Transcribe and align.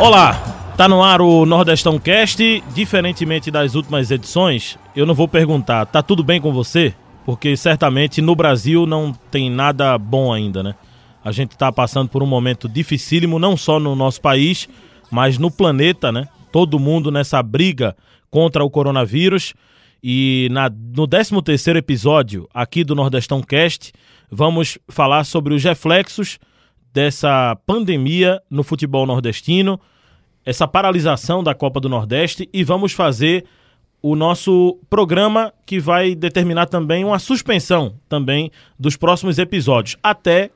Olá, 0.00 0.32
tá 0.78 0.88
no 0.88 1.02
ar 1.02 1.20
o 1.20 1.44
Nordestão 1.44 1.98
Cast. 1.98 2.64
Diferentemente 2.74 3.50
das 3.50 3.74
últimas 3.74 4.10
edições, 4.10 4.78
eu 4.96 5.04
não 5.04 5.12
vou 5.12 5.28
perguntar, 5.28 5.84
tá 5.84 6.02
tudo 6.02 6.24
bem 6.24 6.40
com 6.40 6.54
você? 6.54 6.94
Porque 7.26 7.54
certamente 7.54 8.22
no 8.22 8.34
Brasil 8.34 8.86
não 8.86 9.12
tem 9.30 9.50
nada 9.50 9.98
bom 9.98 10.32
ainda, 10.32 10.62
né? 10.62 10.74
A 11.22 11.30
gente 11.32 11.54
tá 11.54 11.70
passando 11.70 12.08
por 12.08 12.22
um 12.22 12.26
momento 12.26 12.66
dificílimo, 12.66 13.38
não 13.38 13.58
só 13.58 13.78
no 13.78 13.94
nosso 13.94 14.22
país, 14.22 14.70
mas 15.10 15.36
no 15.36 15.50
planeta, 15.50 16.10
né? 16.10 16.26
Todo 16.50 16.78
mundo 16.78 17.10
nessa 17.10 17.42
briga 17.42 17.94
contra 18.30 18.64
o 18.64 18.70
coronavírus. 18.70 19.52
E 20.02 20.48
na, 20.50 20.70
no 20.70 21.06
13 21.06 21.42
terceiro 21.42 21.78
episódio 21.78 22.48
aqui 22.54 22.84
do 22.84 22.94
Nordestão 22.94 23.42
Cast, 23.42 23.92
vamos 24.30 24.78
falar 24.88 25.24
sobre 25.24 25.52
os 25.52 25.62
reflexos 25.62 26.38
dessa 26.92 27.56
pandemia 27.66 28.40
no 28.50 28.62
futebol 28.62 29.06
nordestino, 29.06 29.80
essa 30.44 30.66
paralisação 30.66 31.42
da 31.42 31.54
Copa 31.54 31.80
do 31.80 31.88
Nordeste 31.88 32.48
e 32.52 32.64
vamos 32.64 32.92
fazer 32.92 33.44
o 34.02 34.16
nosso 34.16 34.78
programa 34.88 35.52
que 35.66 35.78
vai 35.78 36.14
determinar 36.14 36.66
também 36.66 37.04
uma 37.04 37.18
suspensão 37.18 37.94
também 38.08 38.50
dos 38.78 38.96
próximos 38.96 39.38
episódios 39.38 39.96
até 40.02 40.50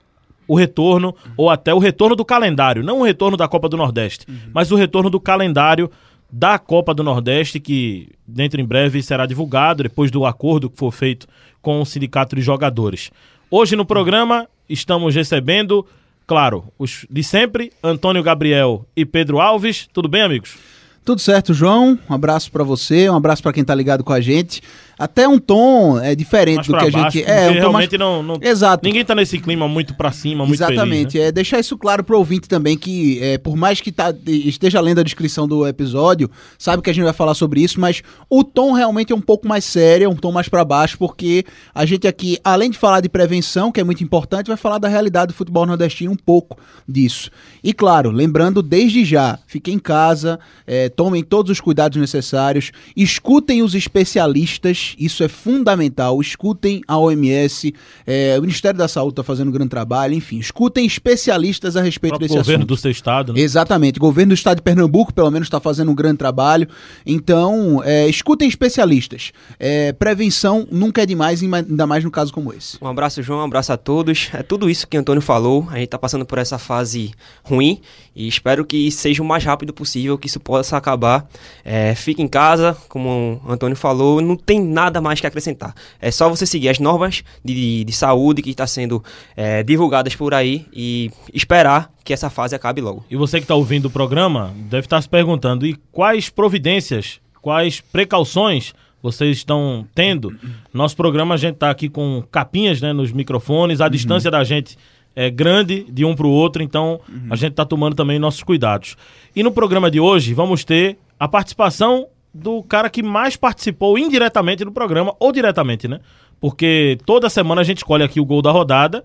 o 0.48 0.54
retorno 0.54 1.14
ou 1.36 1.50
até 1.50 1.72
o 1.74 1.78
retorno 1.78 2.16
do 2.16 2.24
calendário, 2.24 2.82
não 2.82 3.00
o 3.00 3.04
retorno 3.04 3.36
da 3.36 3.48
Copa 3.48 3.68
do 3.68 3.76
Nordeste, 3.76 4.26
uhum. 4.28 4.50
mas 4.52 4.70
o 4.70 4.76
retorno 4.76 5.10
do 5.10 5.20
calendário 5.20 5.90
da 6.30 6.58
Copa 6.58 6.94
do 6.94 7.02
Nordeste 7.02 7.60
que 7.60 8.08
dentro 8.26 8.60
em 8.60 8.64
breve 8.64 9.02
será 9.02 9.26
divulgado 9.26 9.82
depois 9.82 10.10
do 10.10 10.26
acordo 10.26 10.68
que 10.68 10.76
for 10.76 10.90
feito 10.90 11.26
com 11.62 11.80
o 11.80 11.86
sindicato 11.86 12.36
de 12.36 12.42
jogadores. 12.42 13.10
Hoje 13.50 13.76
no 13.76 13.84
programa 13.84 14.48
estamos 14.68 15.14
recebendo 15.14 15.86
claro, 16.26 16.72
os 16.78 17.06
de 17.10 17.22
sempre, 17.22 17.72
Antônio 17.82 18.22
Gabriel 18.22 18.86
e 18.96 19.04
Pedro 19.04 19.40
Alves. 19.40 19.88
Tudo 19.92 20.08
bem, 20.08 20.22
amigos? 20.22 20.56
Tudo 21.04 21.20
certo, 21.20 21.52
João. 21.52 21.98
Um 22.08 22.14
abraço 22.14 22.50
para 22.50 22.64
você, 22.64 23.10
um 23.10 23.16
abraço 23.16 23.42
para 23.42 23.52
quem 23.52 23.64
tá 23.64 23.74
ligado 23.74 24.02
com 24.02 24.12
a 24.12 24.20
gente 24.20 24.62
até 24.98 25.26
um 25.26 25.38
tom 25.38 25.98
é 25.98 26.14
diferente 26.14 26.68
do 26.68 26.78
que 26.78 26.86
a 26.86 26.90
baixo, 26.90 27.16
gente 27.16 27.30
é 27.30 27.50
um 27.50 27.52
realmente 27.54 27.98
mais... 27.98 28.00
não, 28.00 28.22
não, 28.22 28.38
exato 28.40 28.84
ninguém 28.86 29.04
tá 29.04 29.14
nesse 29.14 29.38
clima 29.38 29.66
muito 29.66 29.94
para 29.94 30.12
cima 30.12 30.46
muito 30.46 30.56
exatamente 30.56 31.12
feliz, 31.12 31.24
né? 31.24 31.28
é 31.28 31.32
deixar 31.32 31.58
isso 31.58 31.76
claro 31.76 32.04
pro 32.04 32.18
ouvinte 32.18 32.48
também 32.48 32.76
que 32.76 33.18
é, 33.22 33.38
por 33.38 33.56
mais 33.56 33.80
que 33.80 33.90
tá, 33.90 34.14
esteja 34.26 34.80
lendo 34.80 35.00
a 35.00 35.02
descrição 35.02 35.48
do 35.48 35.66
episódio 35.66 36.30
sabe 36.58 36.82
que 36.82 36.90
a 36.90 36.92
gente 36.92 37.04
vai 37.04 37.12
falar 37.12 37.34
sobre 37.34 37.60
isso 37.60 37.80
mas 37.80 38.02
o 38.30 38.44
tom 38.44 38.72
realmente 38.72 39.12
é 39.12 39.16
um 39.16 39.20
pouco 39.20 39.48
mais 39.48 39.64
sério 39.64 40.04
é 40.04 40.08
um 40.08 40.16
tom 40.16 40.30
mais 40.30 40.48
para 40.48 40.64
baixo 40.64 40.96
porque 40.96 41.44
a 41.74 41.84
gente 41.84 42.06
aqui 42.06 42.38
além 42.44 42.70
de 42.70 42.78
falar 42.78 43.00
de 43.00 43.08
prevenção 43.08 43.72
que 43.72 43.80
é 43.80 43.84
muito 43.84 44.04
importante 44.04 44.46
vai 44.46 44.56
falar 44.56 44.78
da 44.78 44.88
realidade 44.88 45.28
do 45.28 45.34
futebol 45.34 45.66
nordestino 45.66 46.12
um 46.12 46.16
pouco 46.16 46.56
disso 46.88 47.30
e 47.62 47.72
claro 47.72 48.10
lembrando 48.10 48.62
desde 48.62 49.04
já 49.04 49.38
fiquem 49.46 49.74
em 49.74 49.78
casa 49.78 50.38
é, 50.66 50.88
tomem 50.88 51.24
todos 51.24 51.50
os 51.50 51.60
cuidados 51.60 51.98
necessários 51.98 52.70
escutem 52.96 53.62
os 53.62 53.74
especialistas 53.74 54.83
isso 54.98 55.22
é 55.22 55.28
fundamental. 55.28 56.20
Escutem 56.20 56.82
a 56.86 56.98
OMS, 56.98 57.74
é, 58.06 58.36
o 58.38 58.42
Ministério 58.42 58.78
da 58.78 58.88
Saúde 58.88 59.12
está 59.12 59.22
fazendo 59.22 59.48
um 59.48 59.52
grande 59.52 59.70
trabalho, 59.70 60.14
enfim, 60.14 60.38
escutem 60.38 60.84
especialistas 60.84 61.76
a 61.76 61.82
respeito 61.82 62.18
desse 62.18 62.34
governo 62.34 62.62
assunto. 62.62 62.68
do 62.68 62.76
seu 62.76 62.90
estado, 62.90 63.32
né? 63.32 63.40
Exatamente, 63.40 63.98
o 63.98 64.00
governo 64.00 64.30
do 64.30 64.34
estado 64.34 64.56
de 64.56 64.62
Pernambuco, 64.62 65.12
pelo 65.12 65.30
menos, 65.30 65.46
está 65.46 65.60
fazendo 65.60 65.90
um 65.90 65.94
grande 65.94 66.18
trabalho. 66.18 66.68
Então, 67.06 67.82
é, 67.84 68.06
escutem 68.08 68.48
especialistas. 68.48 69.32
É, 69.58 69.92
prevenção 69.92 70.66
nunca 70.70 71.02
é 71.02 71.06
demais, 71.06 71.42
ainda 71.42 71.86
mais 71.86 72.04
no 72.04 72.10
caso 72.10 72.32
como 72.32 72.52
esse. 72.52 72.76
Um 72.80 72.86
abraço, 72.86 73.22
João, 73.22 73.40
um 73.40 73.44
abraço 73.44 73.72
a 73.72 73.76
todos. 73.76 74.28
É 74.32 74.42
tudo 74.42 74.68
isso 74.68 74.86
que 74.86 74.96
o 74.96 75.00
Antônio 75.00 75.22
falou. 75.22 75.66
A 75.70 75.74
gente 75.74 75.84
está 75.84 75.98
passando 75.98 76.26
por 76.26 76.38
essa 76.38 76.58
fase 76.58 77.12
ruim 77.42 77.80
e 78.14 78.28
espero 78.28 78.64
que 78.64 78.90
seja 78.90 79.22
o 79.22 79.26
mais 79.26 79.44
rápido 79.44 79.72
possível, 79.72 80.16
que 80.16 80.26
isso 80.26 80.38
possa 80.38 80.76
acabar. 80.76 81.26
É, 81.64 81.94
fique 81.94 82.22
em 82.22 82.28
casa, 82.28 82.76
como 82.88 83.40
o 83.44 83.52
Antônio 83.52 83.76
falou, 83.76 84.20
não 84.20 84.36
tem 84.36 84.60
nada 84.74 85.00
mais 85.00 85.20
que 85.20 85.26
acrescentar. 85.26 85.74
É 86.00 86.10
só 86.10 86.28
você 86.28 86.44
seguir 86.44 86.68
as 86.68 86.78
normas 86.78 87.22
de, 87.44 87.84
de 87.84 87.92
saúde 87.92 88.42
que 88.42 88.50
está 88.50 88.66
sendo 88.66 89.02
é, 89.36 89.62
divulgadas 89.62 90.14
por 90.14 90.34
aí 90.34 90.66
e 90.72 91.10
esperar 91.32 91.90
que 92.04 92.12
essa 92.12 92.28
fase 92.28 92.54
acabe 92.54 92.80
logo. 92.80 93.04
E 93.10 93.16
você 93.16 93.38
que 93.38 93.44
está 93.44 93.54
ouvindo 93.54 93.86
o 93.86 93.90
programa 93.90 94.52
deve 94.68 94.86
estar 94.86 94.96
tá 94.96 95.02
se 95.02 95.08
perguntando: 95.08 95.66
e 95.66 95.74
quais 95.92 96.28
providências, 96.28 97.20
quais 97.40 97.80
precauções 97.80 98.74
vocês 99.02 99.38
estão 99.38 99.86
tendo? 99.94 100.36
Nosso 100.72 100.96
programa 100.96 101.34
a 101.34 101.38
gente 101.38 101.54
está 101.54 101.70
aqui 101.70 101.88
com 101.88 102.22
capinhas 102.30 102.80
né, 102.80 102.92
nos 102.92 103.12
microfones, 103.12 103.80
a 103.80 103.84
uhum. 103.84 103.90
distância 103.90 104.30
da 104.30 104.42
gente 104.42 104.76
é 105.16 105.30
grande 105.30 105.84
de 105.88 106.04
um 106.04 106.14
para 106.14 106.26
o 106.26 106.30
outro, 106.30 106.62
então 106.62 107.00
uhum. 107.08 107.28
a 107.30 107.36
gente 107.36 107.52
está 107.52 107.64
tomando 107.64 107.94
também 107.94 108.18
nossos 108.18 108.42
cuidados. 108.42 108.96
E 109.34 109.42
no 109.42 109.52
programa 109.52 109.90
de 109.90 110.00
hoje 110.00 110.34
vamos 110.34 110.64
ter 110.64 110.98
a 111.18 111.28
participação 111.28 112.08
do 112.34 112.62
cara 112.64 112.90
que 112.90 113.02
mais 113.02 113.36
participou 113.36 113.96
indiretamente 113.96 114.64
do 114.64 114.72
programa, 114.72 115.14
ou 115.20 115.30
diretamente, 115.30 115.86
né? 115.86 116.00
Porque 116.40 116.98
toda 117.06 117.30
semana 117.30 117.60
a 117.60 117.64
gente 117.64 117.78
escolhe 117.78 118.02
aqui 118.02 118.20
o 118.20 118.24
gol 118.24 118.42
da 118.42 118.50
rodada 118.50 119.04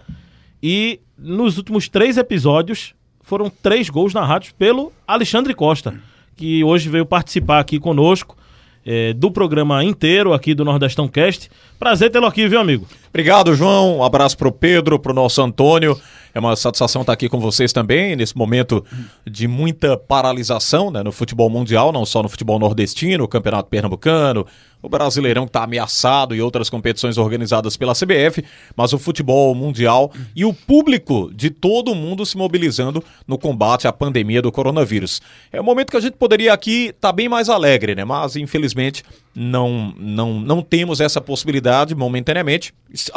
e 0.62 1.00
nos 1.18 1.58
últimos 1.58 1.88
três 1.88 2.18
episódios 2.18 2.96
foram 3.22 3.50
três 3.50 3.90
gols 3.90 4.14
narrados 4.14 4.52
pelo 4.52 4.92
Alexandre 5.08 5.54
Costa, 5.54 5.94
que 6.36 6.64
hoje 6.64 6.90
veio 6.90 7.06
participar 7.06 7.60
aqui 7.60 7.80
conosco 7.80 8.36
é, 8.86 9.14
do 9.14 9.30
programa 9.30 9.84
inteiro 9.84 10.34
aqui 10.34 10.56
do 10.56 10.66
Nordestão 10.66 11.08
Cast. 11.08 11.50
Prazer 11.78 12.10
tê-lo 12.10 12.26
aqui, 12.26 12.48
viu, 12.48 12.60
amigo? 12.60 12.88
Obrigado, 13.10 13.56
João. 13.56 13.98
Um 13.98 14.04
abraço 14.04 14.38
pro 14.38 14.52
Pedro, 14.52 15.00
pro 15.00 15.14
nosso 15.14 15.42
Antônio. 15.42 16.00
É 16.34 16.40
uma 16.40 16.56
satisfação 16.56 17.02
estar 17.02 17.14
aqui 17.14 17.28
com 17.28 17.40
vocês 17.40 17.74
também, 17.74 18.16
nesse 18.16 18.38
momento 18.38 18.86
de 19.26 19.48
muita 19.48 19.98
paralisação 19.98 20.92
né, 20.92 21.02
no 21.02 21.12
futebol 21.12 21.50
mundial, 21.50 21.92
não 21.92 22.06
só 22.06 22.22
no 22.22 22.30
futebol 22.30 22.60
nordestino, 22.60 23.24
o 23.24 23.28
Campeonato 23.28 23.68
Pernambucano, 23.68 24.46
o 24.82 24.88
Brasileirão 24.88 25.46
que 25.46 25.50
está 25.50 25.64
ameaçado 25.64 26.36
e 26.36 26.42
outras 26.42 26.70
competições 26.70 27.18
organizadas 27.18 27.76
pela 27.76 27.94
CBF, 27.94 28.46
mas 28.76 28.94
o 28.94 29.00
futebol 29.00 29.54
mundial 29.56 30.12
e 30.36 30.46
o 30.46 30.54
público 30.54 31.32
de 31.34 31.50
todo 31.50 31.96
mundo 31.96 32.26
se 32.26 32.38
mobilizando 32.38 33.04
no 33.28 33.38
combate 33.38 33.88
à 33.88 33.92
pandemia 33.92 34.42
do 34.42 34.52
coronavírus. 34.52 35.22
É 35.52 35.60
um 35.60 35.66
momento 35.66 35.90
que 35.90 35.98
a 35.98 36.02
gente 36.02 36.14
poderia 36.14 36.54
aqui 36.54 36.88
estar 36.88 37.10
tá 37.10 37.12
bem 37.12 37.28
mais 37.28 37.50
alegre, 37.50 37.96
né? 37.96 38.06
Mas 38.06 38.36
infelizmente 38.36 39.04
não, 39.36 39.94
não, 39.98 40.40
não 40.40 40.62
temos 40.62 41.00
essa 41.00 41.22
possibilidade 41.22 41.96
momentaneamente. 41.96 42.74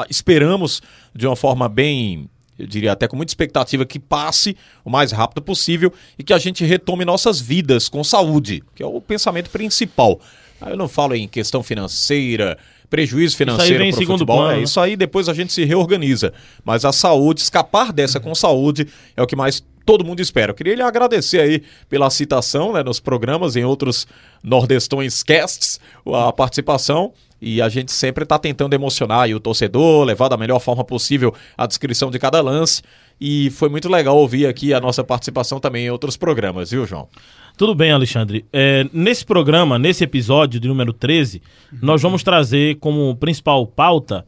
Esperamos 0.08 0.82
de 1.14 1.26
uma 1.26 1.36
forma 1.36 1.68
bem 1.68 2.28
eu 2.58 2.66
diria 2.66 2.92
até 2.92 3.08
com 3.08 3.16
muita 3.16 3.30
expectativa 3.30 3.84
que 3.84 3.98
passe 3.98 4.56
o 4.84 4.90
mais 4.90 5.10
rápido 5.10 5.42
possível 5.42 5.92
e 6.18 6.22
que 6.22 6.32
a 6.32 6.38
gente 6.38 6.64
retome 6.64 7.04
nossas 7.04 7.40
vidas 7.40 7.88
com 7.88 8.04
saúde, 8.04 8.62
que 8.74 8.82
é 8.82 8.86
o 8.86 9.00
pensamento 9.00 9.50
principal. 9.50 10.20
Eu 10.64 10.76
não 10.76 10.86
falo 10.86 11.14
em 11.14 11.26
questão 11.26 11.62
financeira, 11.62 12.56
prejuízo 12.88 13.36
financeiro 13.36 13.84
para 13.90 14.04
o 14.04 14.06
futebol. 14.06 14.36
Plano, 14.36 14.52
é, 14.52 14.56
né? 14.58 14.62
Isso 14.62 14.78
aí 14.78 14.96
depois 14.96 15.28
a 15.28 15.34
gente 15.34 15.52
se 15.52 15.64
reorganiza. 15.64 16.32
Mas 16.64 16.84
a 16.84 16.92
saúde, 16.92 17.40
escapar 17.40 17.92
dessa 17.92 18.20
com 18.20 18.34
saúde, 18.34 18.86
é 19.16 19.22
o 19.22 19.26
que 19.26 19.34
mais 19.34 19.64
todo 19.84 20.04
mundo 20.04 20.20
espera. 20.20 20.50
Eu 20.50 20.54
queria 20.54 20.74
lhe 20.74 20.82
agradecer 20.82 21.40
aí 21.40 21.62
pela 21.88 22.10
citação 22.10 22.72
né, 22.72 22.82
nos 22.82 23.00
programas, 23.00 23.56
em 23.56 23.64
outros 23.64 24.06
Nordestões 24.42 25.22
Casts, 25.22 25.80
a 26.06 26.32
participação. 26.32 27.12
E 27.44 27.60
a 27.60 27.68
gente 27.68 27.90
sempre 27.90 28.22
está 28.22 28.38
tentando 28.38 28.72
emocionar 28.72 29.28
o 29.30 29.40
torcedor, 29.40 30.04
levar 30.04 30.28
da 30.28 30.36
melhor 30.36 30.60
forma 30.60 30.84
possível 30.84 31.34
a 31.58 31.66
descrição 31.66 32.08
de 32.08 32.18
cada 32.18 32.40
lance. 32.40 32.82
E 33.20 33.50
foi 33.50 33.68
muito 33.68 33.88
legal 33.88 34.16
ouvir 34.16 34.46
aqui 34.46 34.72
a 34.72 34.80
nossa 34.80 35.02
participação 35.02 35.58
também 35.58 35.86
em 35.86 35.90
outros 35.90 36.16
programas, 36.16 36.70
viu, 36.70 36.86
João? 36.86 37.08
Tudo 37.56 37.74
bem, 37.74 37.92
Alexandre. 37.92 38.44
É, 38.52 38.86
nesse 38.92 39.24
programa, 39.24 39.78
nesse 39.78 40.04
episódio 40.04 40.58
de 40.58 40.68
número 40.68 40.92
13, 40.92 41.42
nós 41.80 42.00
vamos 42.00 42.22
trazer 42.22 42.76
como 42.76 43.14
principal 43.16 43.66
pauta. 43.66 44.24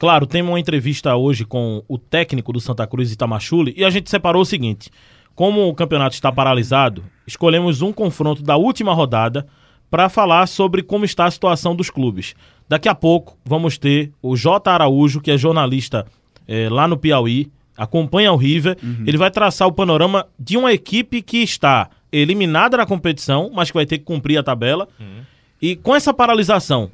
Claro, 0.00 0.26
tem 0.26 0.40
uma 0.40 0.58
entrevista 0.58 1.14
hoje 1.14 1.44
com 1.44 1.84
o 1.86 1.98
técnico 1.98 2.54
do 2.54 2.58
Santa 2.58 2.86
Cruz, 2.86 3.12
Itamachule, 3.12 3.74
e 3.76 3.84
a 3.84 3.90
gente 3.90 4.08
separou 4.08 4.40
o 4.40 4.46
seguinte: 4.46 4.90
como 5.34 5.68
o 5.68 5.74
campeonato 5.74 6.14
está 6.14 6.32
paralisado, 6.32 7.04
escolhemos 7.26 7.82
um 7.82 7.92
confronto 7.92 8.42
da 8.42 8.56
última 8.56 8.94
rodada 8.94 9.46
para 9.90 10.08
falar 10.08 10.46
sobre 10.46 10.82
como 10.82 11.04
está 11.04 11.26
a 11.26 11.30
situação 11.30 11.76
dos 11.76 11.90
clubes. 11.90 12.34
Daqui 12.66 12.88
a 12.88 12.94
pouco 12.94 13.36
vamos 13.44 13.76
ter 13.76 14.10
o 14.22 14.34
J. 14.34 14.70
Araújo, 14.70 15.20
que 15.20 15.30
é 15.30 15.36
jornalista 15.36 16.06
é, 16.48 16.70
lá 16.70 16.88
no 16.88 16.96
Piauí, 16.96 17.50
acompanha 17.76 18.32
o 18.32 18.36
River. 18.36 18.78
Uhum. 18.82 19.04
Ele 19.06 19.18
vai 19.18 19.30
traçar 19.30 19.68
o 19.68 19.72
panorama 19.72 20.26
de 20.38 20.56
uma 20.56 20.72
equipe 20.72 21.20
que 21.20 21.42
está 21.42 21.90
eliminada 22.10 22.78
na 22.78 22.86
competição, 22.86 23.50
mas 23.52 23.70
que 23.70 23.76
vai 23.76 23.84
ter 23.84 23.98
que 23.98 24.04
cumprir 24.04 24.38
a 24.38 24.42
tabela. 24.42 24.88
Uhum. 24.98 25.20
E 25.60 25.76
com 25.76 25.94
essa 25.94 26.14
paralisação, 26.14 26.90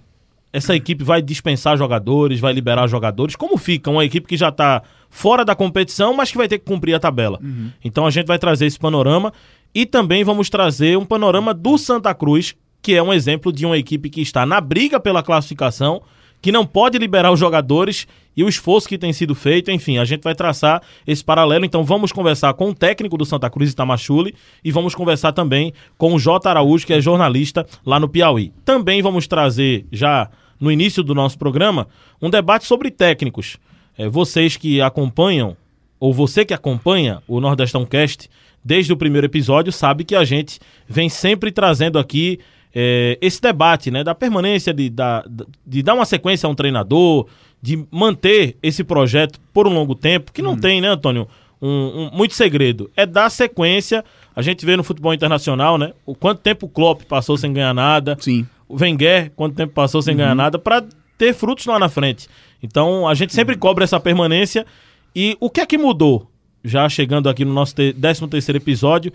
essa 0.56 0.74
equipe 0.74 1.04
vai 1.04 1.20
dispensar 1.20 1.76
jogadores, 1.76 2.40
vai 2.40 2.50
liberar 2.50 2.86
jogadores. 2.86 3.36
Como 3.36 3.58
fica 3.58 3.90
uma 3.90 4.02
equipe 4.06 4.26
que 4.26 4.38
já 4.38 4.48
está 4.48 4.82
fora 5.10 5.44
da 5.44 5.54
competição, 5.54 6.14
mas 6.14 6.30
que 6.30 6.38
vai 6.38 6.48
ter 6.48 6.58
que 6.58 6.64
cumprir 6.64 6.94
a 6.94 6.98
tabela? 6.98 7.38
Uhum. 7.42 7.70
Então 7.84 8.06
a 8.06 8.10
gente 8.10 8.26
vai 8.26 8.38
trazer 8.38 8.64
esse 8.64 8.78
panorama 8.78 9.34
e 9.74 9.84
também 9.84 10.24
vamos 10.24 10.48
trazer 10.48 10.96
um 10.96 11.04
panorama 11.04 11.52
do 11.52 11.76
Santa 11.76 12.14
Cruz, 12.14 12.54
que 12.80 12.94
é 12.94 13.02
um 13.02 13.12
exemplo 13.12 13.52
de 13.52 13.66
uma 13.66 13.76
equipe 13.76 14.08
que 14.08 14.22
está 14.22 14.46
na 14.46 14.58
briga 14.58 14.98
pela 14.98 15.22
classificação, 15.22 16.00
que 16.40 16.50
não 16.50 16.64
pode 16.64 16.96
liberar 16.96 17.30
os 17.30 17.38
jogadores 17.38 18.06
e 18.34 18.42
o 18.42 18.48
esforço 18.48 18.88
que 18.88 18.96
tem 18.96 19.12
sido 19.12 19.34
feito, 19.34 19.70
enfim, 19.70 19.98
a 19.98 20.06
gente 20.06 20.22
vai 20.22 20.34
traçar 20.34 20.82
esse 21.06 21.22
paralelo. 21.22 21.66
Então 21.66 21.84
vamos 21.84 22.12
conversar 22.12 22.54
com 22.54 22.70
o 22.70 22.74
técnico 22.74 23.18
do 23.18 23.26
Santa 23.26 23.50
Cruz, 23.50 23.72
Itamachule, 23.72 24.34
e 24.64 24.72
vamos 24.72 24.94
conversar 24.94 25.32
também 25.32 25.74
com 25.98 26.14
o 26.14 26.18
J. 26.18 26.48
Araújo, 26.48 26.86
que 26.86 26.94
é 26.94 27.00
jornalista 27.00 27.66
lá 27.84 28.00
no 28.00 28.08
Piauí. 28.08 28.54
Também 28.64 29.02
vamos 29.02 29.26
trazer, 29.26 29.86
já 29.92 30.30
no 30.60 30.70
início 30.70 31.02
do 31.02 31.14
nosso 31.14 31.38
programa, 31.38 31.88
um 32.20 32.30
debate 32.30 32.64
sobre 32.64 32.90
técnicos. 32.90 33.56
É, 33.96 34.08
vocês 34.08 34.56
que 34.56 34.80
acompanham, 34.80 35.56
ou 35.98 36.12
você 36.12 36.44
que 36.44 36.54
acompanha 36.54 37.22
o 37.26 37.40
Nordestão 37.40 37.84
Cast 37.84 38.28
desde 38.64 38.92
o 38.92 38.96
primeiro 38.96 39.26
episódio, 39.26 39.72
sabe 39.72 40.04
que 40.04 40.14
a 40.14 40.24
gente 40.24 40.58
vem 40.88 41.08
sempre 41.08 41.50
trazendo 41.50 41.98
aqui 41.98 42.40
é, 42.74 43.16
esse 43.22 43.40
debate 43.40 43.90
né, 43.90 44.04
da 44.04 44.14
permanência, 44.14 44.74
de, 44.74 44.90
da, 44.90 45.24
de 45.66 45.82
dar 45.82 45.94
uma 45.94 46.04
sequência 46.04 46.46
a 46.46 46.50
um 46.50 46.54
treinador, 46.54 47.26
de 47.62 47.86
manter 47.90 48.56
esse 48.62 48.84
projeto 48.84 49.40
por 49.52 49.66
um 49.66 49.72
longo 49.72 49.94
tempo, 49.94 50.30
que 50.30 50.42
não 50.42 50.52
hum. 50.52 50.58
tem, 50.58 50.80
né, 50.80 50.88
Antônio, 50.88 51.26
um, 51.60 51.68
um, 51.68 52.10
muito 52.12 52.34
segredo. 52.34 52.90
É 52.96 53.06
dar 53.06 53.30
sequência. 53.30 54.04
A 54.34 54.42
gente 54.42 54.66
vê 54.66 54.76
no 54.76 54.84
futebol 54.84 55.14
internacional, 55.14 55.78
né? 55.78 55.92
O 56.04 56.14
quanto 56.14 56.40
tempo 56.42 56.66
o 56.66 56.68
Klopp 56.68 57.02
passou 57.04 57.36
sem 57.36 57.52
ganhar 57.52 57.72
nada. 57.72 58.16
Sim. 58.20 58.46
O 58.68 58.76
Wenger, 58.76 59.32
quanto 59.36 59.54
tempo 59.54 59.72
passou 59.72 60.02
sem 60.02 60.12
uhum. 60.12 60.18
ganhar 60.18 60.34
nada, 60.34 60.58
para 60.58 60.84
ter 61.16 61.34
frutos 61.34 61.66
lá 61.66 61.78
na 61.78 61.88
frente. 61.88 62.28
Então, 62.62 63.06
a 63.06 63.14
gente 63.14 63.34
sempre 63.34 63.54
uhum. 63.54 63.60
cobra 63.60 63.84
essa 63.84 64.00
permanência. 64.00 64.66
E 65.14 65.36
o 65.40 65.48
que 65.48 65.60
é 65.60 65.66
que 65.66 65.78
mudou? 65.78 66.30
Já 66.64 66.88
chegando 66.88 67.28
aqui 67.28 67.44
no 67.44 67.52
nosso 67.52 67.74
13 67.74 68.26
terceiro 68.28 68.58
episódio, 68.58 69.12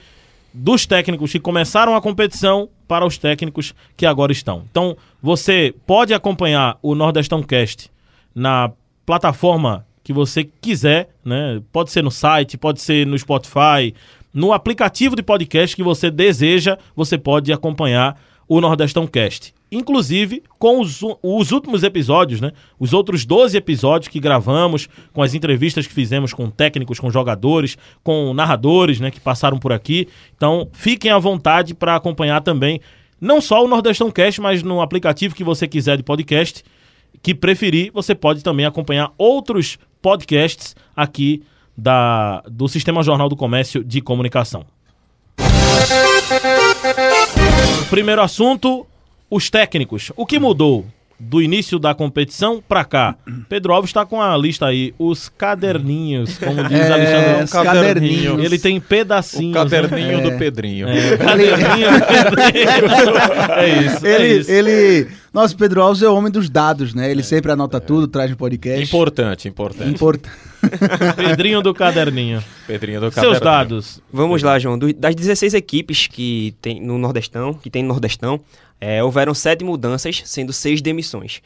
dos 0.54 0.86
técnicos 0.86 1.32
que 1.32 1.40
começaram 1.40 1.96
a 1.96 2.02
competição 2.02 2.70
para 2.88 3.06
os 3.06 3.18
técnicos 3.18 3.74
que 3.96 4.06
agora 4.06 4.32
estão. 4.32 4.64
Então, 4.70 4.98
você 5.22 5.74
pode 5.86 6.14
acompanhar 6.14 6.78
o 6.82 6.96
Nordestão 6.96 7.42
Cast 7.42 7.90
na 8.34 8.72
plataforma 9.06 9.86
que 10.04 10.12
você 10.12 10.44
quiser, 10.44 11.10
né? 11.24 11.62
Pode 11.72 11.92
ser 11.92 12.02
no 12.02 12.12
site, 12.12 12.58
pode 12.58 12.82
ser 12.82 13.06
no 13.06 13.18
Spotify, 13.18 13.94
no 14.34 14.54
aplicativo 14.54 15.16
de 15.16 15.22
podcast 15.22 15.76
que 15.76 15.84
você 15.84 16.10
deseja, 16.10 16.78
você 16.96 17.18
pode 17.18 17.52
acompanhar 17.52 18.20
o 18.54 18.60
Nordestão 18.60 19.08
Cast. 19.08 19.54
Inclusive 19.72 20.44
com 20.60 20.82
os, 20.82 21.00
os 21.24 21.52
últimos 21.54 21.84
episódios, 21.84 22.42
né? 22.42 22.52
Os 22.78 22.92
outros 22.92 23.26
12 23.26 23.56
episódios 23.56 24.10
que 24.10 24.20
gravamos, 24.20 24.90
com 25.14 25.24
as 25.24 25.34
entrevistas 25.34 25.88
que 25.88 25.94
fizemos 25.94 26.34
com 26.34 26.50
técnicos, 26.50 27.00
com 27.00 27.10
jogadores, 27.10 27.78
com 28.04 28.34
narradores, 28.34 29.00
né? 29.00 29.10
Que 29.10 29.22
passaram 29.22 29.58
por 29.58 29.72
aqui. 29.72 30.06
Então, 30.36 30.68
fiquem 30.74 31.10
à 31.10 31.18
vontade 31.18 31.74
para 31.74 31.96
acompanhar 31.96 32.42
também, 32.42 32.82
não 33.22 33.40
só 33.40 33.64
o 33.64 33.70
Nordestão 33.70 34.12
Cast, 34.12 34.42
mas 34.42 34.62
no 34.62 34.82
aplicativo 34.82 35.34
que 35.34 35.46
você 35.46 35.66
quiser 35.66 35.96
de 35.96 36.04
podcast 36.04 36.62
que 37.24 37.34
preferir, 37.34 37.90
você 37.94 38.14
pode 38.14 38.44
também 38.44 38.66
acompanhar 38.66 39.14
outros 39.18 39.80
podcasts 40.02 40.76
aqui 40.94 41.42
da, 41.78 42.44
do 42.50 42.68
Sistema 42.68 43.02
Jornal 43.02 43.30
do 43.30 43.38
Comércio 43.38 43.82
de 43.82 44.02
Comunicação. 44.02 44.66
Primeiro 47.92 48.22
assunto: 48.22 48.88
os 49.30 49.50
técnicos. 49.50 50.14
O 50.16 50.26
que 50.26 50.40
mudou 50.40 50.86
do 51.22 51.42
início 51.42 51.78
da 51.78 51.94
competição 51.94 52.64
para 52.68 52.84
cá? 52.84 53.16
Pedro 53.48 53.74
Alves 53.74 53.90
está 53.90 54.06
com 54.06 54.22
a 54.22 54.36
lista 54.38 54.66
aí, 54.66 54.94
os 54.98 55.30
caderninhos, 55.30 56.38
como 56.38 56.64
diz 56.64 56.80
é, 56.80 56.92
Alexandre. 56.92 57.32
É 57.32 57.44
um 57.44 57.48
caderninho. 57.48 58.44
Ele 58.44 58.58
tem 58.58 58.80
pedacinhos. 58.80 59.52
O 59.52 59.54
caderninho 59.54 60.18
né? 60.18 60.30
do 60.30 60.38
Pedrinho. 60.38 60.88
É, 60.88 61.18
caderninho 61.18 61.92
do 61.92 62.36
Pedrinho. 62.36 62.70
é 63.58 63.86
isso. 63.86 64.06
Ele, 64.06 64.24
é 64.24 64.38
isso. 64.38 64.52
ele 64.52 65.08
nossa, 65.34 65.56
Pedro 65.56 65.82
Alves 65.82 66.02
é 66.02 66.10
o 66.10 66.16
homem 66.16 66.30
dos 66.30 66.50
dados, 66.50 66.94
né? 66.94 67.10
Ele 67.10 67.22
é, 67.22 67.24
sempre 67.24 67.54
anota 67.54 67.78
é. 67.78 67.80
tudo, 67.80 68.06
traz 68.06 68.30
no 68.30 68.36
podcast. 68.36 68.84
Importante, 68.84 69.48
importante. 69.48 69.90
Importante. 69.90 70.36
Pedrinho 71.16 71.62
do 71.62 71.74
caderninho. 71.74 72.44
Pedrinho 72.68 73.00
do 73.00 73.10
caderninho. 73.10 73.36
Seus 73.36 73.40
dados. 73.42 74.02
Vamos 74.12 74.44
lá, 74.44 74.60
João. 74.60 74.78
das 74.78 75.16
16 75.16 75.54
equipes 75.54 76.06
que 76.08 76.54
tem 76.62 76.82
no 76.82 76.98
Nordestão, 76.98 77.54
que 77.54 77.70
tem 77.70 77.82
no 77.82 77.90
Nordestão, 77.90 78.42
é, 78.82 79.04
houveram 79.04 79.34
sete 79.36 79.64
mudanças, 79.64 80.24
sendo 80.26 80.52
seis 80.52 80.82
demissões. 80.82 81.42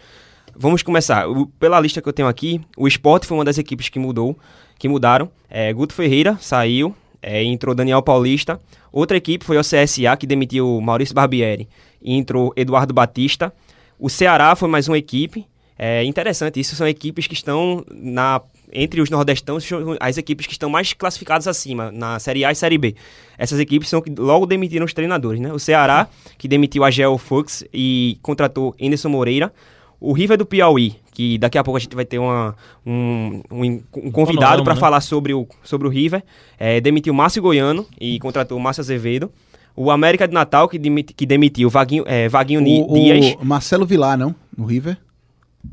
Vamos 0.56 0.82
começar. 0.82 1.30
O, 1.30 1.46
pela 1.46 1.80
lista 1.82 2.02
que 2.02 2.08
eu 2.08 2.14
tenho 2.14 2.30
aqui, 2.30 2.62
o 2.78 2.88
Sport 2.88 3.26
foi 3.26 3.38
uma 3.38 3.44
das 3.44 3.58
equipes 3.58 3.90
que 3.90 4.00
mudou, 4.00 4.40
que 4.80 4.88
mudaram. 4.88 5.30
É, 5.50 5.72
Guto 5.74 5.94
Ferreira 5.94 6.38
saiu, 6.40 6.96
é, 7.22 7.44
entrou 7.44 7.76
Daniel 7.76 8.02
Paulista. 8.02 8.60
Outra 8.90 9.18
equipe 9.18 9.44
foi 9.44 9.58
o 9.58 9.62
CSA, 9.62 10.16
que 10.18 10.26
demitiu 10.26 10.80
Maurício 10.80 11.14
Barbieri. 11.14 11.68
E 12.02 12.14
entrou 12.14 12.54
Eduardo 12.56 12.94
Batista. 12.94 13.54
O 14.00 14.10
Ceará 14.10 14.56
foi 14.56 14.70
mais 14.70 14.88
uma 14.88 14.98
equipe. 14.98 15.46
É 15.78 16.06
interessante, 16.06 16.58
isso 16.58 16.74
são 16.74 16.88
equipes 16.88 17.28
que 17.28 17.34
estão 17.34 17.84
na 17.92 18.42
entre 18.72 19.02
os 19.02 19.10
nordestanos, 19.10 19.68
as 20.00 20.18
equipes 20.18 20.46
que 20.46 20.54
estão 20.54 20.70
mais 20.70 20.94
classificadas 20.94 21.48
acima, 21.48 21.92
na 21.92 22.20
Série 22.20 22.46
A 22.46 22.52
e 22.52 22.56
Série 22.56 22.78
B. 22.78 22.96
Essas 23.38 23.60
equipes 23.60 23.90
são 23.90 24.02
que 24.02 24.10
logo 24.18 24.46
demitiram 24.46 24.86
os 24.86 24.94
treinadores, 24.94 25.40
né? 25.40 25.52
O 25.52 25.60
Ceará, 25.60 26.08
que 26.38 26.48
demitiu 26.48 26.84
a 26.84 26.92
Gel 26.92 27.18
Fux 27.18 27.64
e 27.74 28.18
contratou 28.22 28.76
Anderson 28.82 29.10
Moreira. 29.10 29.54
O 30.00 30.14
River 30.14 30.38
do 30.38 30.46
Piauí, 30.46 30.96
que 31.14 31.38
daqui 31.38 31.58
a 31.58 31.64
pouco 31.64 31.78
a 31.78 31.80
gente 31.80 31.96
vai 31.96 32.06
ter 32.06 32.20
uma, 32.20 32.56
um, 32.86 33.42
um, 33.50 33.84
um 33.96 34.12
convidado 34.12 34.64
para 34.64 34.74
né? 34.76 34.80
falar 34.80 35.02
sobre 35.02 35.34
o, 35.34 35.48
sobre 35.64 35.88
o 35.88 35.90
River, 35.90 36.22
é, 36.60 36.82
demitiu 36.82 37.14
Márcio 37.14 37.42
Goiano 37.42 37.88
e 38.00 38.20
contratou 38.20 38.60
Márcio 38.60 38.82
Azevedo. 38.82 39.32
O 39.76 39.92
América 39.92 40.28
de 40.28 40.34
Natal, 40.34 40.70
que, 40.70 40.78
demiti, 40.78 41.14
que 41.14 41.26
demitiu 41.26 41.70
Vaguinho, 41.70 42.04
é, 42.08 42.30
Vaguinho 42.30 42.62
o, 42.62 42.94
Dias. 42.94 43.36
O 43.42 43.46
Marcelo 43.46 43.86
Vilar, 43.86 44.18
não? 44.18 44.34
No 44.56 44.66
River? 44.66 44.98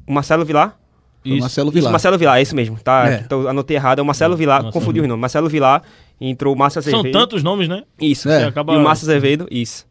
O 0.06 0.12
Marcelo 0.12 0.44
Vilar? 0.44 0.76
Isso. 1.24 1.40
Marcelo 1.40 1.70
Vilar. 1.70 1.84
Isso, 1.84 1.92
Marcelo 1.92 2.18
Vilar, 2.18 2.38
é 2.38 2.42
isso 2.42 2.56
mesmo. 2.56 2.78
Tá, 2.82 3.10
é. 3.10 3.22
então, 3.24 3.46
anotei 3.48 3.76
errado. 3.76 4.00
É 4.00 4.02
o 4.02 4.04
Marcelo 4.04 4.36
Vilar, 4.36 4.62
Marcelo. 4.62 4.72
confundi 4.72 5.00
o 5.00 5.06
nome. 5.06 5.20
Marcelo 5.20 5.48
Vilar, 5.48 5.82
entrou 6.20 6.54
o 6.54 6.58
Márcio 6.58 6.80
Azevedo. 6.80 7.02
São 7.02 7.12
tantos 7.12 7.42
nomes, 7.42 7.68
né? 7.68 7.84
Isso. 8.00 8.28
É. 8.28 8.44
Acaba... 8.44 8.74
E 8.74 8.76
o 8.76 8.80
Márcio 8.80 9.04
Azevedo, 9.04 9.46
isso. 9.50 9.86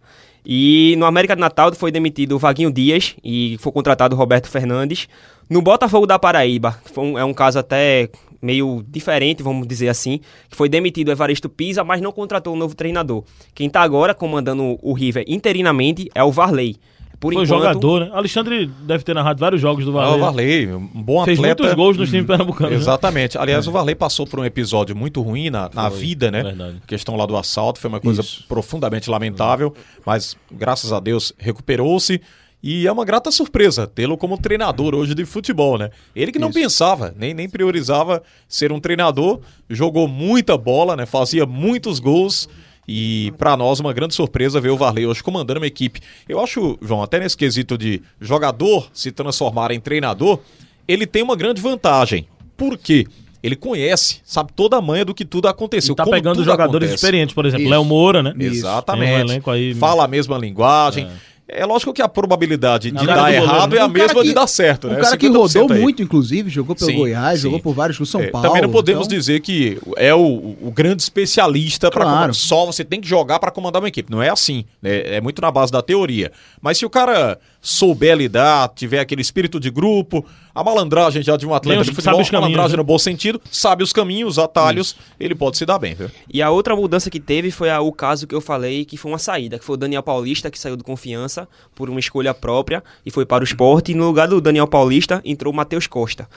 E 0.45 0.95
no 0.97 1.05
América 1.05 1.35
de 1.35 1.39
Natal 1.39 1.73
foi 1.73 1.91
demitido 1.91 2.35
o 2.35 2.39
Vaguinho 2.39 2.71
Dias 2.71 3.15
e 3.23 3.57
foi 3.59 3.71
contratado 3.71 4.15
o 4.15 4.17
Roberto 4.17 4.47
Fernandes. 4.47 5.07
No 5.49 5.61
Botafogo 5.61 6.07
da 6.07 6.17
Paraíba, 6.17 6.77
um, 6.97 7.17
é 7.17 7.23
um 7.23 7.33
caso 7.33 7.59
até 7.59 8.09
meio 8.41 8.83
diferente, 8.87 9.43
vamos 9.43 9.67
dizer 9.67 9.89
assim, 9.89 10.19
que 10.49 10.57
foi 10.57 10.67
demitido 10.67 11.09
o 11.09 11.11
Evaristo 11.11 11.47
Pisa, 11.47 11.83
mas 11.83 12.01
não 12.01 12.11
contratou 12.11 12.55
um 12.55 12.57
novo 12.57 12.73
treinador. 12.73 13.23
Quem 13.53 13.67
está 13.67 13.81
agora 13.81 14.15
comandando 14.15 14.79
o 14.81 14.93
River 14.93 15.23
interinamente 15.27 16.09
é 16.15 16.23
o 16.23 16.31
Varley. 16.31 16.77
Por 17.21 17.35
Foi 17.35 17.43
enquanto, 17.43 17.59
jogador, 17.59 18.05
né? 18.05 18.11
Alexandre 18.13 18.65
deve 18.65 19.03
ter 19.03 19.13
narrado 19.13 19.39
vários 19.39 19.61
jogos 19.61 19.85
do 19.85 19.91
Varley. 19.91 20.11
Ah, 20.11 20.17
o 20.17 20.19
Varley, 20.19 20.73
um 20.73 21.03
bom 21.03 21.23
Fez 21.23 21.37
atleta. 21.37 21.61
muitos 21.61 21.77
gols 21.77 21.95
nos 21.95 22.09
times 22.09 22.25
pernambucanos. 22.25 22.73
Né? 22.73 22.79
Exatamente. 22.79 23.37
Né? 23.37 23.43
Aliás, 23.43 23.67
é. 23.67 23.69
o 23.69 23.71
Varley 23.71 23.93
passou 23.93 24.25
por 24.25 24.39
um 24.39 24.43
episódio 24.43 24.95
muito 24.95 25.21
ruim 25.21 25.51
na, 25.51 25.69
na 25.71 25.87
vida, 25.87 26.31
né? 26.31 26.41
Verdade. 26.41 26.81
A 26.83 26.87
questão 26.87 27.15
lá 27.15 27.27
do 27.27 27.37
assalto 27.37 27.79
foi 27.79 27.89
uma 27.89 27.99
coisa 27.99 28.21
Isso. 28.21 28.43
profundamente 28.47 29.07
lamentável, 29.07 29.71
mas 30.03 30.35
graças 30.51 30.91
a 30.91 30.99
Deus 30.99 31.31
recuperou-se. 31.37 32.19
E 32.63 32.87
é 32.87 32.91
uma 32.91 33.05
grata 33.05 33.29
surpresa 33.29 33.85
tê-lo 33.85 34.17
como 34.17 34.35
treinador 34.35 34.95
hoje 34.95 35.13
de 35.13 35.23
futebol, 35.23 35.77
né? 35.77 35.91
Ele 36.15 36.31
que 36.31 36.39
não 36.39 36.49
Isso. 36.49 36.59
pensava, 36.59 37.13
nem, 37.15 37.35
nem 37.35 37.47
priorizava 37.47 38.23
ser 38.47 38.71
um 38.71 38.79
treinador, 38.79 39.41
jogou 39.69 40.07
muita 40.07 40.57
bola, 40.57 40.95
né? 40.95 41.05
Fazia 41.05 41.45
muitos 41.45 41.99
gols. 41.99 42.49
E 42.87 43.33
para 43.37 43.55
nós, 43.55 43.79
uma 43.79 43.93
grande 43.93 44.13
surpresa 44.13 44.59
ver 44.59 44.69
o 44.69 44.77
Varley 44.77 45.05
hoje 45.05 45.23
comandando 45.23 45.59
uma 45.59 45.67
equipe. 45.67 46.01
Eu 46.27 46.39
acho, 46.39 46.77
João, 46.81 47.01
até 47.03 47.19
nesse 47.19 47.37
quesito 47.37 47.77
de 47.77 48.01
jogador 48.19 48.89
se 48.93 49.11
transformar 49.11 49.71
em 49.71 49.79
treinador, 49.79 50.39
ele 50.87 51.05
tem 51.05 51.23
uma 51.23 51.35
grande 51.35 51.61
vantagem. 51.61 52.27
Por 52.57 52.77
quê? 52.77 53.05
Ele 53.43 53.55
conhece, 53.55 54.21
sabe 54.23 54.51
toda 54.55 54.77
a 54.77 54.81
manha 54.81 55.03
do 55.03 55.15
que 55.15 55.25
tudo 55.25 55.47
aconteceu. 55.47 55.93
Ele 55.93 55.95
tá 55.95 56.05
pegando 56.05 56.43
jogadores 56.43 56.89
acontece. 56.89 56.93
experientes, 56.93 57.33
por 57.33 57.45
exemplo, 57.45 57.67
Léo 57.67 57.83
Moura, 57.83 58.21
né? 58.21 58.33
Exatamente. 58.37 59.41
Um 59.45 59.51
aí... 59.51 59.73
Fala 59.73 60.05
a 60.05 60.07
mesma 60.07 60.37
linguagem. 60.37 61.05
É. 61.05 61.30
É 61.53 61.65
lógico 61.65 61.93
que 61.93 62.01
a 62.01 62.07
probabilidade 62.07 62.91
de 62.91 63.05
dar 63.05 63.31
errado 63.33 63.75
é 63.75 63.79
a 63.79 63.87
mesma 63.87 64.21
que, 64.21 64.29
de 64.29 64.33
dar 64.33 64.47
certo, 64.47 64.87
né? 64.87 64.97
Um 64.97 65.01
cara 65.01 65.17
que 65.17 65.27
rodou 65.27 65.71
aí. 65.71 65.81
muito, 65.81 66.01
inclusive, 66.01 66.49
jogou 66.49 66.75
pelo 66.75 66.89
sim, 66.89 66.97
Goiás, 66.97 67.39
sim. 67.39 67.43
jogou 67.43 67.59
por 67.59 67.73
vários 67.73 67.99
no 67.99 68.05
São 68.05 68.21
é, 68.21 68.27
Paulo. 68.27 68.47
Também 68.47 68.61
não 68.61 68.69
podemos 68.69 69.05
então... 69.05 69.17
dizer 69.17 69.41
que 69.41 69.77
é 69.97 70.13
o, 70.13 70.55
o 70.61 70.71
grande 70.73 71.01
especialista 71.01 71.91
para 71.91 72.05
claro. 72.05 72.33
só 72.33 72.65
você 72.65 72.85
tem 72.85 73.01
que 73.01 73.07
jogar 73.07 73.37
para 73.39 73.51
comandar 73.51 73.81
uma 73.81 73.87
equipe. 73.89 74.09
Não 74.09 74.23
é 74.23 74.29
assim. 74.29 74.63
É, 74.81 75.17
é 75.17 75.21
muito 75.21 75.41
na 75.41 75.51
base 75.51 75.71
da 75.71 75.81
teoria. 75.81 76.31
Mas 76.61 76.77
se 76.77 76.85
o 76.85 76.89
cara 76.89 77.37
souber 77.61 78.17
lidar, 78.17 78.69
tiver 78.69 78.99
aquele 78.99 79.21
espírito 79.21 79.59
de 79.59 79.69
grupo, 79.69 80.25
a 80.53 80.63
malandragem 80.63 81.21
já 81.21 81.37
de 81.37 81.45
um 81.45 81.53
atleta 81.53 81.83
de 81.83 81.91
futebol, 81.93 82.19
a 82.19 82.31
malandragem 82.33 82.71
né? 82.71 82.77
no 82.77 82.83
bom 82.83 82.97
sentido, 82.97 83.39
sabe 83.51 83.83
os 83.83 83.93
caminhos, 83.93 84.31
os 84.31 84.39
atalhos, 84.39 84.87
Isso. 84.87 84.97
ele 85.19 85.35
pode 85.35 85.57
se 85.57 85.65
dar 85.65 85.77
bem. 85.77 85.93
Viu? 85.93 86.09
E 86.33 86.41
a 86.41 86.49
outra 86.49 86.75
mudança 86.75 87.09
que 87.09 87.19
teve 87.19 87.51
foi 87.51 87.69
a, 87.69 87.79
o 87.79 87.91
caso 87.91 88.25
que 88.25 88.33
eu 88.33 88.41
falei, 88.41 88.83
que 88.83 88.97
foi 88.97 89.11
uma 89.11 89.19
saída, 89.19 89.59
que 89.59 89.65
foi 89.65 89.75
o 89.75 89.77
Daniel 89.77 90.01
Paulista, 90.01 90.49
que 90.49 90.57
saiu 90.57 90.75
do 90.75 90.83
Confiança 90.83 91.47
por 91.75 91.89
uma 91.89 91.99
escolha 91.99 92.33
própria 92.33 92.83
e 93.05 93.11
foi 93.11 93.25
para 93.25 93.41
o 93.41 93.45
esporte, 93.45 93.91
e 93.91 93.95
no 93.95 94.05
lugar 94.05 94.27
do 94.27 94.41
Daniel 94.41 94.67
Paulista 94.67 95.21
entrou 95.23 95.53
o 95.53 95.55
Matheus 95.55 95.85
Costa. 95.85 96.27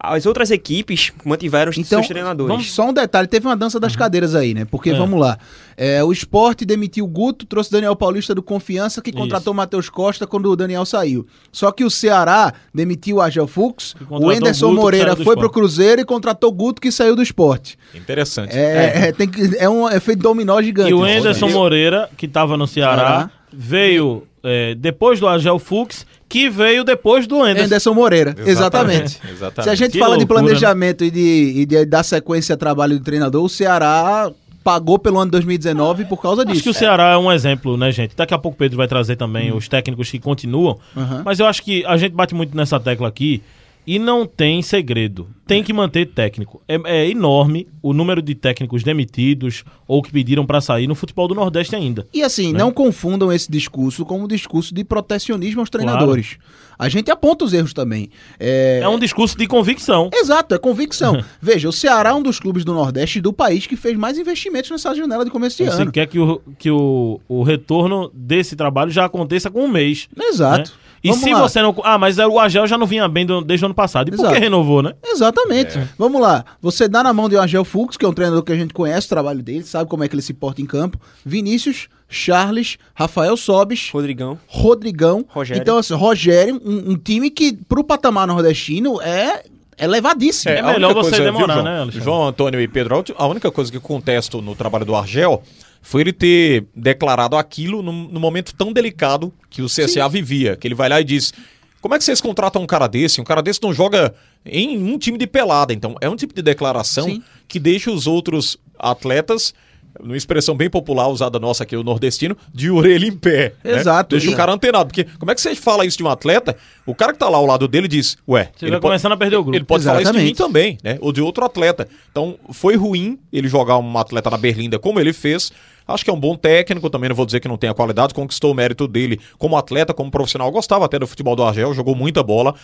As 0.00 0.26
outras 0.26 0.52
equipes 0.52 1.12
mantiveram 1.24 1.70
os 1.70 1.76
então, 1.76 1.98
seus 1.98 2.06
treinadores. 2.06 2.52
Vamos, 2.52 2.70
só 2.70 2.88
um 2.88 2.92
detalhe, 2.92 3.26
teve 3.26 3.48
uma 3.48 3.56
dança 3.56 3.80
das 3.80 3.94
uhum. 3.94 3.98
cadeiras 3.98 4.32
aí, 4.32 4.54
né? 4.54 4.64
Porque, 4.64 4.90
é. 4.90 4.94
vamos 4.94 5.18
lá, 5.18 5.36
é, 5.76 6.04
o 6.04 6.12
esporte 6.12 6.64
demitiu 6.64 7.04
o 7.04 7.08
Guto, 7.08 7.44
trouxe 7.44 7.72
Daniel 7.72 7.96
Paulista 7.96 8.32
do 8.32 8.40
Confiança, 8.40 9.02
que 9.02 9.10
contratou 9.10 9.52
o 9.52 9.56
Matheus 9.56 9.90
Costa 9.90 10.24
quando 10.24 10.48
o 10.50 10.54
Daniel 10.54 10.86
saiu. 10.86 11.26
Só 11.50 11.72
que 11.72 11.82
o 11.82 11.90
Ceará 11.90 12.52
demitiu 12.72 13.16
o 13.16 13.20
Argel 13.20 13.48
Fux, 13.48 13.96
o 14.08 14.30
Enderson 14.30 14.68
Guto, 14.68 14.80
Moreira 14.80 15.16
foi 15.16 15.22
esporte. 15.22 15.38
pro 15.40 15.50
Cruzeiro 15.50 16.00
e 16.00 16.04
contratou 16.04 16.52
Guto, 16.52 16.80
que 16.80 16.92
saiu 16.92 17.16
do 17.16 17.22
esporte. 17.22 17.76
Interessante. 17.92 18.56
É, 18.56 19.08
é, 19.08 19.12
tem 19.12 19.26
que- 19.26 19.56
é 19.58 19.68
um 19.68 19.88
efeito 19.88 20.22
dominó 20.22 20.62
gigante. 20.62 20.90
E 20.90 20.94
o? 20.94 21.02
Anderson 21.02 21.48
Moreira, 21.48 22.08
que 22.16 22.26
estava 22.26 22.56
no 22.56 22.68
Ceará, 22.68 22.96
Ceará. 22.96 23.30
veio 23.52 24.22
é, 24.42 24.74
depois 24.74 25.18
do 25.18 25.26
Agel 25.26 25.58
Fux, 25.58 26.06
que 26.28 26.50
veio 26.50 26.84
depois 26.84 27.26
do 27.26 27.42
Anderson. 27.42 27.64
Anderson 27.64 27.94
Moreira, 27.94 28.34
exatamente. 28.44 29.18
Exatamente. 29.30 29.62
Se 29.64 29.70
a 29.70 29.74
gente 29.74 29.92
Que 29.92 29.98
fala 29.98 30.16
de 30.16 30.24
loucura, 30.24 30.42
né? 30.42 30.46
planejamento 30.48 31.04
e, 31.04 31.10
de, 31.10 31.52
e 31.56 31.66
de 31.66 31.84
dar 31.86 32.02
sequência 32.02 32.54
a 32.54 32.58
trabalho 32.58 32.98
do 32.98 33.04
treinador, 33.04 33.42
o 33.42 33.48
Ceará 33.48 34.30
pagou 34.62 34.98
pelo 34.98 35.18
ano 35.18 35.30
2019 35.30 36.04
por 36.04 36.20
causa 36.20 36.44
disso. 36.44 36.56
Acho 36.56 36.62
que 36.64 36.70
o 36.70 36.74
Ceará 36.74 37.12
é 37.12 37.16
um 37.16 37.32
exemplo, 37.32 37.76
né, 37.78 37.90
gente? 37.90 38.14
Daqui 38.14 38.34
a 38.34 38.38
pouco 38.38 38.54
o 38.54 38.58
Pedro 38.58 38.76
vai 38.76 38.86
trazer 38.86 39.16
também 39.16 39.50
os 39.50 39.66
técnicos 39.66 40.10
que 40.10 40.18
continuam. 40.18 40.78
Uhum. 40.94 41.22
Mas 41.24 41.40
eu 41.40 41.46
acho 41.46 41.62
que 41.62 41.84
a 41.86 41.96
gente 41.96 42.12
bate 42.12 42.34
muito 42.34 42.54
nessa 42.54 42.78
tecla 42.78 43.08
aqui 43.08 43.42
e 43.90 43.98
não 43.98 44.26
tem 44.26 44.60
segredo. 44.60 45.30
Tem 45.46 45.62
que 45.64 45.72
manter 45.72 46.04
técnico. 46.04 46.60
É, 46.68 46.78
é 46.84 47.08
enorme 47.08 47.66
o 47.80 47.94
número 47.94 48.20
de 48.20 48.34
técnicos 48.34 48.82
demitidos 48.82 49.64
ou 49.86 50.02
que 50.02 50.12
pediram 50.12 50.44
pra 50.44 50.60
sair 50.60 50.86
no 50.86 50.94
futebol 50.94 51.26
do 51.26 51.34
Nordeste 51.34 51.74
ainda. 51.74 52.06
E 52.12 52.22
assim, 52.22 52.52
Né? 52.52 52.58
não 52.58 52.70
confundam 52.70 53.32
esse 53.32 53.50
discurso 53.50 54.04
como 54.04 54.24
um 54.24 54.28
discurso 54.28 54.74
de 54.74 54.84
protecionismo 54.84 55.60
aos 55.60 55.70
treinadores. 55.70 56.36
A 56.78 56.90
gente 56.90 57.10
aponta 57.10 57.46
os 57.46 57.54
erros 57.54 57.72
também. 57.72 58.10
É, 58.38 58.80
É 58.82 58.88
um 58.90 58.98
discurso 58.98 59.38
de 59.38 59.46
convicção. 59.46 60.10
Exato, 60.12 60.54
é 60.54 60.58
convicção. 60.58 61.24
Veja, 61.40 61.66
o 61.66 61.72
Ceará 61.72 62.10
é 62.10 62.12
um 62.12 62.22
dos 62.22 62.38
clubes 62.38 62.66
do 62.66 62.74
Nordeste 62.74 63.22
do 63.22 63.32
país 63.32 63.66
que 63.66 63.74
fez 63.74 63.96
mais 63.96 64.18
investimentos 64.18 64.70
nessa 64.70 64.94
janela 64.94 65.24
de 65.24 65.30
começo 65.30 65.56
de 65.56 65.64
Você 65.64 65.80
ano. 65.80 65.90
quer 65.90 66.06
que, 66.06 66.18
o, 66.18 66.42
que 66.58 66.70
o, 66.70 67.22
o 67.26 67.42
retorno 67.42 68.10
desse 68.12 68.54
trabalho 68.54 68.90
já 68.90 69.06
aconteça 69.06 69.50
com 69.50 69.64
um 69.64 69.68
mês. 69.68 70.10
Exato. 70.14 70.70
né? 70.72 70.76
E 71.02 71.08
Vamos 71.08 71.22
se 71.24 71.32
lá. 71.32 71.40
você 71.40 71.62
não. 71.62 71.74
Ah, 71.84 71.96
mas 71.98 72.18
o 72.18 72.38
Agel 72.40 72.66
já 72.66 72.76
não 72.76 72.86
vinha 72.86 73.06
bem 73.08 73.24
do- 73.24 73.40
desde 73.42 73.64
o 73.64 73.66
ano 73.66 73.74
passado. 73.74 74.08
E 74.08 74.10
por 74.10 74.18
Exato. 74.20 74.34
que 74.34 74.40
renovou, 74.40 74.82
né? 74.82 74.94
Exatamente. 75.04 75.78
Vamos 75.96 76.20
lá. 76.20 76.44
Você 76.60 76.88
dá 76.88 77.02
na 77.02 77.12
mão 77.12 77.28
de 77.28 77.36
Argel 77.36 77.64
Fux, 77.64 77.96
que 77.96 78.04
é 78.04 78.08
um 78.08 78.12
treinador 78.12 78.42
que 78.42 78.52
a 78.52 78.56
gente 78.56 78.74
conhece 78.74 79.06
o 79.06 79.10
trabalho 79.10 79.42
dele, 79.42 79.62
sabe 79.62 79.88
como 79.88 80.02
é 80.02 80.08
que 80.08 80.14
ele 80.14 80.22
se 80.22 80.34
porta 80.34 80.60
em 80.60 80.66
campo. 80.66 80.98
Vinícius, 81.24 81.88
Charles, 82.08 82.78
Rafael 82.94 83.36
Sobis, 83.36 83.90
Rodrigão. 83.92 84.38
Rodrigão. 84.46 85.24
Rogério. 85.28 85.60
Então, 85.60 85.78
assim, 85.78 85.94
Rogério, 85.94 86.60
um, 86.64 86.92
um 86.92 86.96
time 86.96 87.30
que, 87.30 87.52
pro 87.68 87.84
patamar 87.84 88.26
nordestino, 88.26 89.00
é 89.00 89.44
elevadíssimo. 89.78 90.52
É 90.52 90.60
a 90.60 90.66
melhor 90.72 90.92
você 90.94 91.10
coisa, 91.10 91.24
demorar, 91.24 91.54
João? 91.54 91.64
né, 91.64 91.80
Alexandre? 91.80 92.04
João 92.04 92.26
Antônio 92.26 92.60
e 92.60 92.66
Pedro, 92.66 93.04
a 93.16 93.26
única 93.26 93.50
coisa 93.50 93.70
que 93.70 93.78
contesto 93.78 94.42
no 94.42 94.54
trabalho 94.56 94.84
do 94.84 94.94
Argel 94.96 95.42
foi 95.82 96.02
ele 96.02 96.12
ter 96.12 96.66
declarado 96.74 97.36
aquilo 97.36 97.82
num, 97.82 98.08
num 98.08 98.20
momento 98.20 98.54
tão 98.54 98.72
delicado 98.72 99.32
que 99.48 99.62
o 99.62 99.66
CSA 99.66 100.08
vivia. 100.08 100.56
Que 100.56 100.66
ele 100.66 100.74
vai 100.74 100.88
lá 100.88 101.00
e 101.00 101.04
diz: 101.04 101.32
Como 101.80 101.94
é 101.94 101.98
que 101.98 102.04
vocês 102.04 102.20
contratam 102.20 102.62
um 102.62 102.66
cara 102.66 102.86
desse? 102.86 103.20
Um 103.20 103.24
cara 103.24 103.42
desse 103.42 103.62
não 103.62 103.72
joga 103.72 104.14
em 104.44 104.82
um 104.82 104.98
time 104.98 105.18
de 105.18 105.26
pelada. 105.26 105.72
Então, 105.72 105.96
é 106.00 106.08
um 106.08 106.16
tipo 106.16 106.34
de 106.34 106.42
declaração 106.42 107.06
Sim. 107.06 107.22
que 107.46 107.58
deixa 107.58 107.90
os 107.90 108.06
outros 108.06 108.58
atletas. 108.78 109.54
Numa 110.00 110.16
expressão 110.16 110.56
bem 110.56 110.70
popular 110.70 111.08
usada 111.08 111.38
nossa 111.38 111.64
aqui, 111.64 111.76
o 111.76 111.82
nordestino, 111.82 112.36
de 112.54 112.70
orelha 112.70 113.06
em 113.06 113.12
pé. 113.12 113.54
né? 113.64 113.72
Exato. 113.78 114.16
Deixa 114.16 114.30
o 114.30 114.36
cara 114.36 114.52
antenado. 114.52 114.86
Porque 114.86 115.04
como 115.18 115.30
é 115.30 115.34
que 115.34 115.40
você 115.40 115.54
fala 115.54 115.84
isso 115.84 115.96
de 115.98 116.04
um 116.04 116.08
atleta? 116.08 116.56
O 116.86 116.94
cara 116.94 117.12
que 117.12 117.18
tá 117.18 117.28
lá 117.28 117.38
ao 117.38 117.46
lado 117.46 117.66
dele 117.66 117.88
diz, 117.88 118.16
ué, 118.28 118.50
Você 118.56 118.70
vai 118.70 118.80
começando 118.80 119.12
a 119.12 119.16
perder 119.16 119.36
o 119.36 119.42
grupo. 119.42 119.56
ele 119.56 119.64
pode 119.64 119.84
falar 119.84 120.02
isso 120.02 120.12
de 120.12 120.18
mim 120.18 120.24
Exatamente. 120.30 120.38
também, 120.38 120.78
né? 120.84 120.98
Ou 121.00 121.12
de 121.12 121.20
outro 121.20 121.44
atleta. 121.44 121.88
Então, 122.10 122.38
foi 122.52 122.76
ruim 122.76 123.18
ele 123.32 123.48
jogar 123.48 123.78
um 123.78 123.98
atleta 123.98 124.30
na 124.30 124.36
Berlinda 124.38 124.78
como 124.78 125.00
ele 125.00 125.12
fez. 125.12 125.50
Acho 125.86 126.04
que 126.04 126.10
é 126.10 126.12
um 126.12 126.20
bom 126.20 126.36
técnico, 126.36 126.90
também 126.90 127.08
não 127.08 127.16
vou 127.16 127.24
dizer 127.24 127.40
que 127.40 127.48
não 127.48 127.56
tem 127.56 127.70
a 127.70 127.74
qualidade, 127.74 128.12
conquistou 128.12 128.52
o 128.52 128.54
mérito 128.54 128.86
dele 128.86 129.18
como 129.38 129.56
atleta, 129.56 129.94
como 129.94 130.10
profissional. 130.10 130.50
Gostava 130.50 130.84
até 130.84 130.98
do 130.98 131.06
futebol 131.06 131.34
do 131.34 131.42
Argel, 131.42 131.72
jogou 131.72 131.94
muita 131.94 132.22
bola. 132.22 132.54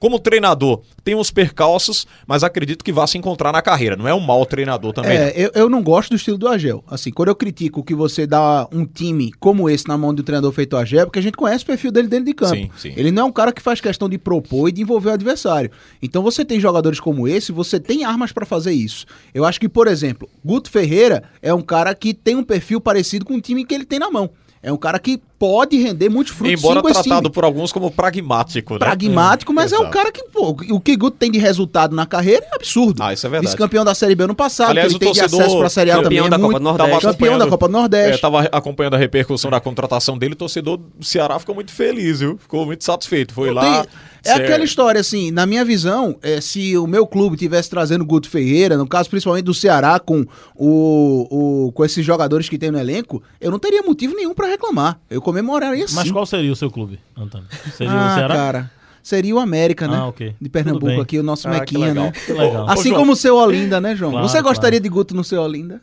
Como 0.00 0.18
treinador, 0.18 0.80
tem 1.04 1.14
uns 1.14 1.30
percalços, 1.30 2.06
mas 2.26 2.42
acredito 2.42 2.82
que 2.82 2.90
vá 2.90 3.06
se 3.06 3.18
encontrar 3.18 3.52
na 3.52 3.60
carreira. 3.60 3.96
Não 3.96 4.08
é 4.08 4.14
um 4.14 4.18
mau 4.18 4.46
treinador 4.46 4.94
também. 4.94 5.12
É, 5.12 5.32
eu, 5.36 5.50
eu 5.54 5.68
não 5.68 5.82
gosto 5.82 6.10
do 6.10 6.16
estilo 6.16 6.38
do 6.38 6.48
Agel. 6.48 6.82
Assim, 6.88 7.10
quando 7.10 7.28
eu 7.28 7.36
critico 7.36 7.84
que 7.84 7.94
você 7.94 8.26
dá 8.26 8.66
um 8.72 8.86
time 8.86 9.30
como 9.38 9.68
esse 9.68 9.86
na 9.86 9.98
mão 9.98 10.14
de 10.14 10.22
um 10.22 10.24
treinador 10.24 10.50
feito 10.52 10.74
Agel, 10.74 11.02
é 11.02 11.04
porque 11.04 11.18
a 11.18 11.22
gente 11.22 11.36
conhece 11.36 11.64
o 11.64 11.66
perfil 11.66 11.92
dele 11.92 12.08
dentro 12.08 12.24
de 12.24 12.32
campo. 12.32 12.56
Sim, 12.56 12.70
sim. 12.78 12.94
Ele 12.96 13.10
não 13.10 13.24
é 13.24 13.26
um 13.26 13.32
cara 13.32 13.52
que 13.52 13.60
faz 13.60 13.78
questão 13.78 14.08
de 14.08 14.16
propor 14.16 14.70
e 14.70 14.72
de 14.72 14.80
envolver 14.80 15.10
o 15.10 15.12
adversário. 15.12 15.70
Então 16.00 16.22
você 16.22 16.46
tem 16.46 16.58
jogadores 16.58 16.98
como 16.98 17.28
esse, 17.28 17.52
você 17.52 17.78
tem 17.78 18.02
armas 18.02 18.32
pra 18.32 18.46
fazer 18.46 18.72
isso. 18.72 19.04
Eu 19.34 19.44
acho 19.44 19.60
que, 19.60 19.68
por 19.68 19.86
exemplo, 19.86 20.26
Guto 20.42 20.70
Ferreira 20.70 21.24
é 21.42 21.52
um 21.52 21.60
cara 21.60 21.94
que 21.94 22.14
tem 22.14 22.36
um 22.36 22.42
perfil 22.42 22.80
parecido 22.80 23.26
com 23.26 23.34
o 23.34 23.40
time 23.40 23.66
que 23.66 23.74
ele 23.74 23.84
tem 23.84 23.98
na 23.98 24.10
mão. 24.10 24.30
É 24.62 24.72
um 24.72 24.76
cara 24.76 24.98
que 24.98 25.20
pode 25.40 25.78
render 25.78 26.10
muitos 26.10 26.34
frutos 26.34 26.52
Embora 26.60 26.82
tratado 26.82 27.22
time. 27.22 27.30
por 27.30 27.44
alguns 27.44 27.72
como 27.72 27.90
pragmático, 27.90 28.74
né? 28.74 28.78
Pragmático, 28.78 29.54
mas 29.54 29.72
é 29.72 29.76
um 29.76 29.80
Exato. 29.80 29.92
cara 29.96 30.12
que, 30.12 30.22
pô, 30.24 30.50
o 30.70 30.78
que 30.78 30.94
Guto 30.96 31.16
tem 31.16 31.30
de 31.30 31.38
resultado 31.38 31.96
na 31.96 32.04
carreira 32.04 32.44
é 32.52 32.56
absurdo. 32.56 33.02
Ah, 33.02 33.14
isso 33.14 33.26
é 33.26 33.30
verdade. 33.30 33.46
Vice-campeão 33.46 33.82
da 33.82 33.94
Série 33.94 34.14
B 34.14 34.24
ano 34.24 34.34
passado, 34.34 34.72
Aliás, 34.72 34.88
que 34.88 34.92
ele 34.96 34.98
tem 35.06 35.12
de 35.12 35.20
acesso 35.22 35.58
pra 35.58 35.70
Série 35.70 35.90
A 35.90 35.94
também. 35.96 36.18
campeão 36.18 36.26
é 36.26 36.28
da 36.28 36.36
Copa 36.36 36.46
muito- 36.46 36.58
do 36.58 36.64
Nordeste. 36.64 36.90
Tava 36.90 37.00
Campeão 37.00 37.38
da 37.38 37.44
acompanhando- 37.44 37.50
Copa 37.50 37.68
do 37.68 37.72
Nordeste. 37.72 38.12
É, 38.12 38.18
tava 38.18 38.40
acompanhando 38.52 38.94
a 38.94 38.98
repercussão 38.98 39.50
da 39.50 39.60
contratação 39.60 40.18
dele, 40.18 40.34
o 40.34 40.36
torcedor 40.36 40.76
do 40.76 41.04
Ceará 41.04 41.38
ficou 41.38 41.54
muito 41.54 41.72
feliz, 41.72 42.20
viu? 42.20 42.36
Ficou 42.36 42.66
muito 42.66 42.84
satisfeito. 42.84 43.32
Foi 43.32 43.48
Não 43.48 43.54
lá. 43.54 43.82
tem- 43.84 43.90
É 44.22 44.34
cê- 44.36 44.42
aquela 44.42 44.62
história, 44.62 45.00
assim, 45.00 45.30
na 45.30 45.46
minha 45.46 45.64
visão, 45.64 46.18
é, 46.20 46.42
se 46.42 46.76
o 46.76 46.86
meu 46.86 47.06
clube 47.06 47.38
tivesse 47.38 47.70
trazendo 47.70 48.02
o 48.02 48.04
Guto 48.04 48.28
Ferreira, 48.28 48.76
no 48.76 48.86
caso 48.86 49.08
principalmente 49.08 49.46
do 49.46 49.54
Ceará, 49.54 49.98
com, 49.98 50.26
o, 50.54 51.66
o- 51.68 51.72
com 51.72 51.82
esses 51.86 52.04
jogadores 52.04 52.46
que 52.46 52.58
tem 52.58 52.70
no 52.70 52.78
elenco, 52.78 53.22
eu 53.40 53.50
não 53.50 53.58
teria 53.58 53.82
motivo 53.82 54.14
nenhum 54.14 54.34
pra 54.34 54.46
reclamar. 54.46 55.00
Eu 55.08 55.22
comemoraria 55.30 55.86
sim. 55.88 55.94
Mas 55.94 56.10
qual 56.10 56.26
seria 56.26 56.52
o 56.52 56.56
seu 56.56 56.70
clube, 56.70 56.98
Antônio? 57.16 57.46
Seria 57.76 57.92
ah, 57.92 58.12
o 58.12 58.14
Ceará? 58.14 58.34
cara, 58.34 58.70
seria 59.02 59.34
o 59.34 59.38
América, 59.38 59.86
né? 59.88 59.96
Ah, 59.96 60.06
ok. 60.06 60.34
De 60.40 60.48
Pernambuco 60.48 61.00
aqui, 61.00 61.18
o 61.18 61.22
nosso 61.22 61.48
Ah, 61.48 61.52
que 61.52 61.60
Mequinha, 61.74 61.86
legal. 61.88 62.04
né? 62.04 62.12
Que 62.12 62.32
legal. 62.32 62.64
Ô, 62.66 62.70
Assim 62.70 62.88
João. 62.90 63.00
como 63.00 63.12
o 63.12 63.16
seu 63.16 63.36
Olinda, 63.36 63.80
né, 63.80 63.94
João? 63.96 64.12
Claro, 64.12 64.28
Você 64.28 64.42
gostaria 64.42 64.78
claro. 64.78 64.82
de 64.82 64.88
Guto 64.88 65.14
no 65.14 65.24
seu 65.24 65.42
Olinda? 65.42 65.80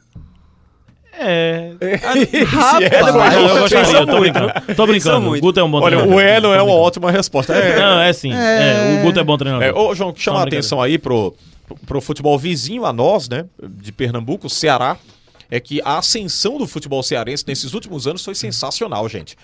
É. 1.20 1.74
Rapaz, 2.48 2.82
é, 2.84 2.90
depois 2.90 3.16
Ah, 3.16 3.34
eu 3.34 3.42
Pensou 3.42 3.60
gostaria, 3.62 4.06
tô 4.06 4.20
brincando. 4.20 4.76
Tô 4.76 4.88
brincando. 4.88 5.32
O. 5.32 5.40
Guto 5.40 5.60
é 5.60 5.64
um 5.64 5.72
bom 5.72 5.82
Olha, 5.82 5.98
treinador. 5.98 6.38
o 6.38 6.42
não 6.42 6.54
é 6.54 6.62
uma 6.62 6.74
ótima 6.76 7.10
resposta. 7.12 7.54
É, 7.54 7.80
Não, 7.80 8.00
é 8.00 8.14
sim. 8.14 8.32
É, 8.32 9.00
o 9.00 9.04
Guto 9.06 9.20
é 9.20 9.24
bom 9.24 9.36
treinador. 9.38 9.66
É, 9.68 9.74
ô, 9.74 9.96
João, 9.96 10.14
chama 10.16 10.42
a 10.42 10.44
atenção 10.44 10.80
aí 10.80 11.00
pro, 11.00 11.34
pro 11.88 12.00
futebol 12.02 12.38
vizinho 12.38 12.86
a 12.86 12.94
nós, 12.94 13.28
né? 13.28 13.46
De 13.64 13.92
Pernambuco, 13.92 14.48
Ceará. 14.48 14.96
É 15.50 15.60
que 15.60 15.82
a 15.84 15.98
ascensão 15.98 16.58
do 16.58 16.68
futebol 16.68 17.02
cearense 17.02 17.44
nesses 17.48 17.74
últimos 17.74 18.08
anos 18.08 18.24
foi 18.24 18.36
sensacional, 18.36 19.08
gente. 19.08 19.36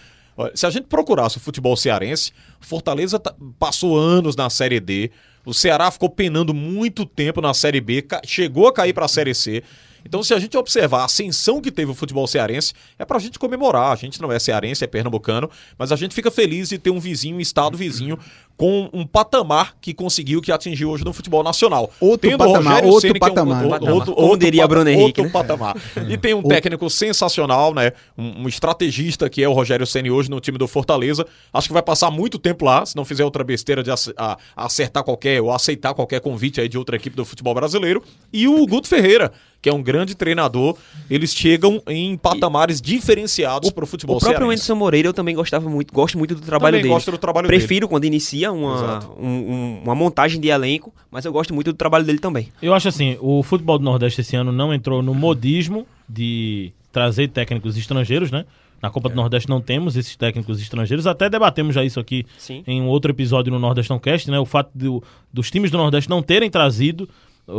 Se 0.56 0.66
a 0.66 0.70
gente 0.70 0.86
procurasse 0.88 1.38
o 1.38 1.40
futebol 1.40 1.78
cearense, 1.78 2.32
Fortaleza 2.60 3.20
tá- 3.20 3.36
passou 3.60 3.96
anos 3.98 4.36
na 4.36 4.50
Série 4.50 4.80
D, 4.80 5.12
o 5.46 5.54
Ceará 5.54 5.92
ficou 5.92 6.10
penando 6.10 6.54
muito 6.54 7.06
tempo 7.06 7.40
na 7.40 7.54
Série 7.54 7.80
B, 7.80 8.06
chegou 8.26 8.68
a 8.68 8.74
cair 8.74 8.94
para 8.94 9.06
a 9.06 9.10
Série 9.10 9.36
C. 9.36 9.64
Então, 10.06 10.22
se 10.22 10.34
a 10.34 10.40
gente 10.40 10.58
observar 10.58 11.02
a 11.02 11.06
ascensão 11.06 11.62
que 11.62 11.72
teve 11.72 11.92
o 11.92 11.94
futebol 11.94 12.28
cearense, 12.28 12.74
é 13.00 13.06
pra 13.06 13.20
gente 13.20 13.40
comemorar. 13.40 13.92
A 13.94 13.96
gente 13.96 14.22
não 14.22 14.32
é 14.32 14.40
cearense, 14.40 14.84
é 14.84 14.88
pernambucano, 14.88 15.50
mas 15.78 15.92
a 15.94 15.96
gente 15.96 16.14
fica 16.14 16.30
feliz 16.30 16.70
de 16.70 16.78
ter 16.78 16.90
um 16.90 17.00
vizinho, 17.00 17.38
um 17.38 17.40
estado 17.40 17.78
vizinho, 17.78 18.18
com 18.56 18.90
um 18.94 19.06
patamar 19.06 19.76
que 19.82 19.94
conseguiu, 19.94 20.42
que 20.42 20.52
atingiu 20.52 20.90
hoje 20.92 21.04
no 21.04 21.12
futebol 21.12 21.44
nacional. 21.44 21.92
Outro 22.00 22.30
Tendo 22.30 22.36
o 22.44 22.48
patamar, 22.48 22.64
Rogério 22.74 22.90
outro 22.90 23.02
Ceni, 23.08 23.20
que 23.20 23.26
é 23.26 23.28
um- 23.28 23.30
patamar. 23.36 23.56
outro- 23.64 23.70
Patamar. 23.72 23.94
outro- 23.96 24.14
Como 24.16 24.28
outro 24.28 24.40
diria 24.46 24.68
Bruno 24.68 24.90
Henrique, 24.90 25.22
Outro 25.22 25.24
né? 25.24 25.30
patamar. 25.32 25.76
E 26.10 26.18
tem 26.18 26.34
um 26.34 26.44
técnico 26.44 26.90
sensacional, 26.90 27.74
né? 27.74 27.92
Um, 28.18 28.44
um 28.44 28.48
estrategista 28.48 29.30
que 29.30 29.44
é 29.44 29.48
o 29.50 29.54
Rogério 29.54 29.86
Ceni 29.88 30.12
hoje 30.12 30.30
no 30.30 30.40
time 30.40 30.58
do 30.58 30.68
Fortaleza. 30.68 31.26
Acho 31.52 31.68
que 31.68 31.74
vai 31.74 31.82
passar 31.84 32.12
muito 32.12 32.38
tempo 32.38 32.64
lá, 32.66 32.86
se 32.86 32.96
não 32.96 33.04
fizer 33.04 33.26
outra 33.26 33.44
besteira 33.44 33.82
de 33.84 33.90
ac- 33.92 34.14
a- 34.18 34.38
acertar 34.56 35.04
qualquer 35.04 35.42
ou 35.42 35.52
aceitar 35.52 35.94
qualquer 35.94 36.22
convite 36.22 36.62
aí 36.62 36.70
de 36.70 36.78
outra 36.78 36.96
equipe 36.96 37.16
do 37.16 37.26
futebol 37.26 37.54
brasileiro. 37.54 38.04
E 38.32 38.48
o 38.48 38.66
Guto 38.68 38.88
Ferreira, 38.88 39.32
que 39.62 39.70
é 39.70 39.74
um 39.74 39.82
grande 39.82 40.14
treinador. 40.16 40.76
Eles 41.10 41.34
chegam 41.34 41.82
em 41.88 42.18
patamares 42.18 42.82
diferenciados 42.82 43.70
para 43.72 43.84
o 43.84 43.88
futebol 43.88 44.18
O 44.18 44.20
próprio 44.20 44.40
cearense. 44.40 44.54
Anderson 44.64 44.76
Moreira 44.76 45.08
eu 45.08 45.14
também 45.14 45.34
gostava 45.36 45.70
muito, 45.70 45.94
gosto 45.94 46.18
muito 46.18 46.36
do 46.36 46.42
trabalho 46.42 46.74
Também 46.74 46.82
dele. 46.84 46.94
gosto 46.94 47.12
do 47.12 47.18
trabalho 47.18 47.48
Prefiro 47.48 47.88
quando 47.88 48.04
inicia 48.06 48.43
uma, 48.52 49.00
um- 49.18 49.28
um- 49.28 49.82
uma 49.84 49.96
montagem 49.96 50.40
de 50.40 50.48
elenco, 50.50 50.94
mas 51.12 51.26
eu 51.26 51.32
gosto 51.32 51.54
muito 51.54 51.72
do 51.72 51.78
trabalho 51.78 52.06
dele 52.06 52.20
também. 52.20 52.50
Eu 52.62 52.74
acho 52.74 52.88
assim, 52.88 53.18
o 53.22 53.42
futebol 53.44 53.78
do 53.78 53.84
Nordeste 53.86 54.22
esse 54.22 54.36
ano 54.36 54.52
não 54.52 54.74
entrou 54.74 55.02
no 55.02 55.14
modismo 55.14 55.86
de 56.08 56.72
trazer 56.92 57.28
técnicos 57.30 57.78
estrangeiros, 57.78 58.32
né? 58.32 58.46
Na 58.82 58.90
Copa 58.90 59.08
É. 59.08 59.12
do 59.12 59.16
Nordeste 59.16 59.50
não 59.50 59.62
temos 59.62 59.96
esses 59.96 60.16
técnicos 60.18 60.62
estrangeiros. 60.62 61.08
Até 61.08 61.30
debatemos 61.30 61.74
já 61.74 61.84
isso 61.86 62.00
aqui 62.00 62.26
Sim. 62.38 62.64
em 62.68 62.82
um 62.82 62.88
outro 62.88 63.12
episódio 63.12 63.52
no 63.52 63.58
Nordestão 63.58 63.98
Cast, 63.98 64.30
né? 64.30 64.38
O 64.40 64.46
fato 64.46 64.70
do- 64.76 65.02
dos 65.32 65.50
times 65.50 65.72
do 65.72 65.78
Nordeste 65.78 66.10
não 66.10 66.22
terem 66.22 66.50
trazido 66.50 67.08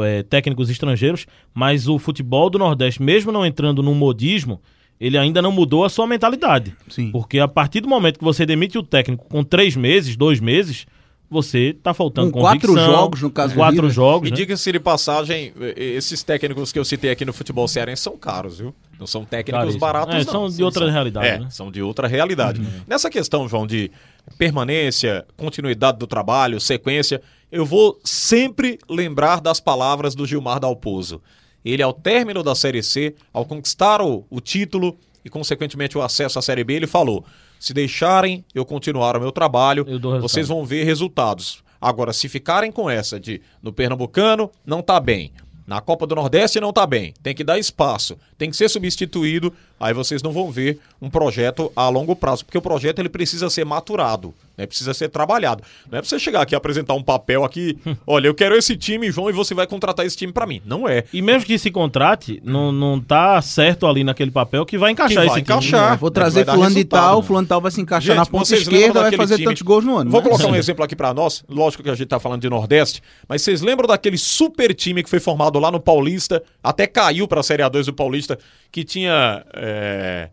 é, 0.02 0.22
técnicos 0.22 0.70
estrangeiros, 0.70 1.26
mas 1.52 1.86
o 1.88 1.98
futebol 1.98 2.48
do 2.48 2.58
Nordeste, 2.58 3.02
mesmo 3.02 3.30
não 3.30 3.44
entrando 3.44 3.82
no 3.82 3.94
modismo, 3.94 4.58
ele 5.00 5.18
ainda 5.18 5.40
não 5.42 5.50
mudou 5.52 5.84
a 5.84 5.88
sua 5.90 6.06
mentalidade. 6.06 6.74
Sim. 6.88 7.10
Porque 7.10 7.38
a 7.38 7.48
partir 7.48 7.80
do 7.80 7.88
momento 7.88 8.18
que 8.18 8.24
você 8.24 8.46
demite 8.46 8.78
o 8.78 8.82
técnico 8.82 9.26
com 9.28 9.42
três 9.44 9.74
meses, 9.76 10.16
dois 10.16 10.40
meses, 10.40 10.86
você 11.30 11.76
tá 11.82 11.92
faltando 11.92 12.30
Com 12.30 12.40
quatro 12.40 12.74
jogos, 12.78 13.22
no 13.22 13.30
caso 13.30 13.54
Quatro 13.54 13.90
jogos, 13.90 14.28
E 14.28 14.30
né? 14.30 14.36
diga-se 14.36 14.70
de 14.70 14.78
passagem, 14.78 15.52
esses 15.76 16.22
técnicos 16.22 16.70
que 16.70 16.78
eu 16.78 16.84
citei 16.84 17.10
aqui 17.10 17.24
no 17.24 17.32
futebol 17.32 17.66
cearense 17.66 18.02
são 18.02 18.16
caros, 18.16 18.58
viu? 18.58 18.74
Não 19.00 19.06
são 19.06 19.24
técnicos 19.24 19.58
Caríssimo. 19.60 19.80
baratos, 19.80 20.14
É, 20.14 20.18
não. 20.18 20.24
são 20.32 20.48
de 20.48 20.62
outra 20.62 20.88
realidade, 20.90 21.26
É, 21.26 21.38
né? 21.38 21.44
Uhum. 21.44 21.50
são 21.50 21.70
de 21.72 21.82
outra 21.82 22.06
realidade. 22.06 22.62
Nessa 22.86 23.10
questão, 23.10 23.48
João, 23.48 23.66
de 23.66 23.90
permanência, 24.38 25.24
continuidade 25.36 25.98
do 25.98 26.06
trabalho, 26.06 26.60
sequência, 26.60 27.20
eu 27.50 27.64
vou 27.64 27.98
sempre 28.04 28.78
lembrar 28.88 29.40
das 29.40 29.58
palavras 29.60 30.14
do 30.14 30.26
Gilmar 30.26 30.60
Dalpozo. 30.60 31.20
Ele, 31.64 31.82
ao 31.82 31.92
término 31.92 32.42
da 32.42 32.54
Série 32.54 32.82
C, 32.82 33.14
ao 33.32 33.44
conquistar 33.44 34.02
o, 34.02 34.24
o 34.28 34.40
título 34.40 34.96
e, 35.24 35.30
consequentemente, 35.30 35.96
o 35.96 36.02
acesso 36.02 36.38
à 36.38 36.42
Série 36.42 36.64
B, 36.64 36.74
ele 36.74 36.86
falou: 36.86 37.24
se 37.58 37.72
deixarem 37.72 38.44
eu 38.54 38.64
continuar 38.64 39.16
o 39.16 39.20
meu 39.20 39.32
trabalho, 39.32 39.84
Eu 39.88 39.98
dou 39.98 40.12
resultado." 40.12 40.22
vocês 40.22 40.48
vão 40.48 40.64
ver 40.64 40.84
resultados. 40.84 41.64
Agora, 41.80 42.12
se 42.12 42.28
ficarem 42.28 42.72
com 42.72 42.88
essa 42.88 43.18
de 43.18 43.40
no 43.62 43.72
Pernambucano 43.72 44.50
não 44.64 44.82
tá 44.82 44.98
bem, 44.98 45.32
na 45.66 45.80
Copa 45.80 46.06
do 46.06 46.14
Nordeste 46.14 46.60
não 46.60 46.72
tá 46.72 46.86
bem, 46.86 47.14
tem 47.22 47.34
que 47.34 47.44
dar 47.44 47.58
espaço, 47.58 48.16
tem 48.36 48.50
que 48.50 48.56
ser 48.56 48.68
substituído, 48.68 49.52
aí 49.80 49.94
vocês 49.94 50.22
não 50.22 50.32
vão 50.32 50.50
ver 50.50 50.78
um 51.00 51.08
projeto 51.08 51.72
a 51.74 51.88
longo 51.88 52.14
prazo, 52.14 52.44
porque 52.44 52.58
o 52.58 52.62
projeto 52.62 52.98
ele 52.98 53.08
precisa 53.08 53.48
ser 53.48 53.64
maturado, 53.64 54.34
né? 54.56 54.66
Precisa 54.66 54.94
ser 54.94 55.08
trabalhado. 55.08 55.62
Não 55.90 55.98
é 55.98 56.00
pra 56.02 56.08
você 56.08 56.18
chegar 56.18 56.42
aqui 56.42 56.54
e 56.54 56.56
apresentar 56.56 56.94
um 56.94 57.02
papel 57.02 57.44
aqui, 57.44 57.76
olha, 58.06 58.28
eu 58.28 58.34
quero 58.34 58.56
esse 58.56 58.76
time, 58.76 59.10
João, 59.10 59.28
e 59.30 59.32
você 59.32 59.54
vai 59.54 59.66
contratar 59.66 60.04
esse 60.06 60.16
time 60.16 60.32
pra 60.32 60.46
mim. 60.46 60.60
Não 60.64 60.88
é. 60.88 61.04
E 61.12 61.20
mesmo 61.22 61.44
que 61.46 61.58
se 61.58 61.70
contrate, 61.70 62.40
não, 62.44 62.70
não 62.72 63.00
tá 63.00 63.40
certo 63.42 63.86
ali 63.86 64.04
naquele 64.04 64.30
papel 64.30 64.64
que 64.66 64.78
vai 64.78 64.92
encaixar 64.92 65.22
Que 65.22 65.26
esse 65.28 65.34
vai 65.34 65.42
time. 65.42 65.58
encaixar. 65.58 65.94
É, 65.94 65.96
vou 65.96 66.10
né, 66.10 66.14
trazer 66.14 66.44
fulano 66.44 66.74
de 66.74 66.84
tal, 66.84 67.20
né? 67.20 67.26
fulano 67.26 67.44
de 67.44 67.48
tal 67.48 67.60
vai 67.60 67.70
se 67.70 67.80
encaixar 67.80 68.16
Gente, 68.16 68.24
na 68.24 68.26
ponta 68.26 68.54
esquerda, 68.54 69.02
vai 69.02 69.12
fazer 69.12 69.34
time- 69.36 69.46
tantos 69.46 69.62
gols 69.62 69.84
no 69.84 69.96
ano. 69.96 70.10
Vou 70.10 70.20
né? 70.22 70.28
colocar 70.28 70.46
um 70.46 70.54
exemplo 70.56 70.84
aqui 70.84 70.96
pra 70.96 71.12
nós. 71.14 71.44
Lógico 71.48 71.82
que 71.82 71.90
a 71.90 71.94
gente 71.94 72.08
tá 72.08 72.18
falando 72.20 72.40
de 72.40 72.48
Nordeste, 72.50 73.02
mas 73.28 73.42
vocês 73.42 73.60
lembram 73.60 73.86
daquele 73.88 74.18
super 74.18 74.74
time 74.74 75.02
que 75.02 75.10
foi 75.10 75.20
formado 75.20 75.58
lá 75.58 75.70
no 75.70 75.80
Paulista, 75.80 76.42
até 76.62 76.86
caiu 76.86 77.26
pra 77.28 77.42
Série 77.42 77.62
A2 77.62 77.86
do 77.86 77.92
Paulista, 77.94 78.38
que 78.70 78.84
tinha. 78.84 79.44
é, 79.54 80.28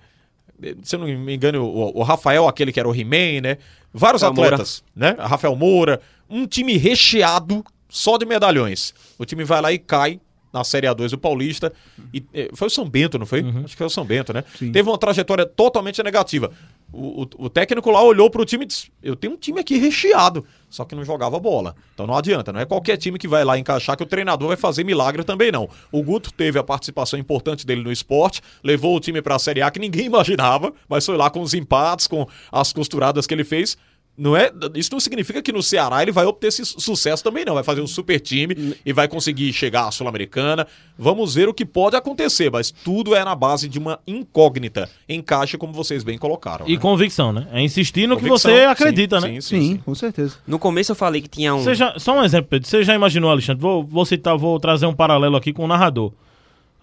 Se 0.83 0.95
eu 0.95 0.99
não 0.99 1.07
me 1.07 1.33
engano, 1.35 1.63
o, 1.63 1.99
o 1.99 2.03
Rafael, 2.03 2.47
aquele 2.47 2.71
que 2.71 2.79
era 2.79 2.87
o 2.89 2.95
He-Man, 2.95 3.41
né? 3.41 3.57
Vários 3.93 4.21
Rafael 4.21 4.35
Moura. 4.35 4.55
atletas, 4.55 4.83
né? 4.95 5.15
Rafael 5.19 5.55
Moura. 5.55 5.99
Um 6.29 6.45
time 6.47 6.77
recheado 6.77 7.63
só 7.89 8.17
de 8.17 8.25
medalhões. 8.25 8.93
O 9.17 9.25
time 9.25 9.43
vai 9.43 9.61
lá 9.61 9.71
e 9.73 9.77
cai 9.79 10.19
na 10.53 10.63
Série 10.63 10.87
A2 10.87 11.09
do 11.11 11.17
Paulista. 11.17 11.71
E, 12.13 12.23
eh, 12.33 12.49
foi 12.53 12.67
o 12.67 12.71
São 12.71 12.87
Bento, 12.87 13.17
não 13.17 13.25
foi? 13.25 13.39
Acho 13.63 13.67
que 13.67 13.75
foi 13.77 13.87
o 13.87 13.89
São 13.89 14.03
Bento, 14.05 14.33
né? 14.33 14.43
Teve 14.71 14.83
uma 14.89 14.97
trajetória 14.97 15.45
totalmente 15.45 16.01
negativa. 16.03 16.51
O, 16.91 17.23
o- 17.23 17.45
o 17.45 17.49
técnico 17.49 17.89
lá 17.89 18.01
olhou 18.03 18.29
pro 18.29 18.45
time 18.45 18.63
e 18.65 18.67
disse: 18.67 18.91
Eu 19.01 19.15
tenho 19.15 19.33
um 19.33 19.37
time 19.37 19.59
aqui 19.61 19.77
recheado, 19.77 20.45
só 20.71 20.85
que 20.85 20.95
não 20.95 21.03
jogava 21.03 21.39
bola. 21.39 21.75
Então 21.93 22.07
não 22.07 22.17
adianta, 22.17 22.51
não 22.51 22.59
é 22.59 22.65
qualquer 22.65 22.97
time 22.97 23.19
que 23.19 23.27
vai 23.27 23.43
lá 23.43 23.59
encaixar 23.59 23.95
que 23.97 24.03
o 24.03 24.05
treinador 24.05 24.47
vai 24.47 24.57
fazer 24.57 24.83
milagre 24.83 25.23
também, 25.23 25.51
não. 25.51 25.69
O 25.91 26.01
Guto 26.01 26.33
teve 26.33 26.57
a 26.57 26.63
participação 26.63 27.19
importante 27.19 27.67
dele 27.67 27.83
no 27.83 27.91
esporte, 27.91 28.41
levou 28.63 28.95
o 28.95 28.99
time 28.99 29.21
pra 29.21 29.37
Série 29.37 29.61
A 29.61 29.69
que 29.69 29.79
ninguém 29.79 30.05
imaginava, 30.07 30.73
mas 30.89 31.05
foi 31.05 31.17
lá 31.17 31.29
com 31.29 31.41
os 31.41 31.53
empates, 31.53 32.07
com 32.07 32.25
as 32.51 32.73
costuradas 32.73 33.27
que 33.27 33.33
ele 33.33 33.43
fez. 33.43 33.77
Não 34.17 34.35
é, 34.35 34.51
isso 34.75 34.89
não 34.91 34.99
significa 34.99 35.41
que 35.41 35.51
no 35.53 35.63
Ceará 35.63 36.01
ele 36.03 36.11
vai 36.11 36.25
obter 36.25 36.47
esse 36.47 36.63
su- 36.65 36.79
sucesso 36.79 37.23
também, 37.23 37.43
não. 37.45 37.55
Vai 37.55 37.63
fazer 37.63 37.81
um 37.81 37.87
super 37.87 38.19
time 38.19 38.75
e 38.85 38.93
vai 38.93 39.07
conseguir 39.07 39.51
chegar 39.53 39.87
à 39.87 39.91
Sul-Americana. 39.91 40.67
Vamos 40.99 41.33
ver 41.33 41.47
o 41.49 41.53
que 41.53 41.65
pode 41.65 41.95
acontecer, 41.95 42.51
mas 42.51 42.69
tudo 42.69 43.15
é 43.15 43.23
na 43.23 43.33
base 43.33 43.67
de 43.67 43.79
uma 43.79 43.99
incógnita. 44.05 44.87
Encaixe, 45.09 45.57
como 45.57 45.73
vocês 45.73 46.03
bem 46.03 46.17
colocaram. 46.19 46.67
E 46.67 46.73
né? 46.73 46.79
convicção, 46.79 47.31
né? 47.33 47.47
É 47.51 47.61
insistir 47.61 48.05
no 48.05 48.15
que 48.17 48.23
Convicção, 48.27 48.51
você 48.51 48.59
sim, 48.59 48.65
acredita, 48.65 49.19
né? 49.21 49.27
Sim, 49.29 49.41
sim, 49.41 49.61
Sim, 49.61 49.71
sim. 49.71 49.77
com 49.77 49.95
certeza. 49.95 50.35
No 50.45 50.59
começo 50.59 50.91
eu 50.91 50.95
falei 50.95 51.21
que 51.21 51.29
tinha 51.29 51.55
um. 51.55 51.63
Você 51.63 51.73
já- 51.73 51.97
só 51.97 52.13
um 52.19 52.23
exemplo, 52.23 52.49
Pedro. 52.49 52.67
Você 52.69 52.83
já 52.83 52.93
imaginou, 52.93 53.31
Alexandre? 53.31 53.61
Vou, 53.61 53.83
vou 53.83 54.05
citar, 54.05 54.37
vou 54.37 54.59
trazer 54.59 54.85
um 54.85 54.93
paralelo 54.93 55.35
aqui 55.37 55.51
com 55.53 55.63
o 55.63 55.67
narrador. 55.67 56.11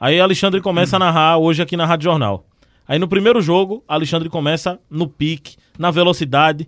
Aí 0.00 0.18
Alexandre 0.18 0.61
começa 0.61 0.97
a 0.97 0.99
narrar 0.99 1.37
hoje 1.38 1.62
aqui 1.62 1.76
na 1.76 1.85
Rádio 1.87 2.04
Jornal. 2.04 2.44
Aí 2.87 2.99
no 2.99 3.06
primeiro 3.06 3.40
jogo, 3.42 3.85
Alexandre 3.87 4.28
começa 4.28 4.80
no 4.90 5.06
pique, 5.06 5.56
na 5.78 5.90
velocidade. 5.90 6.66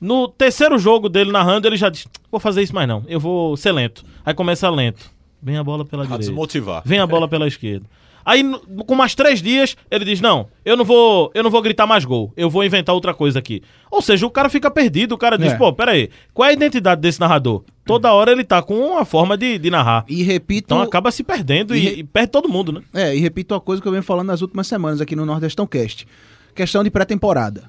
No 0.00 0.28
terceiro 0.28 0.78
jogo 0.78 1.08
dele 1.08 1.32
narrando, 1.32 1.66
ele 1.66 1.76
já 1.76 1.88
diz: 1.88 2.06
Vou 2.30 2.38
fazer 2.40 2.62
isso 2.62 2.74
mais 2.74 2.86
não, 2.86 3.02
eu 3.08 3.18
vou 3.18 3.56
ser 3.56 3.72
lento. 3.72 4.04
Aí 4.24 4.32
começa 4.34 4.68
lento. 4.70 5.10
Vem 5.42 5.56
a 5.56 5.64
bola 5.64 5.84
pela 5.84 6.02
A 6.02 6.06
direita. 6.06 6.24
desmotivar. 6.24 6.82
Vem 6.84 6.98
a 7.00 7.06
bola 7.06 7.26
pela 7.28 7.46
esquerda. 7.48 7.84
Aí, 8.24 8.42
com 8.86 8.94
mais 8.94 9.14
três 9.14 9.40
dias, 9.40 9.74
ele 9.90 10.04
diz: 10.04 10.20
Não, 10.20 10.48
eu 10.64 10.76
não 10.76 10.84
vou, 10.84 11.30
eu 11.34 11.42
não 11.42 11.50
vou 11.50 11.62
gritar 11.62 11.86
mais 11.86 12.04
gol. 12.04 12.30
Eu 12.36 12.50
vou 12.50 12.62
inventar 12.62 12.94
outra 12.94 13.14
coisa 13.14 13.38
aqui. 13.38 13.62
Ou 13.90 14.02
seja, 14.02 14.26
o 14.26 14.30
cara 14.30 14.50
fica 14.50 14.70
perdido. 14.70 15.12
O 15.14 15.18
cara 15.18 15.38
diz: 15.38 15.52
É. 15.52 15.56
Pô, 15.56 15.72
peraí, 15.72 16.10
qual 16.34 16.46
é 16.46 16.50
a 16.50 16.52
identidade 16.52 17.00
desse 17.00 17.18
narrador? 17.18 17.64
Toda 17.86 18.12
hora 18.12 18.30
ele 18.30 18.44
tá 18.44 18.60
com 18.60 18.74
uma 18.78 19.04
forma 19.06 19.36
de, 19.38 19.58
de 19.58 19.70
narrar. 19.70 20.04
E 20.08 20.22
repito. 20.22 20.66
Então 20.66 20.82
acaba 20.82 21.10
se 21.10 21.24
perdendo 21.24 21.74
e, 21.74 21.78
E- 21.88 21.98
e 22.00 22.04
perde 22.04 22.30
todo 22.30 22.48
mundo, 22.50 22.70
né? 22.70 22.82
É, 22.92 23.16
e 23.16 23.18
repito 23.20 23.54
a 23.54 23.60
coisa 23.60 23.80
que 23.80 23.88
eu 23.88 23.92
venho 23.92 24.04
falando 24.04 24.26
nas 24.26 24.42
últimas 24.42 24.66
semanas 24.66 25.00
aqui 25.00 25.16
no 25.16 25.24
Nordestão 25.24 25.66
Cast. 25.66 26.06
Questão 26.54 26.84
de 26.84 26.90
pré-temporada. 26.90 27.64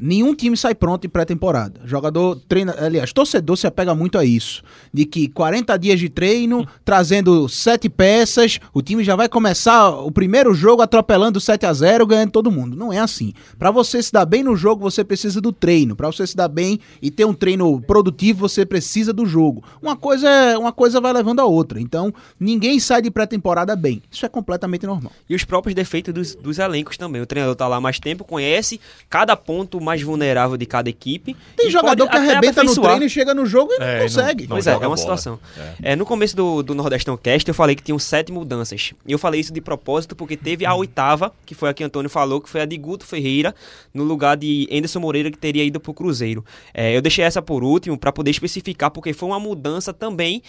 Nenhum 0.00 0.34
time 0.34 0.56
sai 0.56 0.74
pronto 0.74 1.06
em 1.06 1.10
pré-temporada. 1.10 1.80
Jogador 1.84 2.40
treina, 2.48 2.74
aliás, 2.78 3.12
torcedor 3.12 3.56
se 3.56 3.66
apega 3.66 3.94
muito 3.94 4.16
a 4.16 4.24
isso, 4.24 4.62
de 4.92 5.04
que 5.04 5.28
40 5.28 5.76
dias 5.76 5.98
de 5.98 6.08
treino, 6.08 6.66
trazendo 6.84 7.48
sete 7.48 7.88
peças, 7.88 8.60
o 8.72 8.80
time 8.80 9.02
já 9.02 9.16
vai 9.16 9.28
começar 9.28 9.90
o 9.90 10.10
primeiro 10.12 10.54
jogo 10.54 10.82
atropelando 10.82 11.40
7 11.40 11.66
a 11.66 11.72
0, 11.72 12.06
ganhando 12.06 12.30
todo 12.30 12.50
mundo. 12.50 12.76
Não 12.76 12.92
é 12.92 12.98
assim. 12.98 13.32
Pra 13.58 13.70
você 13.70 14.00
se 14.02 14.12
dar 14.12 14.24
bem 14.24 14.42
no 14.42 14.54
jogo, 14.54 14.80
você 14.82 15.02
precisa 15.02 15.40
do 15.40 15.52
treino. 15.52 15.96
Pra 15.96 16.06
você 16.06 16.26
se 16.26 16.36
dar 16.36 16.48
bem 16.48 16.78
e 17.02 17.10
ter 17.10 17.24
um 17.24 17.34
treino 17.34 17.80
produtivo, 17.80 18.48
você 18.48 18.64
precisa 18.64 19.12
do 19.12 19.26
jogo. 19.26 19.64
Uma 19.82 19.96
coisa 19.96 20.28
é, 20.28 20.56
uma 20.56 20.72
coisa 20.72 21.00
vai 21.00 21.12
levando 21.12 21.40
a 21.40 21.44
outra. 21.44 21.80
Então, 21.80 22.14
ninguém 22.38 22.78
sai 22.78 23.02
de 23.02 23.10
pré-temporada 23.10 23.74
bem. 23.74 24.00
Isso 24.10 24.24
é 24.24 24.28
completamente 24.28 24.86
normal. 24.86 25.12
E 25.28 25.34
os 25.34 25.44
próprios 25.44 25.74
defeitos 25.74 26.14
dos, 26.14 26.34
dos 26.34 26.58
elencos 26.58 26.96
também. 26.96 27.20
O 27.20 27.26
treinador 27.26 27.56
tá 27.56 27.66
lá 27.66 27.80
mais 27.80 27.98
tempo, 27.98 28.24
conhece 28.24 28.80
cada 29.10 29.36
ponto 29.36 29.80
mais 29.88 30.02
vulnerável 30.02 30.56
de 30.56 30.66
cada 30.66 30.88
equipe. 30.88 31.36
Tem 31.56 31.70
jogador 31.70 32.08
que 32.08 32.16
arrebenta 32.16 32.62
no 32.62 32.74
treino 32.74 33.04
e 33.04 33.08
chega 33.10 33.34
no 33.34 33.44
jogo 33.46 33.72
e 33.72 33.78
não 33.78 33.86
É, 33.86 33.98
e 33.98 34.02
consegue. 34.02 34.42
não- 34.44 34.50
Pois 34.50 34.66
é, 34.66 34.70
é 34.70 34.74
uma 34.76 34.80
bola. 34.82 34.96
situação. 34.96 35.38
É, 35.82 35.96
no 35.96 36.04
começo 36.06 36.36
do, 36.36 36.62
do 36.62 36.74
Nordestão 36.74 37.16
Cast, 37.16 37.48
eu 37.48 37.54
falei 37.54 37.74
que 37.74 37.82
tinham 37.82 37.98
sete 37.98 38.30
mudanças. 38.30 38.92
E 39.06 39.12
eu 39.12 39.18
falei 39.18 39.40
isso 39.40 39.52
de 39.52 39.60
propósito 39.60 40.14
porque 40.14 40.36
teve 40.36 40.64
a 40.66 40.74
oitava, 40.74 41.32
que 41.46 41.54
foi 41.54 41.68
a 41.70 41.74
que 41.74 41.82
Antônio 41.82 42.10
falou, 42.10 42.40
que 42.40 42.48
foi 42.48 42.60
a 42.60 42.64
de 42.66 42.76
Guto 42.76 43.04
Ferreira, 43.06 43.54
no 43.94 44.04
lugar 44.04 44.36
de 44.36 44.68
Anderson 44.72 45.00
Moreira, 45.00 45.30
que 45.30 45.38
teria 45.38 45.64
ido 45.64 45.80
pro 45.80 45.92
Cruzeiro. 45.94 46.44
É, 46.74 46.96
eu 46.96 47.00
deixei 47.02 47.24
essa 47.24 47.40
por 47.42 47.64
último 47.64 47.96
para 47.98 48.12
poder 48.12 48.30
especificar, 48.30 48.90
porque 48.90 49.12
foi 49.12 49.28
uma 49.28 49.40
mudança 49.40 49.92
também, 49.92 50.42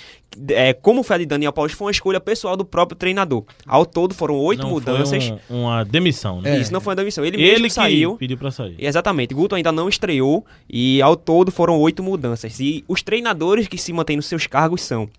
é, 0.49 0.73
como 0.73 1.01
foi 1.03 1.15
a 1.15 1.19
de 1.19 1.25
Daniel 1.25 1.53
Paulista, 1.53 1.77
foi 1.77 1.85
uma 1.87 1.91
escolha 1.91 2.19
pessoal 2.19 2.55
do 2.57 2.65
próprio 2.65 2.97
treinador. 2.97 3.43
Ao 3.65 3.85
todo 3.85 4.13
foram 4.13 4.35
oito 4.35 4.63
Não 4.63 4.69
mudanças. 4.71 5.27
Foi 5.27 5.39
um- 5.49 5.61
uma 5.63 5.83
demissão, 5.83 6.41
né? 6.41 6.59
Isso 6.59 6.71
não 6.73 6.81
foi 6.81 6.91
uma 6.91 6.95
demissão. 6.97 7.23
Ele, 7.25 7.37
Ele 7.37 7.51
mesmo 7.51 7.63
que 7.67 7.69
saiu. 7.73 8.15
pediu 8.17 8.37
pra 8.37 8.51
sair. 8.51 8.75
Exatamente. 8.79 9.28
Guto 9.33 9.55
ainda 9.55 9.71
não 9.71 9.89
estreou 9.89 10.45
e 10.69 11.01
ao 11.01 11.15
todo 11.15 11.51
foram 11.51 11.79
oito 11.79 12.03
mudanças. 12.03 12.59
E 12.59 12.83
os 12.87 13.01
treinadores 13.01 13.67
que 13.67 13.77
se 13.77 13.91
mantêm 13.93 14.15
nos 14.15 14.25
seus 14.25 14.47
cargos 14.47 14.81
são 14.81 15.09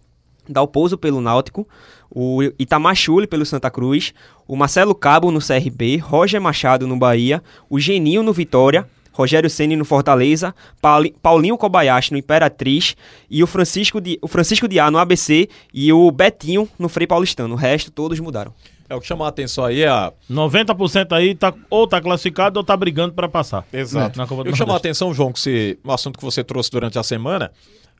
Dalpozo 0.48 0.98
pelo 0.98 1.20
Náutico, 1.20 1.66
o 2.10 2.42
Itamar 2.58 2.96
Chuli 2.96 3.26
pelo 3.26 3.46
Santa 3.46 3.70
Cruz, 3.70 4.12
o 4.48 4.56
Marcelo 4.56 4.94
Cabo 4.94 5.30
no 5.30 5.38
CRB, 5.38 5.98
Roger 5.98 6.40
Machado 6.40 6.86
no 6.86 6.96
Bahia, 6.96 7.42
o 7.68 7.78
Geninho 7.78 8.22
no 8.22 8.32
Vitória, 8.32 8.88
Rogério 9.12 9.50
Ceni 9.50 9.76
no 9.76 9.84
Fortaleza, 9.84 10.54
Pauli- 10.80 11.14
Paulinho 11.22 11.56
Kobayashi 11.58 12.12
no 12.12 12.18
Imperatriz 12.18 12.96
e 13.28 13.42
o 13.42 13.46
Francisco 13.46 14.00
de, 14.00 14.18
o 14.22 14.26
Francisco 14.26 14.66
de 14.66 14.80
A 14.80 14.90
no 14.90 14.98
ABC 14.98 15.48
e 15.74 15.92
o 15.92 16.10
Betinho 16.10 16.68
no 16.78 16.88
Frei 16.88 17.06
Paulistano. 17.06 17.54
O 17.54 17.58
resto 17.58 17.90
todos 17.90 18.18
mudaram. 18.18 18.52
É 18.90 18.94
o 18.96 19.00
que 19.00 19.06
chamou 19.06 19.24
a 19.24 19.28
atenção 19.28 19.64
aí 19.64 19.82
é 19.82 19.88
a 19.88 20.12
90% 20.28 21.12
aí 21.12 21.32
tá, 21.32 21.54
ou 21.70 21.86
tá 21.86 22.00
classificado 22.00 22.58
ou 22.58 22.64
tá 22.64 22.76
brigando 22.76 23.14
pra 23.14 23.28
passar. 23.28 23.64
Exato. 23.72 24.18
Na 24.18 24.26
Copa 24.26 24.42
do 24.42 24.50
Eu 24.50 24.56
chamo 24.56 24.72
a 24.72 24.76
atenção, 24.76 25.14
João, 25.14 25.32
que 25.32 25.38
você, 25.38 25.78
um 25.84 25.92
assunto 25.92 26.18
que 26.18 26.24
você 26.24 26.42
trouxe 26.42 26.68
durante 26.72 26.98
a 26.98 27.02
semana, 27.04 27.52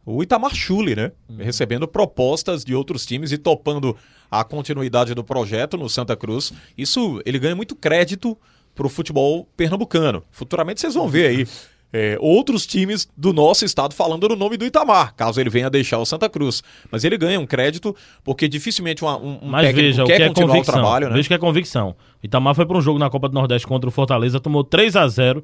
o 0.05 0.20
Itamar 0.20 0.53
Chuli, 0.53 0.96
né? 0.96 1.12
Recebendo 1.38 1.87
propostas 1.87 2.64
de 2.64 2.74
outros 2.74 3.07
times 3.07 3.31
e 3.31 3.38
topando 3.38 3.96
a 4.29 4.42
continuidade 4.42 5.14
do 5.14 5.22
projeto 5.22 5.76
no 5.76 5.88
Santa 5.88 6.16
Cruz. 6.16 6.53
Isso, 6.76 7.22
ele 7.24 7.38
ganha 7.38 7.55
muito 7.55 7.76
crédito 7.76 8.37
pro 8.74 8.88
futebol 8.88 9.48
pernambucano. 9.57 10.24
Futuramente 10.33 10.81
vocês 10.81 10.94
vão 10.94 11.09
ver 11.09 11.29
aí 11.29 11.46
é, 11.92 12.16
outros 12.20 12.66
times 12.66 13.09
do 13.16 13.33
nosso 13.33 13.64
estado 13.64 13.94
falando 13.94 14.29
no 14.29 14.37
nome 14.37 14.57
do 14.57 14.64
Itamar, 14.64 15.14
caso 15.14 15.40
ele 15.40 15.50
venha 15.50 15.68
deixar 15.68 15.98
o 15.98 16.07
Santa 16.07 16.29
Cruz. 16.29 16.62
Mas 16.90 17.05
ele 17.05 17.16
ganha 17.18 17.38
um 17.40 17.46
crédito 17.46 17.94
porque 18.22 18.46
dificilmente 18.48 19.03
uma- 19.03 19.16
um, 19.18 19.38
um 19.42 19.48
Mas 19.48 19.66
técnico 19.66 19.87
veja, 19.88 20.05
o 20.05 20.07
quer 20.07 20.16
que 20.16 20.22
é 20.22 20.29
continuar 20.29 20.48
convicção. 20.55 20.74
o 20.74 20.79
trabalho, 20.83 21.09
né? 21.09 21.14
Veja 21.14 21.29
que 21.29 21.35
é 21.35 21.38
convicção. 21.38 21.96
Itamar 22.22 22.55
foi 22.55 22.64
pra 22.66 22.76
um 22.76 22.81
jogo 22.81 22.98
na 22.98 23.11
Copa 23.11 23.29
do 23.29 23.35
Nordeste 23.35 23.66
contra 23.66 23.88
o 23.88 23.92
Fortaleza, 23.92 24.38
tomou 24.38 24.62
3 24.62 24.94
a 24.96 25.09
0 25.09 25.42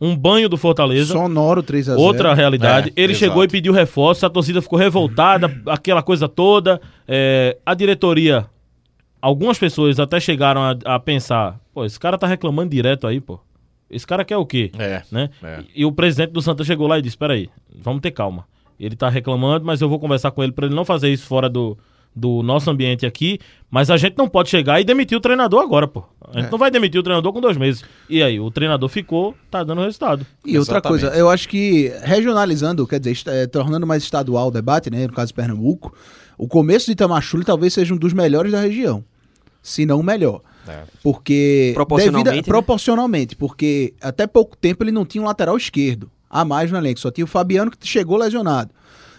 um 0.00 0.16
banho 0.16 0.48
do 0.48 0.56
Fortaleza. 0.56 1.12
Sonoro 1.12 1.62
3 1.62 1.88
a 1.88 1.92
0 1.92 2.02
Outra 2.04 2.34
realidade. 2.34 2.88
É, 2.96 3.00
ele 3.02 3.12
exato. 3.12 3.26
chegou 3.26 3.44
e 3.44 3.48
pediu 3.48 3.72
reforço, 3.72 4.26
a 4.26 4.30
torcida 4.30 4.60
ficou 4.60 4.76
revoltada, 4.78 5.54
aquela 5.66 6.02
coisa 6.02 6.28
toda. 6.28 6.80
É, 7.06 7.56
a 7.64 7.74
diretoria, 7.74 8.46
algumas 9.22 9.56
pessoas 9.58 10.00
até 10.00 10.18
chegaram 10.18 10.62
a, 10.62 10.76
a 10.96 10.98
pensar: 10.98 11.60
pô, 11.72 11.84
esse 11.84 11.98
cara 12.00 12.18
tá 12.18 12.26
reclamando 12.26 12.70
direto 12.70 13.06
aí, 13.06 13.20
pô. 13.20 13.38
Esse 13.90 14.06
cara 14.06 14.24
quer 14.24 14.36
o 14.36 14.46
quê? 14.46 14.70
É, 14.78 15.02
Né? 15.10 15.30
é. 15.42 15.60
E, 15.74 15.82
e 15.82 15.84
o 15.84 15.92
presidente 15.92 16.30
do 16.32 16.40
Santa 16.42 16.64
chegou 16.64 16.86
lá 16.86 16.98
e 16.98 17.02
disse: 17.02 17.16
peraí, 17.18 17.48
vamos 17.74 18.00
ter 18.00 18.10
calma. 18.10 18.46
Ele 18.78 18.96
tá 18.96 19.08
reclamando, 19.08 19.64
mas 19.64 19.80
eu 19.80 19.88
vou 19.88 20.00
conversar 20.00 20.30
com 20.32 20.42
ele 20.42 20.52
para 20.52 20.66
ele 20.66 20.74
não 20.74 20.84
fazer 20.84 21.08
isso 21.08 21.26
fora 21.26 21.48
do, 21.48 21.78
do 22.14 22.42
nosso 22.42 22.68
ambiente 22.70 23.06
aqui. 23.06 23.38
Mas 23.70 23.88
a 23.88 23.96
gente 23.96 24.18
não 24.18 24.28
pode 24.28 24.48
chegar 24.48 24.80
e 24.80 24.84
demitir 24.84 25.16
o 25.16 25.20
treinador 25.20 25.62
agora, 25.62 25.86
pô. 25.86 26.02
A 26.28 26.38
gente 26.38 26.48
É. 26.48 26.50
não 26.50 26.58
vai 26.58 26.70
demitir 26.72 26.98
o 26.98 27.02
treinador 27.02 27.32
com 27.32 27.40
dois 27.40 27.56
meses. 27.56 27.84
E 28.10 28.20
aí, 28.22 28.40
o 28.40 28.50
treinador 28.50 28.88
ficou, 28.88 29.34
tá 29.50 29.62
dando 29.62 29.80
resultado. 29.82 30.26
E 30.44 30.58
outra 30.58 30.74
Exatamente. 30.78 31.02
coisa, 31.02 31.16
eu 31.16 31.30
acho 31.30 31.48
que 31.48 31.92
regionalizando, 32.02 32.84
quer 32.86 32.98
dizer, 32.98 33.16
eh, 33.28 33.46
tornando 33.46 33.86
mais 33.86 34.02
estadual 34.02 34.48
o 34.48 34.50
debate, 34.50 34.90
né, 34.90 35.06
no 35.06 35.12
caso 35.12 35.28
de 35.28 35.34
Pernambuco, 35.34 35.94
o 36.36 36.48
começo 36.48 36.86
de 36.86 36.92
Itamachule 36.92 37.44
talvez 37.44 37.72
seja 37.74 37.94
um 37.94 37.96
dos 37.96 38.12
melhores 38.12 38.50
da 38.50 38.60
região, 38.60 39.04
se 39.62 39.86
não 39.86 40.00
o 40.00 40.02
melhor. 40.02 40.40
É. 40.68 40.82
Porque 41.02 41.72
Proporcionalmente, 41.74 42.24
devido 42.24 42.38
a- 42.38 42.42
né? 42.42 42.48
proporcionalmente, 42.48 43.36
porque 43.36 43.94
até 44.00 44.26
pouco 44.26 44.56
tempo 44.56 44.82
ele 44.84 44.92
não 44.92 45.04
tinha 45.04 45.22
um 45.22 45.26
lateral 45.26 45.56
esquerdo 45.56 46.10
a 46.30 46.44
mais 46.44 46.70
no 46.70 46.78
elenco, 46.78 46.98
só 47.00 47.10
tinha 47.10 47.24
o 47.24 47.28
Fabiano 47.28 47.70
que 47.70 47.86
chegou 47.86 48.16
lesionado. 48.16 48.70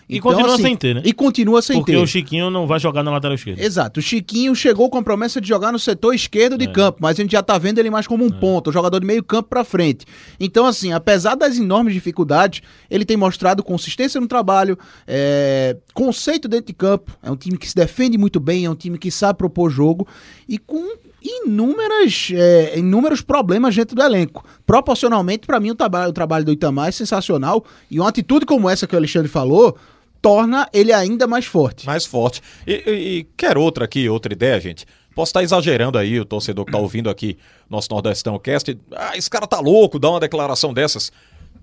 E 0.08 0.20
continua 0.20 0.56
sem 0.60 0.76
ter, 0.78 0.94
né? 0.94 1.02
E 1.04 1.12
continua 1.12 1.64
sem 1.64 1.78
Porque 1.78 1.94
ter. 1.94 1.98
o 1.98 2.06
Chiquinho 2.06 2.52
não 2.52 2.68
vai 2.68 2.80
jogar 2.80 3.02
na 3.02 3.10
lateral 3.10 3.34
esquerda. 3.34 3.60
Exato. 3.64 4.00
O 4.00 4.04
Chiquinho 4.04 4.54
chegou 4.54 4.88
com 4.88 5.00
a 5.00 5.02
promessa 5.02 5.42
de 5.42 5.48
jogar 5.48 5.72
no 5.72 5.80
setor 5.80 6.14
esquerdo 6.14 6.60
de 6.60 6.66
É. 6.66 6.72
campo, 6.72 7.00
mas 7.02 7.18
a 7.18 7.24
gente 7.24 7.32
já 7.32 7.42
tá 7.42 7.58
vendo 7.58 7.80
ele 7.80 7.90
mais 7.90 8.06
como 8.06 8.24
um 8.24 8.30
ponto, 8.30 8.70
um 8.70 8.74
jogador 8.74 9.00
de 9.00 9.08
meio 9.08 9.24
campo 9.24 9.50
pra 9.50 9.64
frente. 9.64 10.06
Então, 10.40 10.68
assim, 10.68 10.94
apesar 10.94 11.34
das 11.34 11.58
enormes 11.58 11.92
dificuldades, 11.96 12.62
ele 12.88 13.04
tem 13.04 13.18
mostrado 13.18 13.64
consistência 13.64 14.22
no 14.22 14.28
trabalho, 14.28 14.78
é, 15.08 15.76
conceito 15.92 16.48
dentro 16.48 16.68
de 16.68 16.74
campo. 16.74 17.18
É 17.24 17.32
um 17.32 17.36
time 17.36 17.58
que 17.58 17.68
se 17.68 17.74
defende 17.74 18.16
muito 18.16 18.40
bem, 18.40 18.66
é 18.66 18.70
um 18.70 18.76
time 18.76 19.00
que 19.00 19.10
sabe 19.10 19.40
propor 19.40 19.72
jogo 19.72 20.08
e 20.48 20.60
com 20.60 20.98
inúmeras, 21.26 22.30
é, 22.34 22.78
inúmeros 22.78 23.22
problemas 23.22 23.76
dentro 23.76 23.96
do 23.96 24.02
elenco. 24.04 24.46
Proporcionalmente, 24.66 25.48
pra 25.48 25.60
mim, 25.60 25.72
o, 25.72 25.76
traba- 25.76 26.08
o 26.08 26.14
trabalho 26.14 26.46
do 26.46 26.52
Itamar 26.52 26.90
é 26.90 26.92
sensacional 26.92 27.64
e 27.90 28.00
uma 28.00 28.10
atitude 28.10 28.46
como 28.46 28.70
essa 28.70 28.86
que 28.88 28.96
o 28.96 28.98
Alexandre 28.98 29.28
falou 29.30 29.76
torna 30.22 30.68
ele 30.74 30.92
ainda 30.92 31.28
mais 31.28 31.46
forte. 31.46 31.86
mais 31.86 32.06
forte. 32.06 32.42
E, 32.66 32.74
e- 32.74 33.18
e 33.20 33.24
quer 33.38 33.58
outra 33.58 33.86
aqui, 33.86 34.10
outra 34.10 34.34
ideia, 34.34 34.60
gente? 34.60 34.86
Posso 35.14 35.30
estar 35.30 35.44
exagerando 35.44 35.98
aí, 35.98 36.20
o 36.20 36.26
torcedor 36.26 36.66
que 36.66 36.72
tá 36.72 36.78
ouvindo 36.78 37.10
aqui, 37.10 37.38
nosso 37.70 37.88
Nordestão 37.92 38.38
Cast. 38.38 38.78
Ah, 38.92 39.16
esse 39.16 39.30
cara 39.30 39.48
tá 39.48 39.60
louco, 39.60 39.98
dá 39.98 40.10
uma 40.10 40.20
declaração 40.20 40.74
dessas. 40.74 41.12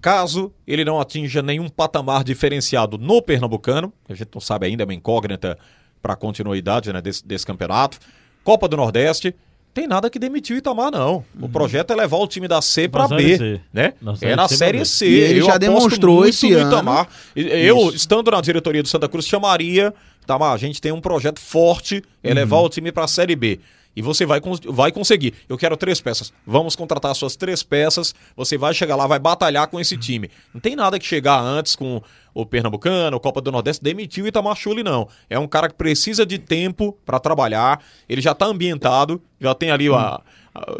Caso 0.00 0.52
ele 0.66 0.84
não 0.84 0.98
atinja 1.00 1.42
nenhum 1.42 1.68
patamar 1.68 2.24
diferenciado 2.24 2.96
no 2.98 3.20
Pernambucano, 3.22 3.92
a 4.08 4.14
gente 4.14 4.30
não 4.34 4.40
sabe 4.40 4.66
ainda, 4.66 4.82
é 4.82 4.86
uma 4.86 4.94
incógnita 4.94 5.58
para 6.00 6.14
a 6.14 6.16
continuidade 6.16 6.92
né, 6.92 7.00
desse, 7.02 7.26
desse 7.26 7.44
campeonato. 7.46 7.98
Copa 8.42 8.66
do 8.66 8.76
Nordeste, 8.76 9.34
tem 9.74 9.86
nada 9.86 10.10
que 10.10 10.18
demitir 10.18 10.54
o 10.54 10.58
Itamar, 10.58 10.90
não. 10.90 11.24
O 11.40 11.48
projeto 11.48 11.92
é 11.92 11.96
levar 11.96 12.18
o 12.18 12.26
time 12.26 12.46
da 12.46 12.60
C 12.60 12.88
Pra 12.88 13.08
para 13.08 13.16
B, 13.16 13.38
C. 13.38 13.60
né? 13.72 13.94
Na 14.02 14.12
é 14.12 14.16
Série 14.16 14.36
na 14.36 14.48
C 14.48 14.56
Série. 14.56 14.84
C. 14.84 15.08
E 15.08 15.14
ele 15.20 15.40
Eu 15.40 15.46
já 15.46 15.56
demonstrou 15.58 16.26
esse 16.26 16.50
no 16.50 16.58
ano. 16.58 16.68
Itamar. 16.68 17.08
Eu, 17.34 17.78
Isso. 17.88 17.96
estando 17.96 18.30
na 18.30 18.40
diretoria 18.40 18.82
do 18.82 18.88
Santa 18.88 19.08
Cruz, 19.08 19.26
chamaria, 19.26 19.92
Itamar, 20.22 20.52
a 20.52 20.56
gente 20.58 20.80
tem 20.80 20.92
um 20.92 21.00
projeto 21.00 21.40
forte, 21.40 22.02
é 22.22 22.28
Uhum. 22.28 22.34
levar 22.34 22.60
o 22.60 22.68
time 22.68 22.92
para 22.92 23.04
a 23.04 23.08
Série 23.08 23.34
B. 23.34 23.60
E 23.94 24.00
você 24.00 24.24
vai, 24.24 24.40
vai 24.70 24.90
conseguir. 24.90 25.34
Eu 25.48 25.58
quero 25.58 25.76
três 25.76 26.00
peças. 26.00 26.32
Vamos 26.46 26.74
contratar 26.74 27.14
suas 27.14 27.36
três 27.36 27.62
peças. 27.62 28.14
Você 28.34 28.56
vai 28.56 28.72
chegar 28.72 28.96
lá, 28.96 29.06
vai 29.06 29.18
batalhar 29.18 29.66
com 29.68 29.78
esse 29.78 29.96
time. 29.98 30.30
Não 30.54 30.60
tem 30.60 30.74
nada 30.74 30.98
que 30.98 31.04
chegar 31.04 31.38
antes 31.40 31.76
com 31.76 32.00
o 32.34 32.46
Pernambucano, 32.46 33.20
Copa 33.20 33.40
do 33.42 33.52
Nordeste, 33.52 33.84
demitir 33.84 34.24
o 34.24 34.26
Itamar 34.26 34.56
Chuli, 34.56 34.82
não. 34.82 35.06
É 35.28 35.38
um 35.38 35.46
cara 35.46 35.68
que 35.68 35.74
precisa 35.74 36.24
de 36.24 36.38
tempo 36.38 36.96
para 37.04 37.20
trabalhar. 37.20 37.84
Ele 38.08 38.22
já 38.22 38.32
está 38.32 38.46
ambientado, 38.46 39.20
já 39.38 39.54
tem 39.54 39.70
ali 39.70 39.88
a. 39.88 39.98
a- 39.98 40.22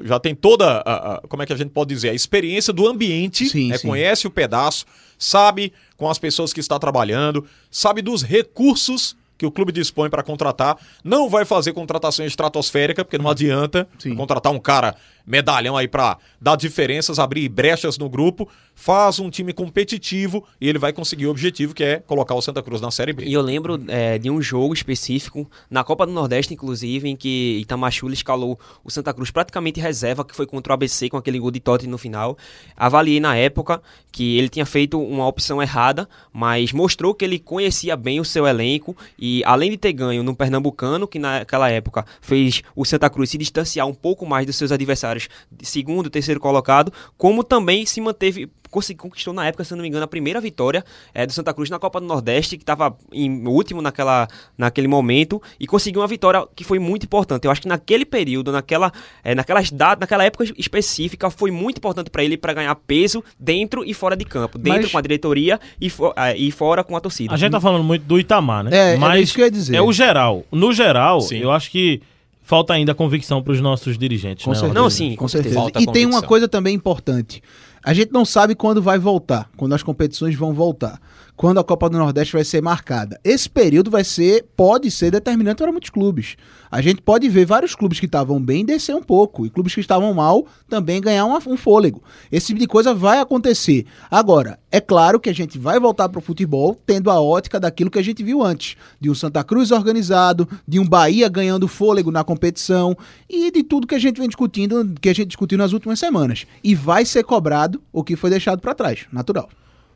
Já 0.04 0.18
tem 0.18 0.34
toda, 0.34 0.82
a, 0.84 1.14
a- 1.14 1.20
como 1.28 1.42
é 1.42 1.46
que 1.46 1.52
a 1.52 1.56
gente 1.56 1.70
pode 1.70 1.88
dizer, 1.94 2.10
a 2.10 2.14
experiência 2.14 2.72
do 2.74 2.86
ambiente, 2.86 3.46
Sim, 3.46 3.68
né? 3.68 3.78
sim. 3.78 3.88
conhece 3.88 4.26
o 4.26 4.30
pedaço, 4.30 4.84
sabe 5.18 5.72
com 5.96 6.08
as 6.10 6.18
pessoas 6.18 6.52
que 6.52 6.60
está 6.60 6.78
trabalhando, 6.78 7.46
sabe 7.70 8.02
dos 8.02 8.22
recursos 8.22 9.16
que 9.42 9.46
o 9.46 9.50
clube 9.50 9.72
dispõe 9.72 10.08
para 10.08 10.22
contratar, 10.22 10.78
não 11.02 11.28
vai 11.28 11.44
fazer 11.44 11.72
contratação 11.72 12.24
estratosférica, 12.24 13.04
porque 13.04 13.18
não 13.18 13.28
adianta 13.28 13.88
Sim. 13.98 14.14
contratar 14.14 14.52
um 14.52 14.58
cara 14.60 14.94
medalhão 15.26 15.76
aí 15.76 15.88
para 15.88 16.18
dar 16.40 16.56
diferenças, 16.56 17.18
abrir 17.18 17.48
brechas 17.48 17.98
no 17.98 18.08
grupo, 18.08 18.48
faz 18.74 19.18
um 19.18 19.30
time 19.30 19.52
competitivo 19.52 20.44
e 20.60 20.68
ele 20.68 20.78
vai 20.78 20.92
conseguir 20.92 21.26
o 21.26 21.30
objetivo 21.30 21.74
que 21.74 21.84
é 21.84 22.00
colocar 22.00 22.34
o 22.34 22.42
Santa 22.42 22.62
Cruz 22.62 22.80
na 22.80 22.90
Série 22.90 23.12
B. 23.12 23.24
E 23.24 23.32
eu 23.32 23.42
lembro 23.42 23.82
é, 23.88 24.18
de 24.18 24.30
um 24.30 24.40
jogo 24.40 24.74
específico, 24.74 25.48
na 25.70 25.84
Copa 25.84 26.06
do 26.06 26.12
Nordeste, 26.12 26.54
inclusive, 26.54 27.08
em 27.08 27.16
que 27.16 27.58
Itamachule 27.60 28.14
escalou 28.14 28.58
o 28.82 28.90
Santa 28.90 29.12
Cruz 29.12 29.30
praticamente 29.30 29.80
reserva, 29.80 30.24
que 30.24 30.34
foi 30.34 30.46
contra 30.46 30.72
o 30.72 30.74
ABC 30.74 31.08
com 31.08 31.16
aquele 31.16 31.38
gol 31.38 31.50
de 31.50 31.60
Totti 31.60 31.86
no 31.86 31.98
final. 31.98 32.36
Avaliei 32.76 33.20
na 33.20 33.36
época 33.36 33.80
que 34.10 34.36
ele 34.36 34.48
tinha 34.48 34.66
feito 34.66 35.00
uma 35.00 35.26
opção 35.26 35.62
errada, 35.62 36.08
mas 36.32 36.72
mostrou 36.72 37.14
que 37.14 37.24
ele 37.24 37.38
conhecia 37.38 37.96
bem 37.96 38.20
o 38.20 38.24
seu 38.24 38.46
elenco 38.46 38.96
e, 39.18 39.42
além 39.44 39.70
de 39.70 39.76
ter 39.76 39.92
ganho 39.92 40.22
no 40.22 40.34
Pernambucano, 40.34 41.06
que 41.06 41.18
naquela 41.18 41.70
época 41.70 42.04
fez 42.20 42.62
o 42.74 42.84
Santa 42.84 43.08
Cruz 43.08 43.30
se 43.30 43.38
distanciar 43.38 43.86
um 43.86 43.94
pouco 43.94 44.26
mais 44.26 44.46
dos 44.46 44.56
seus 44.56 44.72
adversários 44.72 45.11
de 45.18 45.66
segundo, 45.66 46.08
terceiro 46.10 46.40
colocado, 46.40 46.92
como 47.16 47.42
também 47.44 47.84
se 47.86 48.00
manteve 48.00 48.48
conquistou 48.96 49.34
na 49.34 49.46
época, 49.46 49.64
se 49.64 49.74
não 49.74 49.82
me 49.82 49.88
engano, 49.88 50.02
a 50.02 50.08
primeira 50.08 50.40
vitória 50.40 50.82
é, 51.12 51.26
do 51.26 51.32
Santa 51.34 51.52
Cruz 51.52 51.68
na 51.68 51.78
Copa 51.78 52.00
do 52.00 52.06
Nordeste, 52.06 52.56
que 52.56 52.62
estava 52.62 52.96
em 53.12 53.46
último 53.46 53.82
naquela, 53.82 54.26
naquele 54.56 54.88
momento, 54.88 55.42
e 55.60 55.66
conseguiu 55.66 56.00
uma 56.00 56.06
vitória 56.06 56.46
que 56.56 56.64
foi 56.64 56.78
muito 56.78 57.04
importante. 57.04 57.44
Eu 57.44 57.50
acho 57.50 57.60
que 57.60 57.68
naquele 57.68 58.06
período, 58.06 58.50
naquela, 58.50 58.90
é, 59.22 59.34
naquelas 59.34 59.70
datas, 59.70 60.00
naquela 60.00 60.24
época 60.24 60.44
específica, 60.56 61.28
foi 61.28 61.50
muito 61.50 61.76
importante 61.76 62.08
para 62.08 62.24
ele 62.24 62.38
para 62.38 62.54
ganhar 62.54 62.74
peso 62.74 63.22
dentro 63.38 63.84
e 63.84 63.92
fora 63.92 64.16
de 64.16 64.24
campo, 64.24 64.56
dentro 64.56 64.84
Mas- 64.84 64.92
com 64.92 64.96
a 64.96 65.02
diretoria 65.02 65.60
e, 65.78 65.90
fo- 65.90 66.14
é, 66.16 66.34
e 66.34 66.50
fora 66.50 66.82
com 66.82 66.96
a 66.96 67.00
torcida. 67.00 67.34
A 67.34 67.36
gente 67.36 67.52
tá 67.52 67.60
falando 67.60 67.84
muito 67.84 68.04
do 68.06 68.18
Itamar, 68.18 68.64
né? 68.64 68.70
É, 68.74 68.94
é 68.94 68.96
Mas 68.96 69.24
isso 69.24 69.34
que 69.34 69.42
eu 69.42 69.44
ia 69.44 69.50
dizer. 69.50 69.76
é 69.76 69.82
o 69.82 69.92
geral. 69.92 70.46
No 70.50 70.72
geral, 70.72 71.20
Sim. 71.20 71.36
eu 71.40 71.50
acho 71.50 71.70
que 71.70 72.00
falta 72.42 72.72
ainda 72.74 72.94
convicção 72.94 73.42
para 73.42 73.52
os 73.52 73.60
nossos 73.60 73.96
dirigentes. 73.96 74.44
Com 74.44 74.50
né, 74.50 74.56
certeza. 74.56 74.80
Não, 74.80 74.90
sim, 74.90 75.10
com 75.10 75.22
com 75.22 75.28
certeza. 75.28 75.54
Falta 75.54 75.80
E 75.80 75.86
tem 75.86 76.04
uma 76.04 76.22
coisa 76.22 76.48
também 76.48 76.74
importante. 76.74 77.42
A 77.82 77.94
gente 77.94 78.12
não 78.12 78.24
sabe 78.24 78.54
quando 78.54 78.82
vai 78.82 78.98
voltar, 78.98 79.48
quando 79.56 79.74
as 79.74 79.82
competições 79.82 80.36
vão 80.36 80.52
voltar, 80.52 81.00
quando 81.42 81.58
a 81.58 81.64
Copa 81.64 81.90
do 81.90 81.98
Nordeste 81.98 82.34
vai 82.34 82.44
ser 82.44 82.62
marcada. 82.62 83.18
Esse 83.24 83.50
período 83.50 83.90
vai 83.90 84.04
ser, 84.04 84.44
pode 84.56 84.88
ser 84.92 85.10
determinante 85.10 85.60
para 85.60 85.72
muitos 85.72 85.90
clubes. 85.90 86.36
A 86.70 86.80
gente 86.80 87.02
pode 87.02 87.28
ver 87.28 87.44
vários 87.44 87.74
clubes 87.74 87.98
que 87.98 88.06
estavam 88.06 88.40
bem 88.40 88.64
descer 88.64 88.94
um 88.94 89.02
pouco 89.02 89.44
e 89.44 89.50
clubes 89.50 89.74
que 89.74 89.80
estavam 89.80 90.14
mal 90.14 90.46
também 90.68 91.00
ganhar 91.00 91.24
uma- 91.24 91.42
um 91.44 91.56
fôlego. 91.56 92.00
Esse 92.30 92.46
tipo 92.46 92.60
de 92.60 92.68
coisa 92.68 92.94
vai 92.94 93.18
acontecer. 93.18 93.86
Agora, 94.08 94.56
é 94.70 94.80
claro 94.80 95.18
que 95.18 95.28
a 95.28 95.34
gente 95.34 95.58
vai 95.58 95.80
voltar 95.80 96.08
para 96.08 96.20
o 96.20 96.22
futebol 96.22 96.80
tendo 96.86 97.10
a 97.10 97.20
ótica 97.20 97.58
daquilo 97.58 97.90
que 97.90 97.98
a 97.98 98.04
gente 98.04 98.22
viu 98.22 98.40
antes, 98.40 98.76
de 99.00 99.10
um 99.10 99.14
Santa 99.14 99.42
Cruz 99.42 99.72
organizado, 99.72 100.48
de 100.66 100.78
um 100.78 100.86
Bahia 100.86 101.28
ganhando 101.28 101.66
fôlego 101.66 102.12
na 102.12 102.22
competição 102.22 102.96
e 103.28 103.50
de 103.50 103.64
tudo 103.64 103.88
que 103.88 103.96
a 103.96 103.98
gente 103.98 104.20
vem 104.20 104.28
discutindo, 104.28 104.94
que 105.00 105.08
a 105.08 105.12
gente 105.12 105.26
discutiu 105.26 105.58
nas 105.58 105.72
últimas 105.72 105.98
semanas. 105.98 106.46
E 106.62 106.72
vai 106.72 107.04
ser 107.04 107.24
cobrado 107.24 107.82
o 107.92 108.04
que 108.04 108.14
foi 108.14 108.30
deixado 108.30 108.60
para 108.60 108.76
trás, 108.76 109.06
natural. 109.12 109.48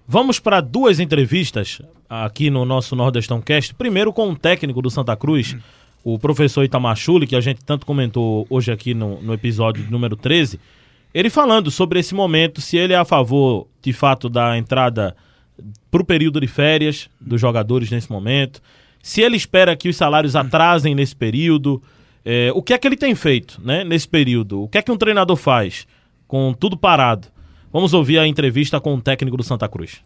Vamos 0.09 0.39
para 0.39 0.61
duas 0.61 1.01
entrevistas 1.01 1.83
aqui 2.09 2.49
no 2.49 2.65
nosso 2.65 2.95
Nordestão 2.95 3.41
Cast. 3.41 3.75
Primeiro 3.75 4.13
com 4.13 4.31
o 4.31 4.37
técnico 4.37 4.81
do 4.81 4.89
Santa 4.89 5.17
Cruz, 5.17 5.57
o 6.05 6.17
professor 6.17 6.63
Itamar 6.63 6.95
Chuli, 6.95 7.27
que 7.27 7.35
a 7.35 7.41
gente 7.41 7.65
tanto 7.65 7.85
comentou 7.85 8.47
hoje 8.49 8.71
aqui 8.71 8.95
no, 8.95 9.21
no 9.21 9.35
episódio 9.35 9.85
número 9.91 10.15
13. 10.15 10.61
Ele 11.13 11.29
falando 11.29 11.73
sobre 11.73 11.99
esse 11.99 12.15
momento, 12.15 12.61
se 12.61 12.77
ele 12.77 12.93
é 12.93 12.97
a 12.97 13.05
favor, 13.05 13.67
de 13.83 13.93
fato, 13.93 14.29
da 14.29 14.57
entrada 14.57 15.17
para 15.91 16.03
o 16.03 16.05
período 16.05 16.41
de 16.41 16.47
férias 16.47 17.11
dos 17.21 17.41
jogadores 17.41 17.91
nesse 17.91 18.11
momento, 18.13 18.63
se 19.03 19.23
ele 19.23 19.37
espera 19.37 19.75
que 19.75 19.89
os 19.89 19.97
salários 19.97 20.37
atrasem 20.37 20.95
nesse 20.95 21.17
período, 21.17 21.83
é, 22.25 22.53
o 22.55 22.63
que 22.63 22.73
é 22.73 22.79
que 22.79 22.87
ele 22.87 22.97
tem 22.97 23.17
feito 23.17 23.61
né, 23.61 23.83
nesse 23.83 24.07
período? 24.07 24.63
O 24.63 24.69
que 24.69 24.79
é 24.79 24.83
que 24.83 24.93
um 24.93 24.97
treinador 24.97 25.37
faz 25.37 25.85
com 26.29 26.55
tudo 26.55 26.77
parado? 26.77 27.27
Vamos 27.73 27.93
ouvir 27.93 28.19
a 28.19 28.27
entrevista 28.27 28.81
com 28.81 28.95
o 28.95 29.01
técnico 29.01 29.37
do 29.37 29.43
Santa 29.43 29.69
Cruz. 29.69 30.01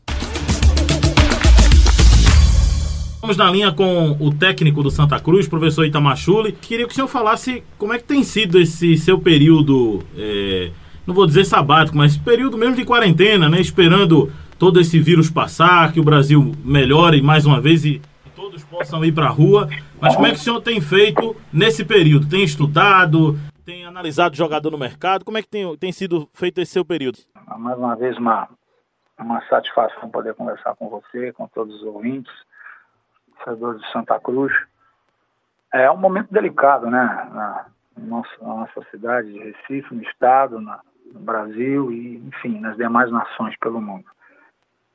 Vamos 3.20 3.36
na 3.36 3.50
linha 3.50 3.70
com 3.70 4.16
o 4.18 4.32
técnico 4.32 4.82
do 4.82 4.90
Santa 4.90 5.20
Cruz, 5.20 5.46
professor 5.46 5.84
Itamachule. 5.84 6.52
Queria 6.52 6.86
que 6.86 6.92
o 6.92 6.94
senhor 6.94 7.06
falasse 7.06 7.62
como 7.76 7.92
é 7.92 7.98
que 7.98 8.04
tem 8.04 8.24
sido 8.24 8.58
esse 8.58 8.96
seu 8.96 9.18
período, 9.18 10.02
é, 10.16 10.70
não 11.06 11.14
vou 11.14 11.26
dizer 11.26 11.44
sabático, 11.44 11.98
mas 11.98 12.16
período 12.16 12.56
mesmo 12.56 12.76
de 12.76 12.84
quarentena, 12.84 13.48
né? 13.48 13.60
Esperando 13.60 14.32
todo 14.58 14.80
esse 14.80 14.98
vírus 14.98 15.28
passar, 15.28 15.92
que 15.92 16.00
o 16.00 16.04
Brasil 16.04 16.52
melhore 16.64 17.20
mais 17.20 17.44
uma 17.44 17.60
vez 17.60 17.84
e 17.84 18.00
todos 18.34 18.64
possam 18.64 19.04
ir 19.04 19.12
para 19.12 19.26
a 19.26 19.30
rua. 19.30 19.68
Mas 20.00 20.14
como 20.14 20.26
é 20.26 20.30
que 20.30 20.36
o 20.36 20.40
senhor 20.40 20.60
tem 20.62 20.80
feito 20.80 21.36
nesse 21.52 21.84
período? 21.84 22.26
Tem 22.26 22.42
estudado? 22.42 23.38
Tem 23.70 23.86
analisado 23.86 24.34
jogador 24.34 24.72
no 24.72 24.76
mercado? 24.76 25.24
Como 25.24 25.38
é 25.38 25.42
que 25.42 25.48
tem, 25.48 25.76
tem 25.76 25.92
sido 25.92 26.28
feito 26.34 26.60
esse 26.60 26.72
seu 26.72 26.84
período? 26.84 27.18
mais 27.56 27.78
uma 27.78 27.94
vez 27.94 28.18
uma, 28.18 28.48
uma 29.16 29.40
satisfação 29.48 30.10
poder 30.10 30.34
conversar 30.34 30.74
com 30.74 30.88
você, 30.88 31.32
com 31.32 31.46
todos 31.46 31.76
os 31.76 31.82
ouvintes, 31.84 32.32
torcedores 33.36 33.80
de 33.80 33.92
Santa 33.92 34.18
Cruz. 34.18 34.52
É 35.72 35.88
um 35.88 35.96
momento 35.96 36.32
delicado, 36.32 36.90
né, 36.90 37.28
na 37.32 37.66
nossa, 37.96 38.30
na 38.42 38.48
nossa 38.56 38.82
cidade 38.90 39.32
de 39.32 39.38
Recife, 39.38 39.94
no 39.94 40.02
estado, 40.02 40.60
na- 40.60 40.80
no 41.14 41.20
Brasil 41.20 41.92
e, 41.92 42.16
enfim, 42.26 42.58
nas 42.58 42.76
demais 42.76 43.08
nações 43.12 43.56
pelo 43.60 43.80
mundo. 43.80 44.04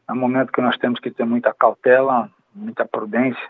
é 0.10 0.12
um 0.12 0.18
momento 0.18 0.52
que 0.52 0.60
nós 0.62 0.78
temos 0.80 1.00
que 1.00 1.10
ter 1.12 1.24
muita 1.24 1.54
cautela, 1.54 2.30
muita 2.54 2.86
prudência, 2.86 3.50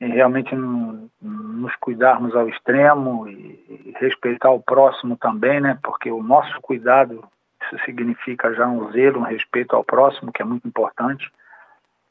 e 0.00 0.06
realmente 0.06 0.54
nos 0.54 1.74
cuidarmos 1.76 2.34
ao 2.34 2.48
extremo 2.48 3.28
e, 3.28 3.94
respeitar 3.98 4.50
o 4.50 4.60
próximo 4.60 5.16
também, 5.16 5.60
né? 5.60 5.78
Porque 5.82 6.10
o 6.10 6.22
nosso 6.22 6.60
cuidado 6.60 7.26
isso 7.62 7.84
significa 7.84 8.54
já 8.54 8.66
um 8.66 8.92
zelo, 8.92 9.20
um 9.20 9.24
respeito 9.24 9.74
ao 9.74 9.82
próximo, 9.82 10.32
que 10.32 10.42
é 10.42 10.44
muito 10.44 10.68
importante. 10.68 11.30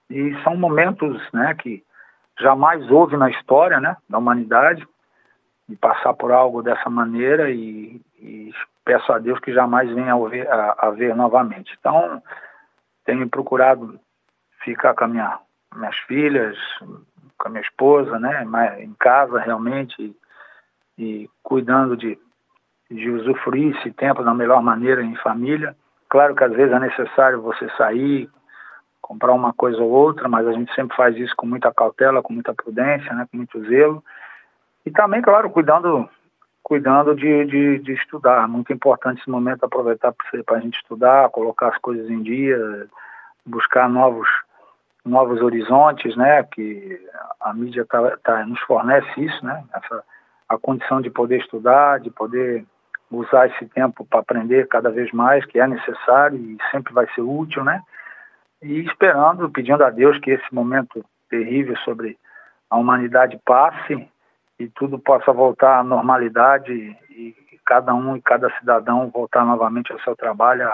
E 0.09 0.35
são 0.43 0.57
momentos, 0.57 1.21
né, 1.31 1.53
que 1.55 1.83
jamais 2.39 2.89
houve 2.91 3.15
na 3.15 3.29
história, 3.29 3.79
né, 3.79 3.95
da 4.09 4.17
humanidade, 4.17 4.85
de 5.67 5.75
passar 5.75 6.13
por 6.13 6.31
algo 6.31 6.61
dessa 6.61 6.89
maneira 6.89 7.49
e, 7.49 8.01
e 8.19 8.53
peço 8.83 9.11
a 9.11 9.17
Deus 9.17 9.39
que 9.39 9.53
jamais 9.53 9.89
venha 9.91 10.13
a 10.13 10.27
ver, 10.27 10.47
a, 10.47 10.75
a 10.79 11.15
novamente. 11.15 11.75
Então, 11.79 12.21
tenho 13.05 13.27
procurado 13.29 13.99
ficar 14.63 14.93
com 14.93 15.05
a 15.05 15.07
minha, 15.07 15.39
minhas 15.75 15.97
filhas, 15.99 16.57
com 17.37 17.47
a 17.47 17.51
minha 17.51 17.61
esposa, 17.61 18.19
né, 18.19 18.45
em 18.79 18.93
casa 18.93 19.39
realmente, 19.39 19.95
e, 19.99 20.15
e 20.97 21.29
cuidando 21.43 21.95
de, 21.95 22.17
de 22.89 23.09
usufruir 23.09 23.75
esse 23.77 23.91
tempo 23.91 24.23
da 24.23 24.33
melhor 24.33 24.61
maneira 24.61 25.03
em 25.03 25.15
família. 25.17 25.75
Claro 26.09 26.35
que 26.35 26.43
às 26.43 26.51
vezes 26.51 26.73
é 26.73 26.79
necessário 26.79 27.41
você 27.41 27.69
sair, 27.77 28.29
comprar 29.01 29.33
uma 29.33 29.53
coisa 29.53 29.81
ou 29.81 29.89
outra, 29.89 30.27
mas 30.27 30.47
a 30.47 30.53
gente 30.53 30.73
sempre 30.73 30.95
faz 30.95 31.15
isso 31.17 31.35
com 31.35 31.45
muita 31.45 31.73
cautela, 31.73 32.23
com 32.23 32.33
muita 32.33 32.53
prudência, 32.53 33.13
né, 33.13 33.27
com 33.29 33.37
muito 33.37 33.63
zelo. 33.65 34.03
E 34.85 34.91
também, 34.91 35.21
claro, 35.21 35.49
cuidando 35.49 36.09
cuidando 36.65 37.13
de, 37.13 37.45
de, 37.45 37.77
de 37.77 37.93
estudar. 37.93 38.47
Muito 38.47 38.73
importante 38.73 39.21
esse 39.21 39.29
momento 39.29 39.63
aproveitar 39.63 40.11
para 40.43 40.57
a 40.57 40.59
gente 40.59 40.77
estudar, 40.77 41.29
colocar 41.29 41.67
as 41.67 41.77
coisas 41.77 42.09
em 42.09 42.23
dia, 42.23 42.87
buscar 43.45 43.87
novos 43.87 44.27
novos 45.05 45.41
horizontes, 45.41 46.15
né? 46.15 46.43
Que 46.43 46.99
a 47.39 47.53
mídia 47.53 47.85
tá, 47.85 48.17
tá, 48.23 48.45
nos 48.45 48.59
fornece 48.61 49.07
isso, 49.21 49.45
né? 49.45 49.63
Essa 49.73 50.03
a 50.47 50.57
condição 50.57 51.01
de 51.01 51.09
poder 51.09 51.39
estudar, 51.39 51.99
de 51.99 52.11
poder 52.11 52.65
usar 53.09 53.47
esse 53.47 53.65
tempo 53.67 54.05
para 54.05 54.19
aprender 54.19 54.67
cada 54.67 54.89
vez 54.89 55.11
mais, 55.11 55.45
que 55.45 55.59
é 55.59 55.67
necessário 55.67 56.37
e 56.37 56.57
sempre 56.71 56.93
vai 56.93 57.07
ser 57.13 57.21
útil, 57.21 57.63
né? 57.63 57.81
E 58.61 58.79
esperando, 58.81 59.49
pedindo 59.49 59.83
a 59.83 59.89
Deus 59.89 60.17
que 60.19 60.31
esse 60.31 60.53
momento 60.53 61.03
terrível 61.29 61.75
sobre 61.77 62.17
a 62.69 62.77
humanidade 62.77 63.39
passe 63.45 64.07
e 64.59 64.67
tudo 64.69 64.97
possa 64.97 65.31
voltar 65.31 65.79
à 65.79 65.83
normalidade 65.83 66.71
e, 66.71 67.35
e 67.51 67.59
cada 67.65 67.93
um 67.93 68.15
e 68.15 68.21
cada 68.21 68.49
cidadão 68.57 69.09
voltar 69.09 69.45
novamente 69.45 69.91
ao 69.91 69.99
seu 70.01 70.15
trabalho, 70.15 70.67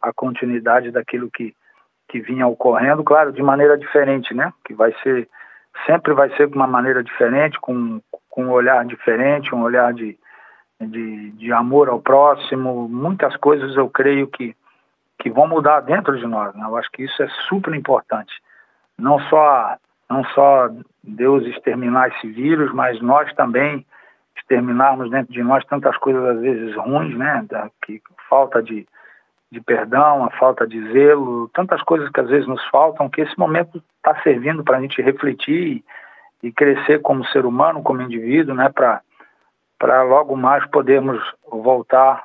à, 0.00 0.12
continuidade 0.14 0.90
daquilo 0.90 1.30
que, 1.30 1.54
que 2.12 2.20
vinha 2.20 2.46
ocorrendo, 2.46 3.02
claro, 3.02 3.32
de 3.32 3.42
maneira 3.42 3.78
diferente, 3.78 4.34
né? 4.34 4.52
Que 4.66 4.74
vai 4.74 4.94
ser, 5.02 5.26
sempre 5.86 6.12
vai 6.12 6.28
ser 6.36 6.46
de 6.46 6.54
uma 6.54 6.66
maneira 6.66 7.02
diferente, 7.02 7.58
com, 7.58 8.02
com 8.28 8.44
um 8.44 8.50
olhar 8.50 8.84
diferente, 8.84 9.54
um 9.54 9.62
olhar 9.62 9.94
de, 9.94 10.18
de, 10.78 11.30
de 11.30 11.50
amor 11.54 11.88
ao 11.88 12.02
próximo, 12.02 12.86
muitas 12.86 13.34
coisas 13.38 13.74
eu 13.76 13.88
creio 13.88 14.26
que, 14.26 14.54
que 15.18 15.30
vão 15.30 15.48
mudar 15.48 15.80
dentro 15.80 16.18
de 16.18 16.26
nós, 16.26 16.54
né? 16.54 16.66
Eu 16.66 16.76
acho 16.76 16.90
que 16.92 17.02
isso 17.02 17.22
é 17.22 17.28
super 17.48 17.74
importante. 17.74 18.34
Não 18.98 19.18
só 19.30 19.78
não 20.10 20.22
só 20.34 20.68
Deus 21.02 21.46
exterminar 21.46 22.08
esse 22.08 22.30
vírus, 22.30 22.70
mas 22.74 23.00
nós 23.00 23.32
também 23.32 23.86
exterminarmos 24.36 25.10
dentro 25.10 25.32
de 25.32 25.42
nós 25.42 25.64
tantas 25.64 25.96
coisas 25.96 26.22
às 26.22 26.40
vezes 26.42 26.76
ruins, 26.76 27.16
né? 27.16 27.42
Da, 27.48 27.70
que 27.86 28.02
falta 28.28 28.62
de, 28.62 28.86
de 29.52 29.60
perdão, 29.60 30.24
a 30.24 30.30
falta 30.30 30.66
de 30.66 30.80
zelo, 30.92 31.46
tantas 31.52 31.82
coisas 31.82 32.08
que 32.08 32.18
às 32.18 32.28
vezes 32.28 32.48
nos 32.48 32.64
faltam, 32.70 33.10
que 33.10 33.20
esse 33.20 33.38
momento 33.38 33.82
está 33.98 34.18
servindo 34.22 34.64
para 34.64 34.78
a 34.78 34.80
gente 34.80 35.02
refletir 35.02 35.84
e, 36.42 36.50
crescer 36.52 37.02
como 37.02 37.22
ser 37.26 37.44
humano, 37.44 37.82
como 37.82 38.00
indivíduo, 38.00 38.54
né? 38.54 38.72
Para 39.78 40.02
logo 40.04 40.34
mais 40.36 40.66
podermos 40.70 41.22
voltar 41.46 42.24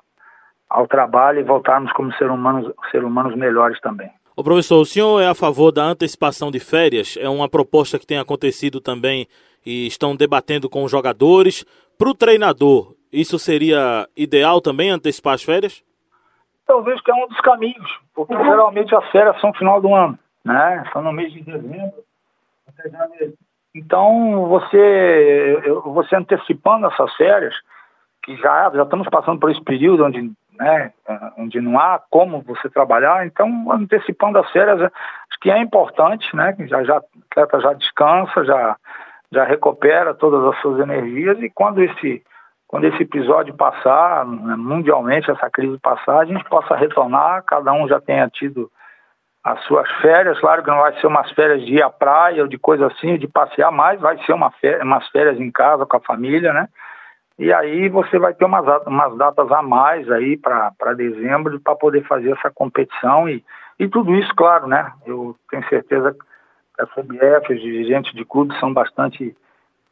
ao 0.69 0.87
trabalho 0.87 1.41
e 1.41 1.43
voltarmos 1.43 1.91
como 1.91 2.13
ser 2.13 2.31
humanos, 2.31 2.73
ser 2.91 3.03
humanos 3.03 3.35
melhores 3.35 3.79
também. 3.81 4.09
O 4.33 4.43
professor, 4.43 4.79
o 4.79 4.85
senhor 4.85 5.21
é 5.21 5.27
a 5.27 5.35
favor 5.35 5.73
da 5.73 5.83
antecipação 5.83 6.49
de 6.49 6.61
férias? 6.61 7.17
É 7.19 7.27
uma 7.27 7.49
proposta 7.49 7.99
que 7.99 8.07
tem 8.07 8.19
acontecido 8.19 8.79
também 8.79 9.27
e 9.65 9.85
estão 9.85 10.15
debatendo 10.15 10.69
com 10.69 10.85
os 10.85 10.91
jogadores. 10.91 11.65
Para 11.97 12.09
o 12.09 12.15
treinador, 12.15 12.95
isso 13.11 13.37
seria 13.37 14.07
ideal 14.15 14.61
também, 14.61 14.91
antecipar 14.91 15.33
as 15.33 15.43
férias? 15.43 15.83
Eu 16.67 16.83
vejo 16.83 17.01
que 17.03 17.11
é 17.11 17.15
um 17.15 17.27
dos 17.27 17.39
caminhos, 17.41 17.99
porque 18.13 18.35
uhum. 18.35 18.43
geralmente 18.43 18.93
as 18.93 19.09
férias 19.09 19.39
são 19.39 19.51
no 19.51 19.57
final 19.57 19.81
do 19.81 19.93
ano, 19.93 20.17
né? 20.43 20.83
São 20.91 21.01
no 21.01 21.13
mês 21.13 21.31
de 21.31 21.41
dezembro 21.43 22.03
até 22.67 22.89
janeiro. 22.89 23.33
Então, 23.73 24.47
você, 24.47 25.61
você 25.85 26.15
antecipando 26.15 26.87
essas 26.87 27.13
férias, 27.15 27.53
que 28.23 28.35
já, 28.37 28.71
já 28.71 28.83
estamos 28.83 29.07
passando 29.09 29.39
por 29.39 29.51
esse 29.51 29.63
período 29.63 30.03
onde 30.03 30.31
né, 30.59 30.91
onde 31.37 31.61
não 31.61 31.79
há 31.79 32.01
como 32.09 32.41
você 32.41 32.69
trabalhar, 32.69 33.25
então 33.25 33.71
antecipando 33.71 34.39
as 34.39 34.51
férias, 34.51 34.81
acho 34.81 35.39
que 35.39 35.51
é 35.51 35.59
importante, 35.59 36.35
né, 36.35 36.53
que 36.53 36.67
já, 36.67 36.83
já, 36.83 36.97
o 36.97 37.03
atleta 37.29 37.59
já 37.59 37.73
descansa, 37.73 38.43
já, 38.43 38.75
já 39.31 39.43
recupera 39.43 40.13
todas 40.13 40.43
as 40.45 40.59
suas 40.61 40.79
energias 40.79 41.39
e 41.41 41.49
quando 41.49 41.83
esse, 41.83 42.23
quando 42.67 42.85
esse 42.85 43.01
episódio 43.01 43.53
passar, 43.55 44.25
né, 44.25 44.55
mundialmente, 44.57 45.31
essa 45.31 45.49
crise 45.49 45.79
passar, 45.79 46.19
a 46.19 46.25
gente 46.25 46.43
possa 46.45 46.75
retornar, 46.75 47.43
cada 47.45 47.71
um 47.71 47.87
já 47.87 47.99
tenha 48.01 48.29
tido 48.29 48.69
as 49.43 49.63
suas 49.63 49.89
férias, 50.01 50.37
claro 50.39 50.61
que 50.61 50.69
não 50.69 50.79
vai 50.79 50.99
ser 50.99 51.07
umas 51.07 51.31
férias 51.31 51.65
de 51.65 51.75
ir 51.75 51.81
à 51.81 51.89
praia 51.89 52.41
ou 52.41 52.49
de 52.49 52.57
coisa 52.57 52.87
assim, 52.87 53.17
de 53.17 53.27
passear 53.27 53.71
mais, 53.71 53.99
vai 54.01 54.17
ser 54.25 54.33
uma 54.33 54.51
férias, 54.51 54.81
umas 54.81 55.07
férias 55.07 55.39
em 55.39 55.49
casa 55.49 55.85
com 55.85 55.95
a 55.95 56.01
família, 56.01 56.51
né? 56.51 56.67
E 57.39 57.53
aí 57.53 57.87
você 57.87 58.19
vai 58.19 58.33
ter 58.33 58.43
umas, 58.43 58.65
umas 58.85 59.15
datas 59.15 59.49
a 59.51 59.61
mais 59.61 60.09
aí 60.11 60.35
para 60.35 60.93
dezembro 60.95 61.59
para 61.61 61.75
poder 61.75 62.03
fazer 62.05 62.31
essa 62.31 62.51
competição 62.51 63.29
e, 63.29 63.41
e 63.79 63.87
tudo 63.87 64.13
isso, 64.15 64.33
claro, 64.35 64.67
né? 64.67 64.91
Eu 65.05 65.35
tenho 65.49 65.65
certeza 65.69 66.13
que 66.13 66.81
a 66.81 66.87
CBF, 66.87 67.53
os 67.53 67.61
dirigentes 67.61 68.13
de 68.13 68.25
clubes 68.25 68.59
são 68.59 68.73
bastante 68.73 69.33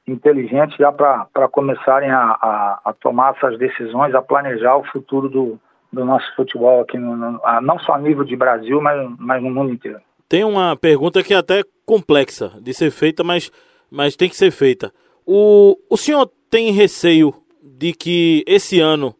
inteligentes 0.08 0.78
já 0.78 0.92
para 0.92 1.48
começarem 1.52 2.12
a, 2.12 2.20
a, 2.20 2.80
a, 2.86 2.94
tomar 2.94 3.36
essas 3.36 3.58
decisões, 3.58 4.14
a 4.14 4.22
planejar 4.22 4.78
o 4.78 4.84
futuro 4.86 5.28
do, 5.30 5.60
do 5.92 6.06
nosso 6.06 6.26
futebol 6.36 6.82
aqui, 6.82 6.98
no, 6.98 7.16
no, 7.16 7.40
não 7.62 7.80
só 7.80 7.94
a 7.94 8.00
nível 8.00 8.24
de 8.24 8.36
Brasil, 8.36 8.82
mas, 8.82 9.10
mas 9.18 9.42
no 9.42 9.50
mundo 9.50 9.74
inteiro. 9.74 10.00
Tem 10.30 10.44
uma 10.44 10.76
pergunta 10.76 11.24
que 11.24 11.34
é 11.34 11.38
até 11.38 11.64
complexa 11.86 12.54
de 12.62 12.74
ser 12.74 12.92
feita, 12.92 13.24
mas, 13.24 13.52
mas 13.90 14.16
tem 14.16 14.30
que 14.30 14.36
ser 14.36 14.52
feita. 14.52 14.92
O, 15.26 15.78
o 15.90 15.98
senhor 15.98 16.30
tem 16.50 16.72
receio 16.72 17.34
de 17.64 17.94
que 17.94 18.44
esse 18.48 18.80
ano 18.80 19.16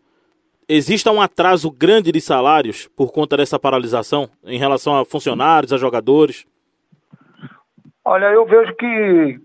exista 0.68 1.12
um 1.12 1.22
atraso 1.22 1.72
grande 1.72 2.12
de 2.12 2.22
salários 2.22 2.88
por 2.96 3.12
conta 3.12 3.38
dessa 3.38 3.60
paralisação 3.60 4.30
em 4.44 4.58
relação 4.58 4.98
a 4.98 5.06
funcionários, 5.06 5.74
a 5.74 5.78
jogadores? 5.78 6.46
Olha, 8.04 8.26
eu 8.26 8.46
vejo 8.46 8.76
que, 8.76 9.40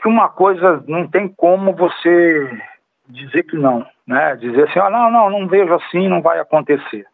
que 0.00 0.08
uma 0.08 0.28
coisa 0.28 0.82
não 0.86 1.06
tem 1.06 1.28
como 1.28 1.74
você 1.74 2.60
dizer 3.08 3.42
que 3.44 3.56
não, 3.56 3.86
né? 4.06 4.36
Dizer 4.36 4.68
assim, 4.68 4.78
ah, 4.78 4.90
não, 4.90 5.10
não, 5.10 5.30
não 5.30 5.48
vejo 5.48 5.72
assim, 5.74 6.08
não 6.08 6.22
vai 6.22 6.38
acontecer. 6.38 7.06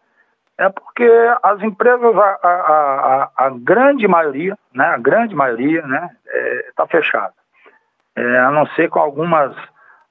É 0.56 0.68
porque 0.68 1.08
as 1.42 1.60
empresas, 1.62 2.16
a, 2.16 2.38
a, 2.42 2.48
a, 2.48 3.46
a 3.46 3.50
grande 3.50 4.06
maioria, 4.06 4.56
né, 4.72 4.84
a 4.86 4.98
grande 4.98 5.34
maioria, 5.34 5.82
né, 5.82 6.10
está 6.68 6.84
é, 6.84 6.88
fechada. 6.88 7.32
É, 8.16 8.38
a 8.38 8.50
não 8.50 8.66
ser 8.68 8.88
com 8.88 9.00
algumas 9.00 9.54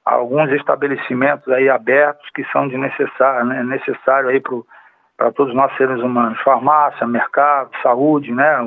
alguns 0.04 0.52
estabelecimentos 0.52 1.48
aí 1.48 1.70
abertos 1.70 2.30
que 2.32 2.44
são 2.52 2.68
de 2.68 2.78
necessário, 2.78 3.46
né, 3.46 3.64
necessário 3.64 4.28
aí 4.28 4.42
para 5.16 5.32
todos 5.32 5.56
nós 5.56 5.74
seres 5.78 6.02
humanos, 6.02 6.42
farmácia, 6.42 7.08
mercado, 7.08 7.72
saúde, 7.82 8.30
né, 8.34 8.58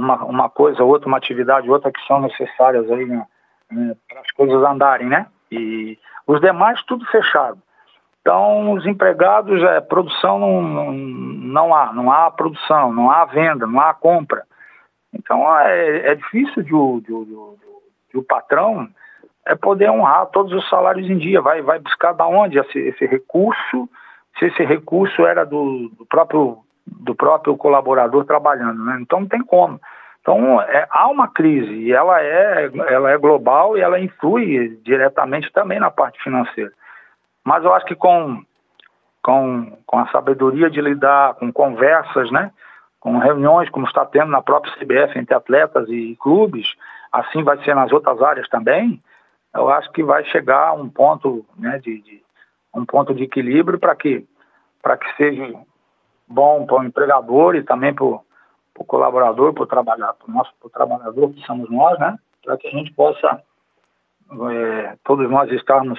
uma, 0.00 0.24
uma 0.24 0.48
coisa, 0.48 0.82
outra, 0.82 1.08
uma 1.08 1.18
atividade, 1.18 1.70
outra 1.70 1.92
que 1.92 2.04
são 2.06 2.20
necessárias 2.20 2.90
aí 2.90 3.04
né, 3.06 3.26
né, 3.70 3.96
para 4.08 4.20
as 4.20 4.30
coisas 4.32 4.62
andarem, 4.62 5.08
né, 5.08 5.26
e 5.50 5.98
os 6.26 6.40
demais 6.40 6.82
tudo 6.84 7.04
fechado. 7.06 7.58
Então, 8.20 8.72
os 8.72 8.86
empregados, 8.86 9.62
é, 9.62 9.80
produção 9.80 10.38
não, 10.38 10.92
não, 10.92 11.74
há, 11.74 11.92
não 11.92 12.12
há 12.12 12.30
produção, 12.30 12.92
não 12.92 13.10
há 13.10 13.24
venda, 13.24 13.66
não 13.66 13.80
há 13.80 13.94
compra. 13.94 14.44
Então, 15.12 15.58
é, 15.58 16.10
é 16.10 16.14
difícil 16.14 16.62
de, 16.62 16.70
de, 17.00 17.24
de 17.24 17.34
e 18.12 18.18
o 18.18 18.22
patrão 18.22 18.88
é 19.46 19.54
poder 19.54 19.90
honrar 19.90 20.26
todos 20.26 20.52
os 20.52 20.68
salários 20.68 21.08
em 21.08 21.16
dia. 21.16 21.40
Vai, 21.40 21.62
vai 21.62 21.78
buscar 21.78 22.12
da 22.12 22.26
onde 22.26 22.58
esse, 22.58 22.78
esse 22.78 23.06
recurso, 23.06 23.88
se 24.38 24.46
esse 24.46 24.64
recurso 24.64 25.24
era 25.24 25.44
do, 25.44 25.90
do, 25.96 26.06
próprio, 26.06 26.58
do 27.00 27.14
próprio 27.14 27.56
colaborador 27.56 28.24
trabalhando, 28.24 28.84
né? 28.84 28.98
Então 29.00 29.20
não 29.20 29.28
tem 29.28 29.42
como. 29.42 29.80
Então 30.20 30.60
é, 30.60 30.86
há 30.90 31.08
uma 31.08 31.28
crise 31.28 31.72
e 31.72 31.92
ela 31.92 32.20
é, 32.20 32.70
ela 32.88 33.10
é 33.10 33.18
global 33.18 33.76
e 33.76 33.80
ela 33.80 33.98
influi 33.98 34.80
diretamente 34.84 35.50
também 35.52 35.78
na 35.80 35.90
parte 35.90 36.22
financeira. 36.22 36.72
Mas 37.44 37.64
eu 37.64 37.72
acho 37.72 37.86
que 37.86 37.94
com, 37.94 38.42
com, 39.22 39.78
com 39.86 39.98
a 39.98 40.08
sabedoria 40.08 40.68
de 40.68 40.80
lidar, 40.80 41.34
com 41.34 41.52
conversas, 41.52 42.30
né? 42.30 42.50
com 43.00 43.16
reuniões, 43.16 43.70
como 43.70 43.86
está 43.86 44.04
tendo 44.04 44.30
na 44.30 44.42
própria 44.42 44.74
CBF 44.74 45.18
entre 45.18 45.34
atletas 45.34 45.88
e 45.88 46.16
clubes, 46.20 46.66
assim 47.10 47.42
vai 47.42 47.56
ser 47.64 47.74
nas 47.74 47.90
outras 47.90 48.20
áreas 48.20 48.46
também, 48.48 49.02
eu 49.54 49.68
acho 49.70 49.90
que 49.92 50.02
vai 50.02 50.22
chegar 50.26 50.68
a 50.68 50.72
um 50.74 50.88
ponto, 50.88 51.44
né, 51.58 51.78
de, 51.78 52.00
de 52.02 52.22
um 52.74 52.84
ponto 52.84 53.14
de 53.14 53.24
equilíbrio 53.24 53.78
para 53.78 53.96
que, 53.96 54.24
para 54.82 54.96
que 54.96 55.16
seja 55.16 55.52
bom 56.30 56.64
para 56.64 56.80
o 56.80 56.84
empregador 56.84 57.56
e 57.56 57.64
também 57.64 57.92
para 57.92 58.04
o 58.04 58.22
colaborador, 58.86 59.52
para 59.52 59.64
o 59.64 59.66
trabalhador, 59.66 60.14
para 60.14 60.34
nosso 60.34 60.52
trabalhador, 60.72 61.32
que 61.32 61.44
somos 61.44 61.68
nós, 61.68 61.98
né, 61.98 62.16
para 62.42 62.56
que 62.56 62.68
a 62.68 62.70
gente 62.70 62.92
possa, 62.92 63.42
é, 64.50 64.96
todos 65.04 65.28
nós 65.28 65.50
estarmos 65.50 65.98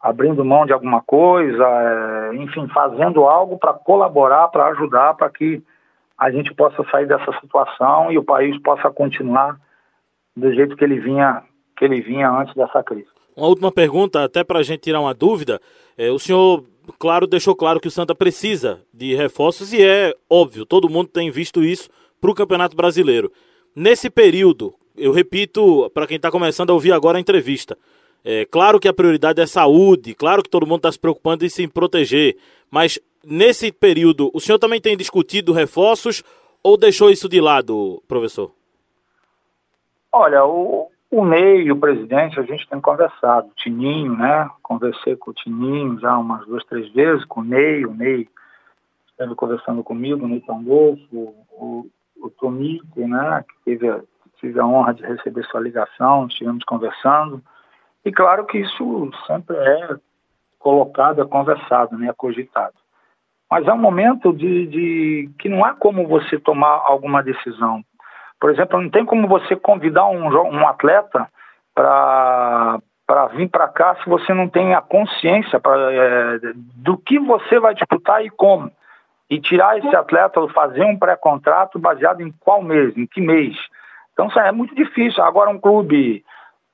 abrindo 0.00 0.44
mão 0.44 0.66
de 0.66 0.72
alguma 0.72 1.00
coisa, 1.00 1.64
é, 1.64 2.34
enfim, 2.36 2.68
fazendo 2.68 3.24
algo 3.24 3.56
para 3.56 3.72
colaborar, 3.72 4.48
para 4.48 4.66
ajudar, 4.66 5.14
para 5.14 5.30
que 5.30 5.62
a 6.18 6.30
gente 6.30 6.52
possa 6.52 6.84
sair 6.90 7.06
dessa 7.06 7.32
situação 7.40 8.12
e 8.12 8.18
o 8.18 8.24
país 8.24 8.60
possa 8.60 8.90
continuar 8.90 9.58
do 10.36 10.52
jeito 10.52 10.76
que 10.76 10.84
ele 10.84 10.98
vinha 10.98 11.42
que 11.76 11.84
ele 11.84 12.00
vinha 12.00 12.30
antes 12.30 12.54
dessa 12.54 12.82
crise. 12.84 13.08
Uma 13.36 13.48
última 13.48 13.72
pergunta, 13.72 14.22
até 14.22 14.44
para 14.44 14.60
a 14.60 14.62
gente 14.62 14.82
tirar 14.82 15.00
uma 15.00 15.12
dúvida. 15.12 15.60
É, 15.98 16.08
o 16.10 16.20
senhor, 16.20 16.62
claro, 16.98 17.26
deixou 17.26 17.54
claro 17.54 17.80
que 17.80 17.88
o 17.88 17.90
Santa 17.90 18.14
precisa 18.14 18.80
de 18.92 19.14
reforços 19.14 19.72
e 19.72 19.82
é 19.82 20.14
óbvio, 20.28 20.64
todo 20.66 20.88
mundo 20.88 21.08
tem 21.08 21.30
visto 21.30 21.62
isso 21.62 21.88
para 22.20 22.30
o 22.30 22.34
Campeonato 22.34 22.76
Brasileiro. 22.76 23.32
Nesse 23.74 24.08
período, 24.08 24.74
eu 24.96 25.12
repito 25.12 25.90
para 25.90 26.06
quem 26.06 26.16
está 26.16 26.30
começando 26.30 26.70
a 26.70 26.74
ouvir 26.74 26.92
agora 26.92 27.18
a 27.18 27.20
entrevista, 27.20 27.76
é 28.24 28.46
claro 28.46 28.80
que 28.80 28.88
a 28.88 28.92
prioridade 28.92 29.40
é 29.40 29.46
saúde, 29.46 30.14
claro 30.14 30.42
que 30.42 30.48
todo 30.48 30.66
mundo 30.66 30.78
está 30.78 30.92
se 30.92 30.98
preocupando 30.98 31.44
em 31.44 31.48
se 31.48 31.68
proteger, 31.68 32.36
mas 32.70 32.98
nesse 33.22 33.70
período, 33.70 34.30
o 34.32 34.40
senhor 34.40 34.58
também 34.58 34.80
tem 34.80 34.96
discutido 34.96 35.52
reforços 35.52 36.22
ou 36.62 36.78
deixou 36.78 37.10
isso 37.10 37.28
de 37.28 37.40
lado, 37.40 38.02
professor? 38.08 38.50
Olha, 40.10 40.44
o, 40.44 40.90
o 41.10 41.24
e 41.34 41.70
o 41.70 41.78
presidente, 41.78 42.40
a 42.40 42.42
gente 42.42 42.68
tem 42.68 42.80
conversado. 42.80 43.48
O 43.48 43.54
Tininho, 43.54 44.16
né? 44.16 44.48
Conversei 44.62 45.16
com 45.16 45.30
o 45.30 45.34
Tininho 45.34 45.98
já 46.00 46.16
umas 46.18 46.44
duas, 46.46 46.64
três 46.64 46.92
vezes, 46.92 47.24
com 47.26 47.40
o 47.40 47.44
Ney. 47.44 47.86
O 47.86 47.94
Ney 47.94 48.28
esteve 49.10 49.34
conversando 49.34 49.84
comigo, 49.84 50.24
o 50.24 50.28
Ney 50.28 50.40
Pandolfo, 50.40 51.34
o, 51.52 51.86
o 52.20 52.30
Tomico, 52.30 53.06
né? 53.06 53.44
Que 53.48 53.76
teve 53.76 54.02
tive 54.40 54.60
a 54.60 54.66
honra 54.66 54.92
de 54.92 55.02
receber 55.02 55.44
sua 55.44 55.60
ligação, 55.60 56.26
estivemos 56.26 56.64
conversando. 56.64 57.42
E 58.04 58.12
claro 58.12 58.44
que 58.44 58.58
isso 58.58 59.10
sempre 59.26 59.56
é 59.56 59.96
colocado, 60.58 61.22
é 61.22 61.24
conversado, 61.24 61.96
né? 61.96 62.08
É 62.08 62.12
cogitado. 62.12 62.74
Mas 63.50 63.66
é 63.66 63.72
um 63.72 63.78
momento 63.78 64.32
de, 64.32 64.66
de 64.66 65.30
que 65.38 65.48
não 65.48 65.64
há 65.64 65.74
como 65.74 66.06
você 66.06 66.38
tomar 66.38 66.82
alguma 66.84 67.22
decisão 67.22 67.84
por 68.40 68.50
exemplo, 68.50 68.80
não 68.80 68.90
tem 68.90 69.04
como 69.04 69.26
você 69.26 69.56
convidar 69.56 70.06
um, 70.06 70.28
um 70.28 70.68
atleta 70.68 71.28
para 71.74 72.80
vir 73.32 73.48
para 73.48 73.68
cá 73.68 73.96
se 73.96 74.08
você 74.08 74.32
não 74.32 74.48
tem 74.48 74.74
a 74.74 74.80
consciência 74.80 75.58
pra, 75.58 75.74
é, 75.92 76.38
do 76.54 76.96
que 76.98 77.18
você 77.18 77.58
vai 77.58 77.74
disputar 77.74 78.24
e 78.24 78.30
como. 78.30 78.70
E 79.30 79.40
tirar 79.40 79.78
esse 79.78 79.96
atleta, 79.96 80.46
fazer 80.48 80.84
um 80.84 80.98
pré-contrato 80.98 81.78
baseado 81.78 82.20
em 82.20 82.32
qual 82.40 82.62
mês, 82.62 82.96
em 82.96 83.06
que 83.06 83.20
mês. 83.20 83.56
Então 84.12 84.28
é 84.40 84.52
muito 84.52 84.74
difícil. 84.74 85.24
Agora 85.24 85.50
um 85.50 85.58
clube, 85.58 86.24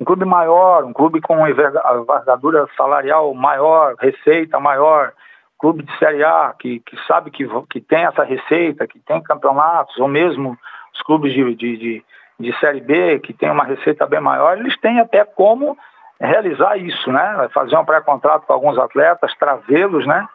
um 0.00 0.04
clube 0.04 0.24
maior, 0.24 0.84
um 0.84 0.92
clube 0.92 1.20
com 1.20 1.46
envergadura 1.46 2.66
salarial 2.76 3.32
maior, 3.34 3.94
receita 3.98 4.58
maior, 4.58 5.12
clube 5.58 5.82
de 5.82 5.98
Série 5.98 6.24
A 6.24 6.54
que, 6.58 6.80
que 6.80 6.96
sabe 7.06 7.30
que, 7.30 7.46
que 7.70 7.80
tem 7.80 8.04
essa 8.04 8.24
receita, 8.24 8.86
que 8.86 8.98
tem 8.98 9.22
campeonatos, 9.22 9.96
ou 9.98 10.08
mesmo 10.08 10.58
os 11.00 11.02
clubes 11.02 11.32
de, 11.32 11.54
de, 11.54 11.76
de, 11.76 12.04
de 12.38 12.58
Série 12.60 12.80
B, 12.80 13.18
que 13.20 13.32
tem 13.32 13.50
uma 13.50 13.64
receita 13.64 14.06
bem 14.06 14.20
maior, 14.20 14.58
eles 14.58 14.78
têm 14.80 15.00
até 15.00 15.24
como 15.24 15.76
realizar 16.20 16.76
isso, 16.76 17.10
né? 17.10 17.48
Fazer 17.52 17.76
um 17.76 17.84
pré-contrato 17.84 18.46
com 18.46 18.52
alguns 18.52 18.78
atletas, 18.78 19.34
trazê-los, 19.38 20.06
né? 20.06 20.28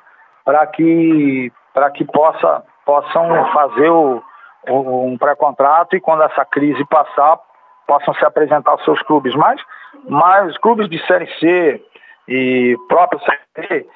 Para 0.43 0.65
que, 0.67 1.51
para 1.73 1.91
que 1.91 2.03
possa, 2.03 2.63
possam 2.85 3.51
fazer 3.51 3.89
o, 3.89 4.21
o 4.67 5.05
um 5.05 5.17
pré-contrato 5.17 5.95
e 5.95 6.01
quando 6.01 6.23
essa 6.23 6.43
crise 6.43 6.83
passar, 6.85 7.39
possam 7.87 8.13
se 8.15 8.25
apresentar 8.25 8.71
aos 8.71 8.83
seus 8.83 9.01
clubes. 9.03 9.35
Mas, 9.35 9.61
mas 10.09 10.57
clubes 10.57 10.89
de 10.89 10.99
Série 11.05 11.27
C 11.39 11.83
e 12.27 12.75
próprio 12.89 13.19
Série 13.21 13.39
B 13.69 13.87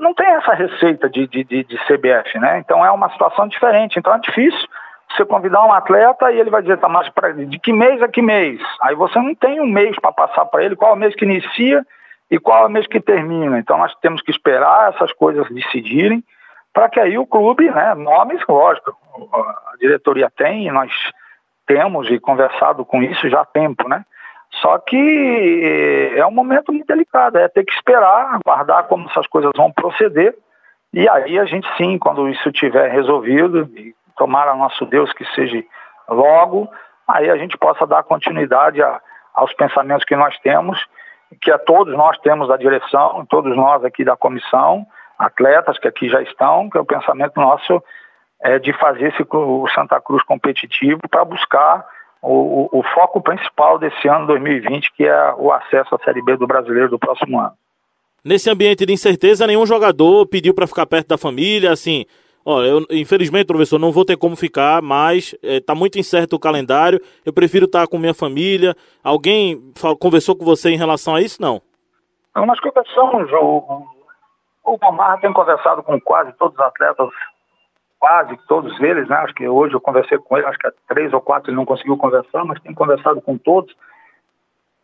não 0.00 0.14
tem 0.14 0.26
essa 0.26 0.54
receita 0.54 1.10
de, 1.10 1.26
de, 1.26 1.44
de, 1.44 1.64
de 1.64 1.76
CBF, 1.84 2.38
né? 2.38 2.58
Então 2.58 2.84
é 2.84 2.90
uma 2.90 3.10
situação 3.10 3.46
diferente. 3.46 3.98
Então 3.98 4.14
é 4.14 4.18
difícil 4.18 4.66
você 5.10 5.24
convidar 5.24 5.64
um 5.64 5.72
atleta 5.72 6.32
e 6.32 6.40
ele 6.40 6.50
vai 6.50 6.62
dizer, 6.62 6.78
tá, 6.78 6.88
mas 6.88 7.08
pra, 7.08 7.30
de 7.32 7.58
que 7.58 7.72
mês 7.72 8.02
a 8.02 8.08
que 8.08 8.22
mês? 8.22 8.60
Aí 8.80 8.94
você 8.94 9.18
não 9.18 9.34
tem 9.34 9.60
um 9.60 9.66
mês 9.66 9.96
para 9.98 10.12
passar 10.12 10.44
para 10.46 10.64
ele 10.64 10.76
qual 10.76 10.92
é 10.92 10.94
o 10.94 10.98
mês 10.98 11.14
que 11.14 11.24
inicia 11.24 11.84
e 12.30 12.38
qual 12.38 12.64
é 12.64 12.66
o 12.66 12.70
mês 12.70 12.86
que 12.86 13.00
termina. 13.00 13.58
Então 13.58 13.78
nós 13.78 13.94
temos 13.96 14.22
que 14.22 14.30
esperar 14.30 14.92
essas 14.92 15.12
coisas 15.12 15.48
decidirem 15.50 16.22
para 16.72 16.88
que 16.88 16.98
aí 16.98 17.16
o 17.16 17.26
clube, 17.26 17.70
né, 17.70 17.94
nomes, 17.94 18.42
lógico, 18.48 18.96
a 19.32 19.76
diretoria 19.78 20.30
tem 20.36 20.66
e 20.66 20.70
nós 20.72 20.92
temos 21.66 22.10
e 22.10 22.18
conversado 22.18 22.84
com 22.84 23.02
isso 23.02 23.28
já 23.28 23.42
há 23.42 23.44
tempo, 23.44 23.88
né? 23.88 24.04
Só 24.60 24.78
que 24.78 26.12
é 26.16 26.26
um 26.26 26.30
momento 26.30 26.72
muito 26.72 26.86
delicado, 26.86 27.38
é 27.38 27.48
ter 27.48 27.64
que 27.64 27.72
esperar, 27.72 28.38
aguardar 28.44 28.84
como 28.84 29.08
essas 29.08 29.26
coisas 29.26 29.50
vão 29.56 29.70
proceder 29.70 30.34
e 30.94 31.08
aí 31.08 31.40
a 31.40 31.44
gente 31.44 31.66
sim, 31.76 31.98
quando 31.98 32.28
isso 32.28 32.52
tiver 32.52 32.88
resolvido, 32.88 33.68
tomara 34.16 34.54
nosso 34.54 34.84
Deus 34.86 35.12
que 35.12 35.24
seja 35.34 35.62
logo, 36.08 36.68
aí 37.06 37.30
a 37.30 37.36
gente 37.36 37.56
possa 37.58 37.86
dar 37.86 38.02
continuidade 38.02 38.82
a, 38.82 39.00
aos 39.34 39.52
pensamentos 39.54 40.04
que 40.04 40.16
nós 40.16 40.38
temos, 40.38 40.78
que 41.40 41.50
a 41.50 41.58
todos 41.58 41.94
nós 41.94 42.18
temos 42.18 42.48
da 42.48 42.56
direção, 42.56 43.26
todos 43.28 43.56
nós 43.56 43.84
aqui 43.84 44.04
da 44.04 44.16
comissão, 44.16 44.86
atletas 45.18 45.78
que 45.78 45.88
aqui 45.88 46.08
já 46.08 46.22
estão, 46.22 46.68
que 46.70 46.78
é 46.78 46.80
o 46.80 46.86
pensamento 46.86 47.40
nosso 47.40 47.82
é 48.42 48.58
de 48.58 48.72
fazer 48.74 49.08
esse, 49.08 49.24
o 49.30 49.66
Santa 49.74 50.00
Cruz 50.00 50.22
competitivo 50.24 51.00
para 51.08 51.24
buscar 51.24 51.86
o, 52.20 52.68
o, 52.72 52.80
o, 52.80 52.82
foco 52.94 53.20
principal 53.22 53.78
desse 53.78 54.06
ano 54.06 54.26
2020, 54.26 54.92
que 54.92 55.04
é 55.04 55.34
o 55.38 55.50
acesso 55.50 55.94
à 55.94 55.98
Série 56.04 56.22
B 56.22 56.36
do 56.36 56.46
brasileiro 56.46 56.90
do 56.90 56.98
próximo 56.98 57.40
ano. 57.40 57.52
Nesse 58.24 58.50
ambiente 58.50 58.84
de 58.84 58.92
incerteza, 58.92 59.46
nenhum 59.46 59.66
jogador 59.66 60.26
pediu 60.26 60.54
para 60.54 60.66
ficar 60.66 60.86
perto 60.86 61.08
da 61.08 61.18
família, 61.18 61.72
assim, 61.72 62.06
Olha, 62.46 62.66
eu, 62.66 62.86
infelizmente, 62.90 63.46
professor, 63.46 63.78
não 63.78 63.90
vou 63.90 64.04
ter 64.04 64.18
como 64.18 64.36
ficar, 64.36 64.82
mas 64.82 65.34
está 65.42 65.72
é, 65.72 65.76
muito 65.76 65.98
incerto 65.98 66.36
o 66.36 66.38
calendário. 66.38 67.00
Eu 67.24 67.32
prefiro 67.32 67.64
estar 67.64 67.86
com 67.86 67.96
minha 67.96 68.12
família. 68.12 68.74
Alguém 69.02 69.72
conversou 69.98 70.36
com 70.36 70.44
você 70.44 70.70
em 70.70 70.76
relação 70.76 71.14
a 71.14 71.22
isso? 71.22 71.40
Não. 71.40 71.62
Nós 72.36 72.60
conversamos, 72.60 73.32
o, 73.32 73.86
o 74.64 74.78
Palmar 74.78 75.20
tem 75.20 75.32
conversado 75.32 75.82
com 75.82 75.98
quase 76.00 76.32
todos 76.34 76.58
os 76.58 76.64
atletas, 76.64 77.08
quase 77.98 78.36
todos 78.46 78.78
eles, 78.80 79.08
né? 79.08 79.16
Acho 79.16 79.34
que 79.34 79.48
hoje 79.48 79.74
eu 79.74 79.80
conversei 79.80 80.18
com 80.18 80.36
ele, 80.36 80.46
acho 80.46 80.58
que 80.58 80.68
três 80.88 81.12
ou 81.14 81.20
quatro 81.20 81.50
ele 81.50 81.56
não 81.56 81.64
conseguiu 81.64 81.96
conversar, 81.96 82.44
mas 82.44 82.60
tem 82.60 82.74
conversado 82.74 83.22
com 83.22 83.38
todos 83.38 83.74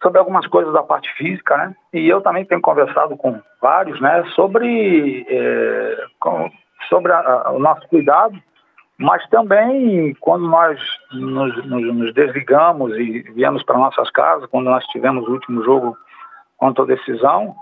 sobre 0.03 0.19
algumas 0.19 0.47
coisas 0.47 0.73
da 0.73 0.83
parte 0.83 1.13
física, 1.15 1.57
né? 1.59 1.75
E 1.93 2.09
eu 2.09 2.23
também 2.23 2.47
tenho 2.47 2.61
conversado 2.63 3.17
com 3.19 3.39
vários, 3.61 4.01
né? 4.01 4.25
Sobre 4.35 5.27
é, 5.29 6.07
com, 6.19 6.51
sobre 6.91 7.13
a, 7.13 7.19
a, 7.19 7.53
o 7.53 7.59
nosso 7.59 7.89
cuidado, 7.89 8.39
mas 8.99 9.27
também 9.31 10.15
quando 10.21 10.47
nós 10.47 10.79
nos, 11.13 11.65
nos, 11.65 11.95
nos 11.95 12.15
desligamos 12.15 12.95
e 12.99 13.23
viemos 13.33 13.63
para 13.63 13.79
nossas 13.79 14.11
casas, 14.11 14.51
quando 14.51 14.67
nós 14.67 14.85
tivemos 14.89 15.27
o 15.27 15.33
último 15.33 15.65
jogo 15.65 15.97
contra 16.59 16.85
a 16.85 16.87
decisão, 16.87 17.57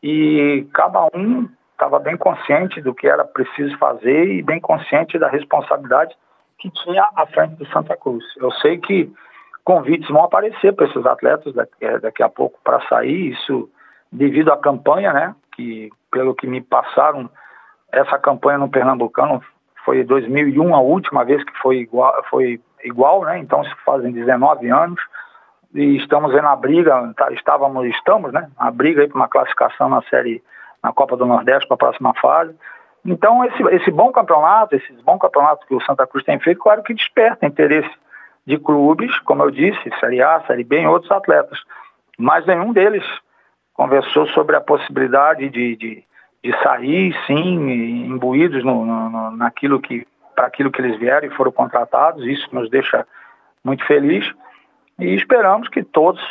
e 0.00 0.64
cada 0.72 1.08
um 1.12 1.48
estava 1.72 1.98
bem 1.98 2.16
consciente 2.16 2.80
do 2.80 2.94
que 2.94 3.08
era 3.08 3.24
preciso 3.24 3.76
fazer 3.78 4.30
e 4.32 4.42
bem 4.42 4.60
consciente 4.60 5.18
da 5.18 5.28
responsabilidade 5.28 6.14
que 6.58 6.70
tinha 6.70 7.08
à 7.16 7.26
frente 7.26 7.56
do 7.56 7.66
Santa 7.66 7.96
Cruz. 7.96 8.24
Eu 8.36 8.52
sei 8.52 8.78
que 8.78 9.12
convites 9.64 10.08
vão 10.08 10.22
aparecer 10.22 10.72
para 10.74 10.86
esses 10.86 11.04
atletas 11.04 11.52
daqui, 11.52 11.72
é, 11.80 11.98
daqui 11.98 12.22
a 12.22 12.28
pouco 12.28 12.58
para 12.62 12.80
sair, 12.88 13.32
isso 13.32 13.68
devido 14.12 14.52
à 14.52 14.56
campanha, 14.56 15.12
né? 15.12 15.34
Que 15.56 15.90
pelo 16.10 16.34
que 16.34 16.46
me 16.46 16.60
passaram 16.60 17.28
essa 17.96 18.18
campanha 18.18 18.58
no 18.58 18.68
Pernambucano 18.68 19.42
foi 19.84 20.04
2001 20.04 20.74
a 20.74 20.80
última 20.80 21.24
vez 21.24 21.42
que 21.42 21.56
foi 21.58 21.78
igual, 21.78 22.14
foi 22.28 22.60
igual, 22.84 23.24
né? 23.24 23.38
Então 23.38 23.64
se 23.64 23.74
fazem 23.84 24.12
19 24.12 24.68
anos 24.70 25.00
e 25.74 25.96
estamos 25.96 26.34
aí 26.34 26.42
na 26.42 26.54
briga, 26.54 27.12
tá, 27.16 27.32
estávamos, 27.32 27.86
estamos, 27.86 28.32
né? 28.32 28.50
Na 28.58 28.70
briga 28.70 29.00
aí 29.00 29.08
para 29.08 29.16
uma 29.16 29.28
classificação 29.28 29.88
na 29.88 30.02
série 30.02 30.42
na 30.82 30.92
Copa 30.92 31.16
do 31.16 31.24
Nordeste 31.24 31.66
para 31.66 31.74
a 31.74 31.78
próxima 31.78 32.12
fase. 32.20 32.54
Então 33.04 33.44
esse, 33.44 33.62
esse 33.74 33.90
bom 33.90 34.12
campeonato, 34.12 34.76
esses 34.76 35.00
bons 35.00 35.18
campeonatos 35.18 35.66
que 35.66 35.74
o 35.74 35.80
Santa 35.82 36.06
Cruz 36.06 36.24
tem 36.24 36.38
feito, 36.38 36.60
claro 36.60 36.82
que 36.82 36.92
desperta 36.92 37.46
interesse 37.46 37.90
de 38.46 38.58
clubes, 38.58 39.18
como 39.20 39.42
eu 39.42 39.50
disse, 39.50 39.90
Série 39.98 40.22
A, 40.22 40.40
Série 40.46 40.64
B 40.64 40.82
e 40.82 40.86
outros 40.86 41.10
atletas. 41.10 41.58
Mas 42.18 42.46
nenhum 42.46 42.72
deles 42.72 43.04
conversou 43.72 44.26
sobre 44.28 44.56
a 44.56 44.60
possibilidade 44.60 45.48
de, 45.48 45.76
de 45.76 46.05
de 46.46 46.62
sair, 46.62 47.12
sim, 47.26 48.04
imbuídos 48.06 48.62
no, 48.64 48.86
no, 48.86 49.30
naquilo 49.32 49.80
que 49.80 50.06
para 50.34 50.46
aquilo 50.46 50.70
que 50.70 50.80
eles 50.80 50.98
vieram 50.98 51.26
e 51.26 51.34
foram 51.34 51.50
contratados, 51.50 52.24
isso 52.26 52.46
nos 52.52 52.70
deixa 52.70 53.06
muito 53.64 53.84
feliz. 53.86 54.30
E 54.98 55.14
esperamos 55.14 55.68
que 55.68 55.82
todos 55.82 56.22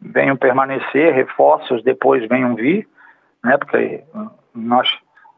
venham 0.00 0.36
permanecer, 0.36 1.12
reforços 1.12 1.82
depois 1.82 2.26
venham 2.28 2.54
vir, 2.54 2.88
né, 3.44 3.58
porque 3.58 4.04
nós 4.54 4.88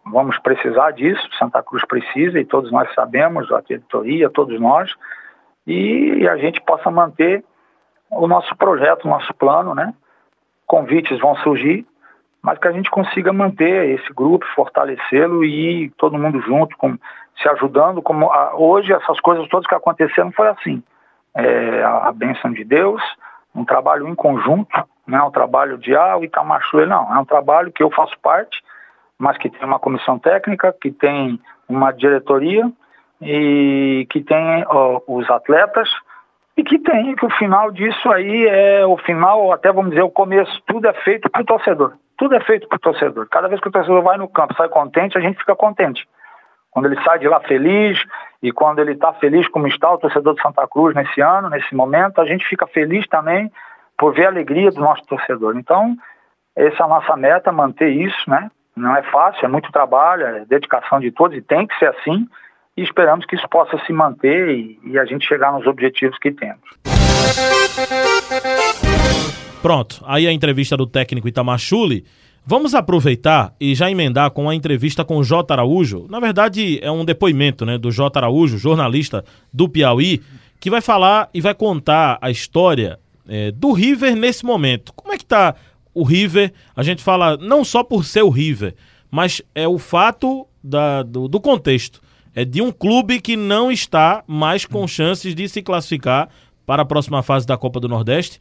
vamos 0.06 0.38
precisar 0.38 0.92
disso, 0.92 1.26
Santa 1.38 1.62
Cruz 1.62 1.84
precisa 1.86 2.38
e 2.38 2.44
todos 2.44 2.70
nós 2.70 2.92
sabemos, 2.94 3.50
a 3.50 3.62
diretoria, 3.62 4.30
todos 4.30 4.60
nós, 4.60 4.92
e 5.66 6.28
a 6.28 6.36
gente 6.36 6.60
possa 6.60 6.90
manter 6.90 7.42
o 8.10 8.28
nosso 8.28 8.54
projeto, 8.56 9.06
o 9.06 9.08
nosso 9.08 9.32
plano, 9.34 9.74
né? 9.74 9.94
Convites 10.66 11.18
vão 11.20 11.34
surgir, 11.36 11.86
mas 12.44 12.58
que 12.58 12.68
a 12.68 12.72
gente 12.72 12.90
consiga 12.90 13.32
manter 13.32 13.88
esse 13.98 14.12
grupo, 14.12 14.44
fortalecê-lo 14.54 15.42
e 15.42 15.88
todo 15.96 16.18
mundo 16.18 16.42
junto, 16.42 16.76
com, 16.76 16.94
se 17.40 17.48
ajudando. 17.48 18.02
Como 18.02 18.30
a, 18.30 18.54
hoje 18.54 18.92
essas 18.92 19.18
coisas 19.20 19.48
todas 19.48 19.66
que 19.66 19.74
aconteceram 19.74 20.30
foi 20.30 20.48
assim, 20.48 20.82
é, 21.34 21.82
a, 21.82 22.08
a 22.08 22.12
bênção 22.12 22.52
de 22.52 22.62
Deus, 22.62 23.02
um 23.54 23.64
trabalho 23.64 24.06
em 24.06 24.14
conjunto, 24.14 24.68
não 25.06 25.18
é 25.18 25.22
um 25.22 25.30
trabalho 25.30 25.78
de 25.78 25.96
ah, 25.96 26.18
o 26.18 26.24
Itamachu, 26.24 26.84
não, 26.84 27.14
é 27.14 27.18
um 27.18 27.24
trabalho 27.24 27.72
que 27.72 27.82
eu 27.82 27.90
faço 27.90 28.14
parte, 28.22 28.62
mas 29.18 29.38
que 29.38 29.48
tem 29.48 29.66
uma 29.66 29.78
comissão 29.78 30.18
técnica, 30.18 30.70
que 30.78 30.90
tem 30.90 31.40
uma 31.66 31.92
diretoria 31.92 32.70
e 33.22 34.06
que 34.10 34.20
tem 34.20 34.66
ó, 34.68 35.00
os 35.08 35.30
atletas 35.30 35.88
e 36.58 36.62
que 36.62 36.78
tem 36.78 37.16
que 37.16 37.24
o 37.24 37.30
final 37.30 37.70
disso 37.70 38.10
aí 38.10 38.46
é 38.46 38.84
o 38.84 38.98
final, 38.98 39.50
até 39.50 39.72
vamos 39.72 39.92
dizer 39.92 40.02
o 40.02 40.10
começo, 40.10 40.62
tudo 40.66 40.86
é 40.86 40.92
feito 40.92 41.30
para 41.30 41.40
o 41.40 41.46
torcedor. 41.46 41.94
Tudo 42.24 42.36
é 42.36 42.40
feito 42.40 42.66
para 42.66 42.76
o 42.76 42.80
torcedor. 42.80 43.28
Cada 43.30 43.48
vez 43.48 43.60
que 43.60 43.68
o 43.68 43.70
torcedor 43.70 44.02
vai 44.02 44.16
no 44.16 44.26
campo, 44.26 44.54
sai 44.56 44.66
contente, 44.70 45.18
a 45.18 45.20
gente 45.20 45.36
fica 45.36 45.54
contente. 45.54 46.08
Quando 46.70 46.86
ele 46.86 46.98
sai 47.02 47.18
de 47.18 47.28
lá 47.28 47.38
feliz 47.40 48.02
e 48.42 48.50
quando 48.50 48.78
ele 48.78 48.92
está 48.92 49.12
feliz 49.12 49.46
como 49.48 49.66
está 49.66 49.92
o 49.92 49.98
torcedor 49.98 50.34
de 50.34 50.40
Santa 50.40 50.66
Cruz 50.66 50.94
nesse 50.94 51.20
ano, 51.20 51.50
nesse 51.50 51.74
momento, 51.74 52.22
a 52.22 52.24
gente 52.24 52.46
fica 52.46 52.66
feliz 52.66 53.06
também 53.08 53.52
por 53.98 54.14
ver 54.14 54.24
a 54.24 54.28
alegria 54.30 54.70
do 54.70 54.80
nosso 54.80 55.02
torcedor. 55.02 55.54
Então, 55.58 55.94
essa 56.56 56.82
é 56.82 56.86
a 56.86 56.88
nossa 56.88 57.14
meta, 57.14 57.52
manter 57.52 57.90
isso, 57.90 58.30
né? 58.30 58.50
Não 58.74 58.96
é 58.96 59.02
fácil, 59.02 59.44
é 59.44 59.48
muito 59.48 59.70
trabalho, 59.70 60.26
é 60.26 60.46
dedicação 60.46 61.00
de 61.00 61.10
todos 61.10 61.36
e 61.36 61.42
tem 61.42 61.66
que 61.66 61.78
ser 61.78 61.90
assim. 61.90 62.26
E 62.74 62.82
esperamos 62.82 63.26
que 63.26 63.36
isso 63.36 63.46
possa 63.50 63.76
se 63.84 63.92
manter 63.92 64.48
e, 64.48 64.80
e 64.82 64.98
a 64.98 65.04
gente 65.04 65.28
chegar 65.28 65.52
nos 65.52 65.66
objetivos 65.66 66.18
que 66.18 66.32
temos. 66.32 66.70
Pronto, 69.64 70.02
aí 70.06 70.26
a 70.26 70.32
entrevista 70.32 70.76
do 70.76 70.86
técnico 70.86 71.26
Itamar 71.26 71.58
Chuli. 71.58 72.04
Vamos 72.44 72.74
aproveitar 72.74 73.54
e 73.58 73.74
já 73.74 73.90
emendar 73.90 74.30
com 74.30 74.50
a 74.50 74.54
entrevista 74.54 75.06
com 75.06 75.16
o 75.16 75.24
J. 75.24 75.50
Araújo. 75.54 76.06
Na 76.10 76.20
verdade, 76.20 76.78
é 76.82 76.90
um 76.90 77.02
depoimento 77.02 77.64
né, 77.64 77.78
do 77.78 77.90
J. 77.90 78.18
Araújo, 78.18 78.58
jornalista 78.58 79.24
do 79.50 79.66
Piauí, 79.66 80.20
que 80.60 80.68
vai 80.68 80.82
falar 80.82 81.30
e 81.32 81.40
vai 81.40 81.54
contar 81.54 82.18
a 82.20 82.30
história 82.30 82.98
é, 83.26 83.52
do 83.52 83.72
River 83.72 84.14
nesse 84.14 84.44
momento. 84.44 84.92
Como 84.92 85.14
é 85.14 85.16
que 85.16 85.24
tá 85.24 85.54
o 85.94 86.04
River? 86.04 86.52
A 86.76 86.82
gente 86.82 87.02
fala 87.02 87.38
não 87.38 87.64
só 87.64 87.82
por 87.82 88.04
ser 88.04 88.20
o 88.22 88.28
River, 88.28 88.74
mas 89.10 89.40
é 89.54 89.66
o 89.66 89.78
fato 89.78 90.46
da, 90.62 91.02
do, 91.02 91.26
do 91.26 91.40
contexto. 91.40 92.02
É 92.34 92.44
de 92.44 92.60
um 92.60 92.70
clube 92.70 93.18
que 93.18 93.34
não 93.34 93.72
está 93.72 94.22
mais 94.26 94.66
com 94.66 94.86
chances 94.86 95.34
de 95.34 95.48
se 95.48 95.62
classificar 95.62 96.28
para 96.66 96.82
a 96.82 96.86
próxima 96.86 97.22
fase 97.22 97.46
da 97.46 97.56
Copa 97.56 97.80
do 97.80 97.88
Nordeste 97.88 98.38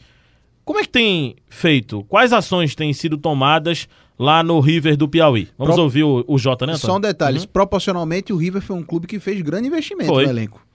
como 0.66 0.80
é 0.80 0.84
que 0.84 0.89
tem 0.89 1.36
feito? 1.49 2.03
Quais 2.05 2.32
ações 2.32 2.74
têm 2.74 2.93
sido 2.93 3.18
tomadas 3.18 3.88
lá 4.18 4.41
no 4.41 4.59
River 4.61 4.95
do 4.95 5.09
Piauí? 5.09 5.49
Vamos 5.57 5.76
Pro... 5.76 5.84
ouvir 5.84 6.03
o, 6.03 6.24
o 6.26 6.38
Jota, 6.38 6.66
né, 6.66 6.74
Antônio? 6.74 6.93
Só 6.93 6.97
um 6.97 7.01
detalhe, 7.01 7.39
uhum. 7.39 7.45
proporcionalmente 7.51 8.32
o 8.32 8.38
River 8.38 8.61
foi 8.61 8.76
um 8.76 8.84
clube 8.84 9.05
que 9.05 9.20
fez 9.20 9.41
grande 9.41 9.68
investimento 9.68 10.09
foi. 10.09 10.24
no 10.24 10.30
elenco. 10.30 10.66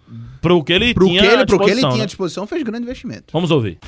Pro 0.40 0.62
que 0.62 0.72
ele 0.72 0.94
pro 0.94 1.06
tinha 1.06 1.20
que 1.20 1.26
ele, 1.26 1.46
pro 1.46 1.58
que 1.58 1.70
ele 1.70 1.80
tinha 1.80 1.96
né? 1.96 2.02
à 2.02 2.06
disposição, 2.06 2.46
fez 2.46 2.62
grande 2.62 2.84
investimento. 2.84 3.26
Vamos 3.32 3.50
ouvir. 3.50 3.78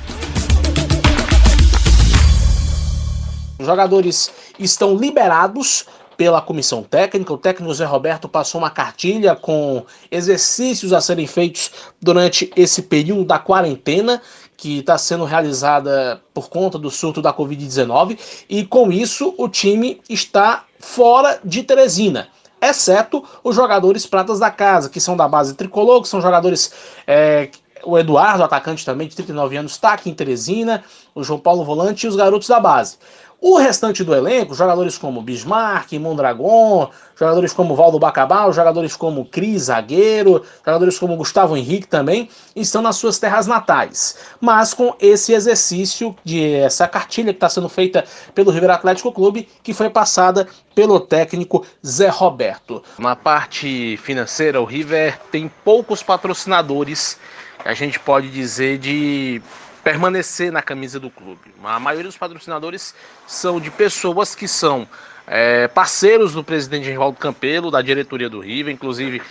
Os 3.59 3.65
jogadores 3.65 4.31
estão 4.59 4.95
liberados 4.97 5.85
pela 6.17 6.41
comissão 6.41 6.83
técnica. 6.83 7.33
O 7.33 7.37
técnico 7.37 7.73
Zé 7.73 7.85
Roberto 7.85 8.29
passou 8.29 8.61
uma 8.61 8.69
cartilha 8.69 9.35
com 9.35 9.83
exercícios 10.11 10.93
a 10.93 11.01
serem 11.01 11.25
feitos 11.25 11.71
durante 11.99 12.51
esse 12.55 12.83
período 12.83 13.25
da 13.25 13.39
quarentena 13.39 14.21
que 14.61 14.77
está 14.77 14.95
sendo 14.95 15.25
realizada 15.25 16.21
por 16.35 16.47
conta 16.47 16.77
do 16.77 16.91
surto 16.91 17.19
da 17.19 17.33
Covid-19 17.33 18.45
e 18.47 18.63
com 18.63 18.91
isso 18.91 19.33
o 19.35 19.49
time 19.49 19.99
está 20.07 20.65
fora 20.79 21.39
de 21.43 21.63
Teresina 21.63 22.29
exceto 22.61 23.23
os 23.43 23.55
jogadores 23.55 24.05
pratas 24.05 24.37
da 24.37 24.51
casa, 24.51 24.87
que 24.87 24.99
são 24.99 25.17
da 25.17 25.27
base 25.27 25.55
tricolor, 25.55 26.03
que 26.03 26.07
são 26.07 26.21
jogadores. 26.21 26.71
É, 27.07 27.49
o 27.83 27.97
Eduardo, 27.97 28.43
atacante 28.43 28.85
também, 28.85 29.07
de 29.07 29.15
39 29.15 29.57
anos, 29.57 29.71
está 29.71 29.93
aqui 29.93 30.11
em 30.11 30.13
Teresina, 30.13 30.83
o 31.15 31.23
João 31.23 31.39
Paulo 31.39 31.65
Volante 31.65 32.05
e 32.05 32.07
os 32.09 32.15
garotos 32.15 32.47
da 32.47 32.59
base. 32.59 32.99
O 33.43 33.57
restante 33.57 34.03
do 34.03 34.13
elenco, 34.13 34.53
jogadores 34.53 34.99
como 34.99 35.19
Bismarck, 35.19 35.93
Mondragon, 35.93 36.91
jogadores 37.15 37.51
como 37.51 37.75
Valdo 37.75 37.97
Bacabal, 37.97 38.53
jogadores 38.53 38.95
como 38.95 39.25
Cris 39.25 39.63
Zagueiro, 39.63 40.45
jogadores 40.63 40.99
como 40.99 41.17
Gustavo 41.17 41.57
Henrique 41.57 41.87
também, 41.87 42.29
estão 42.55 42.83
nas 42.83 42.97
suas 42.97 43.17
terras 43.17 43.47
natais. 43.47 44.15
Mas 44.39 44.75
com 44.75 44.95
esse 44.99 45.33
exercício 45.33 46.15
de 46.23 46.53
essa 46.53 46.87
cartilha 46.87 47.33
que 47.33 47.37
está 47.37 47.49
sendo 47.49 47.67
feita 47.67 48.05
pelo 48.35 48.51
River 48.51 48.69
Atlético 48.69 49.11
Clube, 49.11 49.49
que 49.63 49.73
foi 49.73 49.89
passada 49.89 50.47
pelo 50.75 50.99
técnico 50.99 51.65
Zé 51.83 52.09
Roberto. 52.09 52.83
Na 52.99 53.15
parte 53.15 53.97
financeira, 54.03 54.61
o 54.61 54.65
River 54.65 55.19
tem 55.31 55.51
poucos 55.65 56.03
patrocinadores, 56.03 57.17
a 57.65 57.73
gente 57.73 57.99
pode 57.99 58.29
dizer 58.29 58.77
de 58.77 59.41
permanecer 59.83 60.51
na 60.51 60.61
camisa 60.61 60.99
do 60.99 61.09
clube. 61.09 61.53
A 61.63 61.79
maioria 61.79 62.07
dos 62.07 62.17
patrocinadores 62.17 62.93
são 63.27 63.59
de 63.59 63.71
pessoas 63.71 64.35
que 64.35 64.47
são 64.47 64.87
é, 65.27 65.67
parceiros 65.67 66.33
do 66.33 66.43
presidente 66.43 66.85
Geraldo 66.85 67.17
Campelo, 67.17 67.71
da 67.71 67.81
diretoria 67.81 68.29
do 68.29 68.39
River, 68.39 68.73
inclusive 68.73 69.21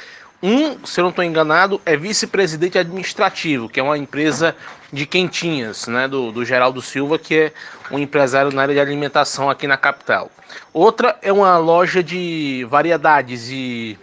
um, 0.43 0.87
se 0.87 0.99
eu 0.99 1.03
não 1.03 1.11
estou 1.11 1.23
enganado, 1.23 1.81
é 1.85 1.97
vice-presidente 1.97 2.79
administrativo, 2.79 3.69
que 3.69 3.79
é 3.79 3.83
uma 3.83 3.99
empresa 3.99 4.57
de 4.91 5.05
quentinhas, 5.05 5.87
né, 5.87 6.09
do, 6.09 6.33
do 6.33 6.45
Geraldo 6.47 6.81
Silva, 6.81 7.19
que 7.19 7.35
é 7.35 7.53
um 7.91 7.99
empresário 7.99 8.51
na 8.51 8.63
área 8.63 8.75
de 8.75 8.81
alimentação 8.81 9.51
aqui 9.51 9.67
na 9.67 9.77
capital. 9.77 10.31
Outra 10.73 11.19
é 11.21 11.31
uma 11.31 11.59
loja 11.59 12.03
de 12.03 12.67
variedades 12.71 13.51
e 13.51 13.99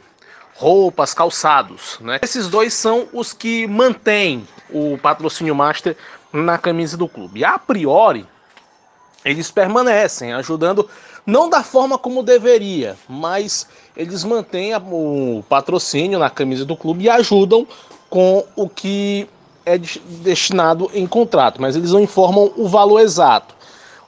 roupas, 0.54 1.14
calçados. 1.14 1.98
Né? 2.02 2.20
Esses 2.22 2.48
dois 2.48 2.74
são 2.74 3.08
os 3.14 3.34
que 3.34 3.66
mantêm 3.66 4.48
o 4.70 4.98
patrocínio 5.02 5.56
master 5.56 5.98
na 6.32 6.58
camisa 6.58 6.98
do 6.98 7.08
clube. 7.08 7.44
A 7.44 7.58
priori, 7.58 8.26
eles 9.24 9.52
permanecem 9.52 10.34
ajudando, 10.34 10.88
não 11.26 11.50
da 11.50 11.64
forma 11.64 11.98
como 11.98 12.24
deveria, 12.24 12.96
mas 13.08 13.68
eles 13.96 14.24
mantêm 14.24 14.74
o 14.76 15.44
patrocínio 15.50 16.20
na 16.20 16.30
camisa 16.30 16.64
do 16.64 16.76
clube 16.76 17.06
e 17.06 17.10
ajudam 17.10 17.68
com 18.10 18.46
o 18.56 18.70
que 18.70 19.28
é 19.66 19.78
destinado 19.78 20.90
em 20.94 21.06
contrato, 21.06 21.62
mas 21.62 21.76
eles 21.76 21.92
não 21.92 22.00
informam 22.00 22.52
o 22.56 22.68
valor 22.70 23.02
exato. 23.02 23.56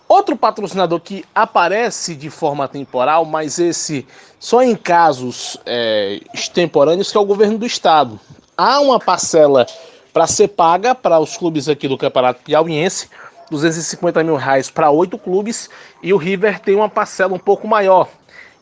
Outro 0.07 0.35
patrocinador 0.35 0.99
que 1.01 1.23
aparece 1.35 2.15
de 2.15 2.29
forma 2.29 2.67
temporal, 2.67 3.25
mas 3.25 3.59
esse 3.59 4.07
só 4.39 4.63
em 4.63 4.75
casos 4.75 5.57
é, 5.65 6.21
extemporâneos, 6.33 7.11
que 7.11 7.17
é 7.17 7.19
o 7.19 7.25
governo 7.25 7.57
do 7.57 7.65
estado. 7.65 8.19
Há 8.57 8.79
uma 8.79 8.99
parcela 8.99 9.67
para 10.13 10.27
ser 10.27 10.49
paga 10.49 10.93
para 10.95 11.19
os 11.19 11.37
clubes 11.37 11.69
aqui 11.69 11.87
do 11.87 11.97
Campeonato 11.97 12.41
Piauiense, 12.43 13.09
250 13.49 14.23
mil 14.23 14.35
reais 14.35 14.69
para 14.69 14.89
oito 14.89 15.17
clubes, 15.17 15.69
e 16.01 16.13
o 16.13 16.17
River 16.17 16.59
tem 16.59 16.75
uma 16.75 16.89
parcela 16.89 17.33
um 17.33 17.39
pouco 17.39 17.67
maior 17.67 18.07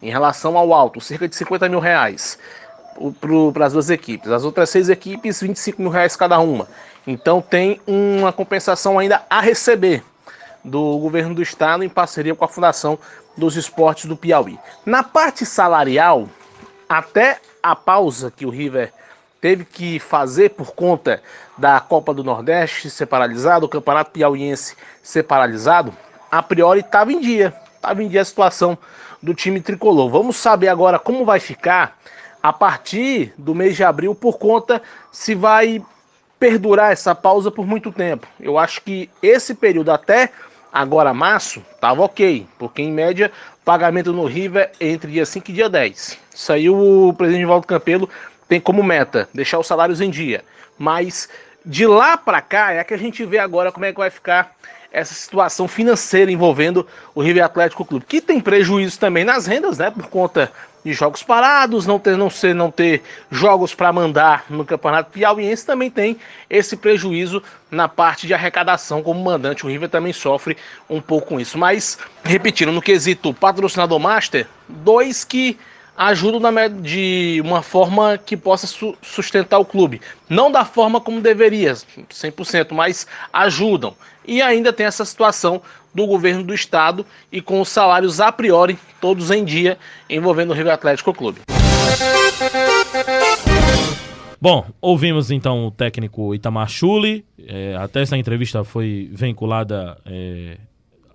em 0.02 0.10
relação 0.10 0.58
ao 0.58 0.74
alto, 0.74 1.02
cerca 1.02 1.28
de 1.28 1.36
50 1.36 1.68
mil 1.70 1.80
reais 1.80 2.38
para 3.52 3.66
as 3.66 3.74
duas 3.74 3.90
equipes. 3.90 4.32
As 4.32 4.44
outras 4.44 4.70
seis 4.70 4.90
equipes, 4.90 5.42
25 5.42 5.82
mil 5.82 5.92
reais 5.92 6.16
cada 6.16 6.40
uma. 6.40 6.68
Então 7.06 7.42
tem 7.42 7.80
uma 7.86 8.34
compensação 8.34 8.98
ainda 8.98 9.24
a 9.30 9.40
receber 9.40 10.04
do 10.64 10.98
governo 10.98 11.34
do 11.34 11.42
estado 11.42 11.84
em 11.84 11.90
parceria 11.90 12.36
com 12.36 12.44
a 12.44 12.48
Fundação 12.48 13.00
dos 13.38 13.56
Esportes 13.56 14.06
do 14.06 14.18
Piauí. 14.18 14.60
Na 14.86 15.04
parte 15.04 15.46
salarial, 15.46 16.28
até 16.90 17.40
a 17.62 17.76
pausa 17.76 18.32
que 18.36 18.46
o 18.46 18.50
River 18.50 18.92
teve 19.40 19.66
que 19.66 20.00
fazer 20.00 20.50
por 20.50 20.74
conta 20.74 21.22
da 21.58 21.80
Copa 21.80 22.14
do 22.14 22.24
Nordeste 22.24 22.90
ser 22.90 23.06
paralisado, 23.06 23.66
o 23.66 23.70
Campeonato 23.70 24.12
Piauiense 24.12 24.76
ser 25.02 25.24
paralisado, 25.24 25.94
a 26.32 26.44
priori 26.44 26.82
estava 26.82 27.12
em 27.12 27.20
dia, 27.20 27.54
estava 27.76 28.04
em 28.04 28.08
dia 28.08 28.22
a 28.22 28.26
situação 28.26 28.78
do 29.22 29.34
time 29.34 29.62
tricolor. 29.62 30.10
Vamos 30.10 30.38
saber 30.38 30.68
agora 30.68 31.00
como 31.00 31.26
vai 31.26 31.40
ficar 31.40 31.98
a 32.42 32.54
partir 32.54 33.34
do 33.38 33.56
mês 33.56 33.76
de 33.76 33.84
abril 33.84 34.14
por 34.14 34.38
conta 34.38 34.82
se 35.12 35.34
vai 35.34 35.82
perdurar 36.40 36.92
essa 36.92 37.16
pausa 37.16 37.50
por 37.50 37.66
muito 37.66 37.92
tempo. 37.92 38.28
Eu 38.40 38.58
acho 38.58 38.82
que 38.82 39.10
esse 39.22 39.56
período 39.56 39.92
até 39.92 40.32
agora 40.72 41.14
março 41.14 41.64
estava 41.74 42.04
ok, 42.04 42.46
porque 42.60 42.82
em 42.82 42.92
média 42.92 43.32
pagamento 43.66 44.14
no 44.14 44.26
River 44.26 44.72
é 44.80 44.88
entre 44.90 45.12
dia 45.12 45.26
5 45.26 45.50
e 45.50 45.54
dia 45.54 45.70
10. 45.70 46.18
Saiu 46.30 47.08
o 47.10 47.14
presidente 47.14 47.46
Valdo 47.46 47.66
Campelo 47.66 48.10
tem 48.48 48.60
como 48.60 48.84
meta 48.84 49.28
deixar 49.34 49.60
os 49.60 49.68
salários 49.68 50.02
em 50.02 50.10
dia. 50.10 50.44
Mas 50.78 51.30
de 51.66 51.86
lá 51.86 52.18
para 52.18 52.42
cá 52.42 52.72
é 52.72 52.84
que 52.84 52.94
a 52.94 52.98
gente 52.98 53.26
vê 53.26 53.40
agora 53.40 53.72
como 53.72 53.86
é 53.86 53.92
que 53.92 53.98
vai 53.98 54.10
ficar 54.10 54.56
essa 54.92 55.14
situação 55.14 55.68
financeira 55.68 56.32
envolvendo 56.32 56.88
o 57.14 57.22
River 57.22 57.44
Atlético 57.44 57.86
Clube, 57.86 58.06
que 58.08 58.22
tem 58.22 58.40
prejuízo 58.40 58.98
também 58.98 59.24
nas 59.24 59.46
rendas, 59.46 59.78
né, 59.78 59.92
por 59.92 60.08
conta 60.08 60.52
de 60.84 60.94
jogos 60.94 61.22
parados, 61.22 61.86
não 61.86 62.00
ter 62.00 62.16
não 62.16 62.30
ser 62.30 62.56
não 62.56 62.72
ter 62.72 63.04
jogos 63.30 63.76
para 63.76 63.92
mandar 63.92 64.46
no 64.50 64.64
Campeonato 64.64 65.12
Piauiense 65.12 65.66
também 65.66 65.90
tem 65.90 66.18
esse 66.50 66.78
prejuízo 66.78 67.44
na 67.70 67.90
parte 67.90 68.26
de 68.26 68.34
arrecadação 68.34 69.04
como 69.04 69.22
mandante. 69.22 69.66
O 69.66 69.70
River 69.70 69.90
também 69.90 70.14
sofre 70.14 70.56
um 70.90 71.02
pouco 71.02 71.28
com 71.28 71.40
isso. 71.42 71.58
Mas 71.58 71.98
repetindo 72.24 72.72
no 72.72 72.82
quesito 72.82 73.34
patrocinador 73.34 74.00
master, 74.00 74.48
dois 74.70 75.26
que 75.26 75.58
ajudam 75.98 76.40
na, 76.40 76.68
de 76.68 77.42
uma 77.44 77.64
forma 77.64 78.20
que 78.20 78.38
possa 78.38 78.68
su 78.68 78.96
sustentar 79.02 79.58
o 79.58 79.66
clube. 79.66 80.00
Não 80.30 80.52
da 80.52 80.64
forma 80.64 81.02
como 81.02 81.20
deveria, 81.20 81.74
100%, 81.74 82.72
mas 82.72 83.08
ajudam. 83.34 83.96
E 84.26 84.42
ainda 84.42 84.72
tem 84.72 84.86
essa 84.86 85.04
situação 85.04 85.62
do 85.94 86.06
governo 86.06 86.44
do 86.44 86.54
estado 86.54 87.04
e 87.32 87.42
com 87.42 87.60
os 87.60 87.70
salários 87.70 88.20
a 88.20 88.32
priori 88.32 88.78
todos 89.02 89.32
em 89.32 89.44
dia 89.44 89.80
envolvendo 90.08 90.52
o 90.52 90.54
Rio 90.54 90.72
Atlético 90.72 91.12
Clube. 91.14 91.42
Bom, 94.40 94.68
ouvimos 94.80 95.32
então 95.32 95.66
o 95.66 95.72
técnico 95.72 96.36
Itamar 96.36 96.70
Chuli. 96.70 97.26
É, 97.40 97.76
até 97.76 98.04
essa 98.04 98.16
entrevista 98.16 98.64
foi 98.64 99.10
vinculada 99.12 99.98
é, 100.06 100.58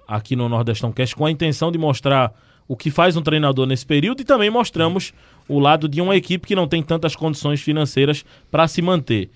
aqui 0.09 0.35
no 0.35 0.49
Nordestão 0.49 0.91
Cast 0.91 1.14
com 1.14 1.24
a 1.24 1.30
intenção 1.30 1.70
de 1.70 1.78
mostrar 1.78 2.33
o 2.73 2.77
que 2.77 2.91
faz 2.91 3.18
um 3.18 3.23
treinador 3.23 3.66
nesse 3.66 3.85
período 3.85 4.23
e 4.23 4.25
também 4.25 4.49
mostramos 4.49 5.12
o 5.47 5.59
lado 5.59 5.87
de 5.87 6.01
uma 6.01 6.16
equipe 6.16 6.47
que 6.47 6.55
não 6.55 6.66
tem 6.66 6.83
tantas 6.83 7.14
condições 7.14 7.61
financeiras 7.61 8.25
para 8.51 8.66
se 8.66 8.81
manter. 8.81 9.29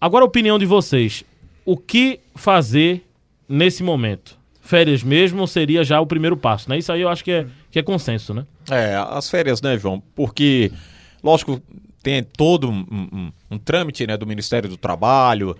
Agora, 0.00 0.24
a 0.24 0.28
opinião 0.28 0.56
de 0.56 0.64
vocês. 0.64 1.24
O 1.64 1.76
que 1.76 2.20
fazer 2.36 3.04
nesse 3.48 3.82
momento? 3.82 4.38
Férias 4.60 5.02
mesmo 5.02 5.44
seria 5.48 5.82
já 5.82 6.00
o 6.00 6.06
primeiro 6.06 6.36
passo, 6.36 6.70
né? 6.70 6.78
Isso 6.78 6.92
aí 6.92 7.00
eu 7.00 7.08
acho 7.08 7.24
que 7.24 7.32
é, 7.32 7.46
que 7.68 7.80
é 7.80 7.82
consenso, 7.82 8.32
né? 8.32 8.46
É, 8.70 8.94
as 8.94 9.28
férias, 9.28 9.60
né, 9.60 9.76
João? 9.76 10.00
Porque, 10.14 10.70
lógico, 11.24 11.60
tem 12.00 12.22
todo 12.22 12.70
um, 12.70 12.86
um, 12.92 13.32
um 13.50 13.58
trâmite 13.58 14.06
né, 14.06 14.16
do 14.16 14.24
Ministério 14.24 14.68
do 14.68 14.76
Trabalho, 14.76 15.56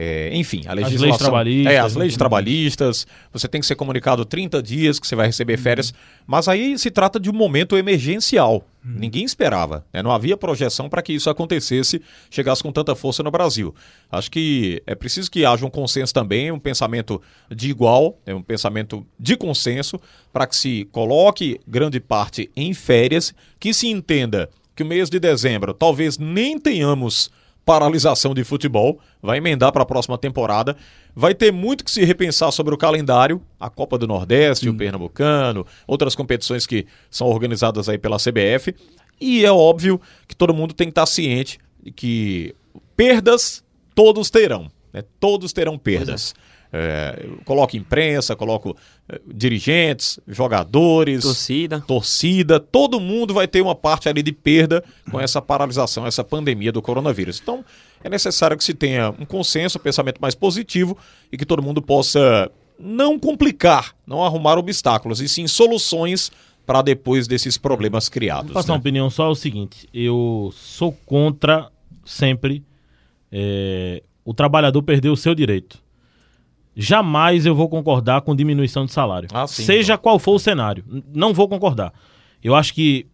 é, 0.00 0.30
enfim, 0.32 0.62
a 0.68 0.74
legislação. 0.74 0.94
As 0.94 1.02
leis 1.02 1.18
trabalhistas. 1.18 1.72
É, 1.72 1.78
as 1.80 1.96
leis 1.96 2.16
trabalhistas. 2.16 3.06
Você 3.32 3.48
tem 3.48 3.60
que 3.60 3.66
ser 3.66 3.74
comunicado 3.74 4.24
30 4.24 4.62
dias 4.62 5.00
que 5.00 5.08
você 5.08 5.16
vai 5.16 5.26
receber 5.26 5.54
uhum. 5.58 5.62
férias. 5.64 5.92
Mas 6.24 6.46
aí 6.46 6.78
se 6.78 6.88
trata 6.88 7.18
de 7.18 7.28
um 7.28 7.32
momento 7.32 7.76
emergencial. 7.76 8.64
Uhum. 8.84 8.94
Ninguém 8.96 9.24
esperava. 9.24 9.84
Né? 9.92 10.00
Não 10.00 10.12
havia 10.12 10.36
projeção 10.36 10.88
para 10.88 11.02
que 11.02 11.12
isso 11.12 11.28
acontecesse, 11.28 12.00
chegasse 12.30 12.62
com 12.62 12.70
tanta 12.70 12.94
força 12.94 13.24
no 13.24 13.30
Brasil. 13.32 13.74
Acho 14.08 14.30
que 14.30 14.80
é 14.86 14.94
preciso 14.94 15.28
que 15.28 15.44
haja 15.44 15.66
um 15.66 15.70
consenso 15.70 16.14
também, 16.14 16.52
um 16.52 16.60
pensamento 16.60 17.20
de 17.50 17.68
igual, 17.68 18.16
né? 18.24 18.32
um 18.32 18.42
pensamento 18.42 19.04
de 19.18 19.36
consenso, 19.36 20.00
para 20.32 20.46
que 20.46 20.54
se 20.54 20.88
coloque 20.92 21.60
grande 21.66 21.98
parte 21.98 22.48
em 22.54 22.72
férias, 22.72 23.34
que 23.58 23.74
se 23.74 23.88
entenda 23.88 24.48
que 24.76 24.84
o 24.84 24.86
mês 24.86 25.10
de 25.10 25.18
dezembro 25.18 25.74
talvez 25.74 26.18
nem 26.18 26.56
tenhamos 26.56 27.32
paralisação 27.68 28.32
de 28.32 28.42
futebol, 28.44 28.98
vai 29.20 29.36
emendar 29.36 29.70
para 29.72 29.82
a 29.82 29.86
próxima 29.86 30.16
temporada. 30.16 30.74
Vai 31.14 31.34
ter 31.34 31.52
muito 31.52 31.84
que 31.84 31.90
se 31.90 32.02
repensar 32.02 32.50
sobre 32.50 32.74
o 32.74 32.78
calendário, 32.78 33.42
a 33.60 33.68
Copa 33.68 33.98
do 33.98 34.06
Nordeste, 34.06 34.70
hum. 34.70 34.72
o 34.72 34.76
Pernambucano, 34.78 35.66
outras 35.86 36.14
competições 36.14 36.66
que 36.66 36.86
são 37.10 37.26
organizadas 37.26 37.86
aí 37.86 37.98
pela 37.98 38.16
CBF. 38.16 38.74
E 39.20 39.44
é 39.44 39.52
óbvio 39.52 40.00
que 40.26 40.34
todo 40.34 40.54
mundo 40.54 40.72
tem 40.72 40.86
que 40.86 40.92
estar 40.92 41.04
ciente 41.04 41.58
de 41.82 41.90
que 41.90 42.54
perdas 42.96 43.62
todos 43.94 44.30
terão. 44.30 44.70
Né? 44.90 45.04
Todos 45.20 45.52
terão 45.52 45.76
perdas. 45.76 46.34
É, 46.34 46.57
coloco 47.44 47.76
imprensa, 47.76 48.36
coloco 48.36 48.76
é, 49.08 49.20
dirigentes, 49.26 50.20
jogadores, 50.26 51.22
torcida. 51.22 51.80
torcida, 51.80 52.60
todo 52.60 53.00
mundo 53.00 53.32
vai 53.32 53.48
ter 53.48 53.62
uma 53.62 53.74
parte 53.74 54.08
ali 54.08 54.22
de 54.22 54.32
perda 54.32 54.84
com 55.10 55.18
essa 55.18 55.40
paralisação, 55.40 56.06
essa 56.06 56.22
pandemia 56.22 56.70
do 56.70 56.82
coronavírus. 56.82 57.40
Então, 57.40 57.64
é 58.04 58.10
necessário 58.10 58.56
que 58.56 58.62
se 58.62 58.74
tenha 58.74 59.10
um 59.18 59.24
consenso, 59.24 59.78
um 59.78 59.80
pensamento 59.80 60.20
mais 60.20 60.34
positivo 60.34 60.96
e 61.32 61.38
que 61.38 61.46
todo 61.46 61.62
mundo 61.62 61.80
possa 61.80 62.50
não 62.78 63.18
complicar, 63.18 63.94
não 64.06 64.22
arrumar 64.22 64.58
obstáculos, 64.58 65.20
e 65.20 65.28
sim 65.28 65.46
soluções 65.46 66.30
para 66.66 66.82
depois 66.82 67.26
desses 67.26 67.56
problemas 67.56 68.10
criados. 68.10 68.52
Vou 68.52 68.54
passar 68.54 68.68
né? 68.68 68.74
uma 68.74 68.80
opinião 68.80 69.08
só 69.08 69.26
é 69.26 69.30
o 69.30 69.34
seguinte: 69.34 69.88
eu 69.92 70.52
sou 70.54 70.92
contra 71.06 71.70
sempre 72.04 72.62
é, 73.32 74.02
o 74.22 74.34
trabalhador 74.34 74.82
perder 74.82 75.08
o 75.08 75.16
seu 75.16 75.34
direito 75.34 75.87
jamais 76.78 77.44
eu 77.44 77.56
vou 77.56 77.68
concordar 77.68 78.20
com 78.20 78.36
diminuição 78.36 78.86
de 78.86 78.92
salário. 78.92 79.28
Ah, 79.32 79.48
sim, 79.48 79.64
seja 79.64 79.94
então. 79.94 80.02
qual 80.02 80.18
for 80.20 80.34
o 80.34 80.38
cenário. 80.38 80.84
Não 81.12 81.34
vou 81.34 81.48
concordar. 81.48 81.92
Eu 82.42 82.54
acho 82.54 82.72
que. 82.72 83.06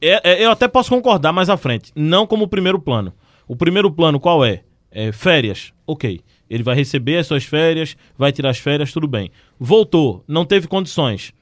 É, 0.00 0.32
é, 0.32 0.44
eu 0.44 0.50
até 0.50 0.66
posso 0.66 0.88
concordar 0.88 1.32
mais 1.32 1.50
à 1.50 1.58
frente. 1.58 1.92
Não 1.94 2.26
como 2.26 2.48
primeiro 2.48 2.80
plano. 2.80 3.12
O 3.46 3.54
primeiro 3.54 3.92
plano 3.92 4.18
qual 4.18 4.42
é? 4.42 4.62
é? 4.90 5.12
Férias. 5.12 5.74
Ok. 5.86 6.20
Ele 6.48 6.62
vai 6.62 6.74
receber 6.74 7.18
as 7.18 7.26
suas 7.26 7.44
férias, 7.44 7.96
vai 8.16 8.32
tirar 8.32 8.50
as 8.50 8.58
férias, 8.58 8.92
tudo 8.92 9.06
bem. 9.06 9.30
Voltou, 9.58 10.24
não 10.26 10.44
teve 10.44 10.66
condições. 10.66 11.32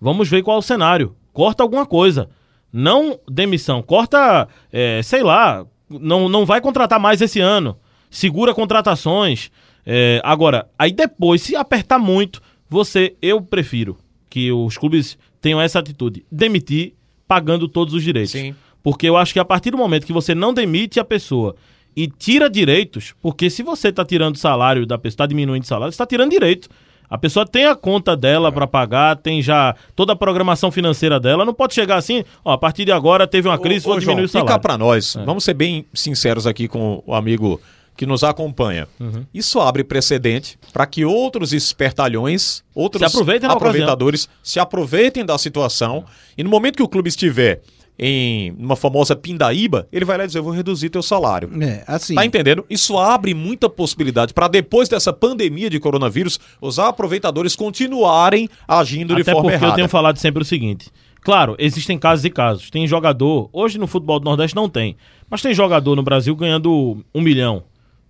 Vamos 0.00 0.28
ver 0.28 0.42
qual 0.42 0.56
é 0.56 0.60
o 0.60 0.62
cenário. 0.62 1.16
Corta 1.32 1.62
alguma 1.62 1.84
coisa. 1.84 2.28
Não 2.72 3.18
demissão. 3.28 3.82
Corta, 3.82 4.46
é, 4.70 5.00
sei 5.02 5.22
lá, 5.22 5.66
não, 5.88 6.28
não 6.28 6.44
vai 6.46 6.60
contratar 6.60 7.00
mais 7.00 7.20
esse 7.20 7.40
ano. 7.40 7.76
Segura 8.10 8.54
contratações. 8.54 9.50
É, 9.86 10.20
agora, 10.24 10.68
aí 10.76 10.90
depois, 10.90 11.40
se 11.42 11.54
apertar 11.54 11.98
muito, 11.98 12.42
você, 12.68 13.14
eu 13.22 13.40
prefiro 13.40 13.96
que 14.28 14.50
os 14.50 14.76
clubes 14.76 15.16
tenham 15.40 15.60
essa 15.60 15.78
atitude, 15.78 16.26
demitir 16.30 16.94
pagando 17.28 17.68
todos 17.68 17.94
os 17.94 18.02
direitos. 18.02 18.32
Sim. 18.32 18.54
Porque 18.82 19.08
eu 19.08 19.16
acho 19.16 19.32
que 19.32 19.38
a 19.38 19.44
partir 19.44 19.70
do 19.70 19.78
momento 19.78 20.06
que 20.06 20.12
você 20.12 20.34
não 20.34 20.52
demite 20.52 20.98
a 20.98 21.04
pessoa 21.04 21.54
e 21.94 22.06
tira 22.08 22.50
direitos, 22.50 23.14
porque 23.22 23.48
se 23.48 23.62
você 23.62 23.88
está 23.88 24.04
tirando 24.04 24.36
salário 24.36 24.84
da 24.84 24.98
pessoa, 24.98 25.14
está 25.14 25.26
diminuindo 25.26 25.62
o 25.62 25.66
salário, 25.66 25.92
você 25.92 25.94
está 25.94 26.06
tirando 26.06 26.30
direito. 26.30 26.68
A 27.08 27.16
pessoa 27.16 27.46
tem 27.46 27.66
a 27.66 27.76
conta 27.76 28.16
dela 28.16 28.50
para 28.50 28.66
pagar, 28.66 29.16
tem 29.16 29.40
já 29.40 29.76
toda 29.94 30.12
a 30.12 30.16
programação 30.16 30.72
financeira 30.72 31.20
dela. 31.20 31.44
Não 31.44 31.54
pode 31.54 31.72
chegar 31.72 31.96
assim, 31.96 32.24
ó, 32.44 32.52
a 32.52 32.58
partir 32.58 32.84
de 32.84 32.90
agora 32.90 33.28
teve 33.28 33.48
uma 33.48 33.58
crise, 33.58 33.86
ô, 33.86 33.90
vou 33.90 33.96
ô, 33.96 34.00
diminuir 34.00 34.26
João, 34.26 34.26
o 34.26 34.28
salário. 34.28 34.48
Fica 34.48 34.60
para 34.60 34.76
nós. 34.76 35.14
É. 35.14 35.24
Vamos 35.24 35.44
ser 35.44 35.54
bem 35.54 35.86
sinceros 35.94 36.46
aqui 36.46 36.66
com 36.66 37.02
o 37.06 37.14
amigo 37.14 37.60
que 37.96 38.06
nos 38.06 38.22
acompanha. 38.22 38.86
Uhum. 39.00 39.24
Isso 39.32 39.60
abre 39.60 39.82
precedente 39.82 40.58
para 40.72 40.86
que 40.86 41.04
outros 41.04 41.52
espertalhões, 41.52 42.62
outros 42.74 43.10
se 43.10 43.46
aproveitadores 43.46 44.28
se 44.42 44.60
aproveitem 44.60 45.24
da 45.24 45.38
situação 45.38 46.04
e 46.36 46.44
no 46.44 46.50
momento 46.50 46.76
que 46.76 46.82
o 46.82 46.88
clube 46.88 47.08
estiver 47.08 47.62
em 47.98 48.52
uma 48.58 48.76
famosa 48.76 49.16
pindaíba, 49.16 49.88
ele 49.90 50.04
vai 50.04 50.18
lá 50.18 50.26
dizer, 50.26 50.38
eu 50.38 50.42
vou 50.42 50.52
reduzir 50.52 50.90
teu 50.90 51.02
salário. 51.02 51.50
É, 51.62 51.82
assim. 51.86 52.14
Tá 52.14 52.26
entendendo? 52.26 52.64
Isso 52.68 52.98
abre 52.98 53.32
muita 53.32 53.70
possibilidade 53.70 54.34
para 54.34 54.48
depois 54.48 54.86
dessa 54.86 55.14
pandemia 55.14 55.70
de 55.70 55.80
coronavírus, 55.80 56.38
os 56.60 56.78
aproveitadores 56.78 57.56
continuarem 57.56 58.50
agindo 58.68 59.14
Até 59.14 59.22
de 59.22 59.30
forma 59.30 59.42
porque 59.42 59.54
errada. 59.54 59.72
eu 59.72 59.76
tenho 59.76 59.88
falado 59.88 60.18
sempre 60.18 60.42
o 60.42 60.44
seguinte, 60.44 60.90
Claro, 61.26 61.56
existem 61.58 61.98
casos 61.98 62.24
e 62.24 62.30
casos. 62.30 62.70
Tem 62.70 62.86
jogador, 62.86 63.50
hoje 63.52 63.78
no 63.78 63.88
futebol 63.88 64.20
do 64.20 64.24
Nordeste 64.24 64.54
não 64.54 64.68
tem, 64.68 64.96
mas 65.28 65.42
tem 65.42 65.52
jogador 65.52 65.96
no 65.96 66.02
Brasil 66.04 66.36
ganhando 66.36 67.04
um 67.12 67.20
milhão, 67.20 67.64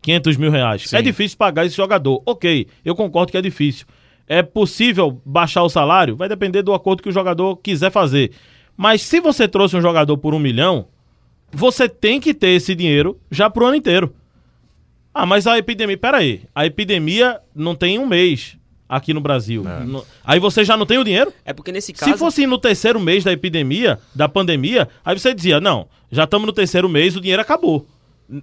500 0.07 0.37
mil 0.37 0.53
reais. 0.53 0.89
Sim. 0.89 0.97
É 0.97 1.03
difícil 1.03 1.37
pagar 1.37 1.67
esse 1.67 1.77
jogador. 1.77 2.23
Ok, 2.25 2.69
eu 2.85 2.95
concordo 2.95 3.33
que 3.33 3.37
é 3.37 3.43
difícil. 3.43 3.85
É 4.29 4.41
possível 4.41 5.21
baixar 5.25 5.65
o 5.65 5.69
salário? 5.69 6.15
Vai 6.15 6.29
depender 6.29 6.63
do 6.63 6.73
acordo 6.73 7.03
que 7.03 7.09
o 7.09 7.13
jogador 7.13 7.57
quiser 7.57 7.91
fazer. 7.91 8.31
Mas 8.77 9.03
se 9.03 9.21
você 9.21 9.49
trouxe 9.49 9.77
um 9.77 9.81
jogador 9.81 10.17
por 10.17 10.33
um 10.33 10.39
milhão, 10.39 10.87
você 11.51 11.89
tem 11.89 12.21
que 12.21 12.33
ter 12.33 12.51
esse 12.51 12.73
dinheiro 12.73 13.19
já 13.33 13.51
pro 13.51 13.67
ano 13.67 13.75
inteiro. 13.75 14.15
Ah, 15.13 15.27
mas 15.27 15.45
a 15.45 15.59
epidemia. 15.59 15.97
Pera 15.97 16.19
aí. 16.19 16.43
A 16.55 16.65
epidemia 16.65 17.41
não 17.53 17.75
tem 17.75 17.99
um 17.99 18.07
mês 18.07 18.57
aqui 18.89 19.13
no 19.13 19.21
Brasil. 19.21 19.65
É. 19.67 20.05
Aí 20.25 20.39
você 20.39 20.65
já 20.65 20.77
não 20.77 20.87
tem 20.87 20.99
o 20.99 21.05
dinheiro? 21.05 21.33
É 21.45 21.53
porque 21.53 21.73
nesse 21.73 21.93
caso. 21.93 22.13
Se 22.13 22.17
fosse 22.17 22.47
no 22.47 22.59
terceiro 22.59 23.01
mês 23.01 23.25
da 23.25 23.33
epidemia, 23.33 23.99
da 24.15 24.29
pandemia, 24.29 24.89
aí 25.05 25.19
você 25.19 25.35
dizia: 25.35 25.61
não, 25.61 25.89
já 26.13 26.25
estamos 26.25 26.47
no 26.47 26.53
terceiro 26.53 26.89
mês, 26.89 27.17
o 27.17 27.21
dinheiro 27.21 27.43
acabou. 27.43 27.87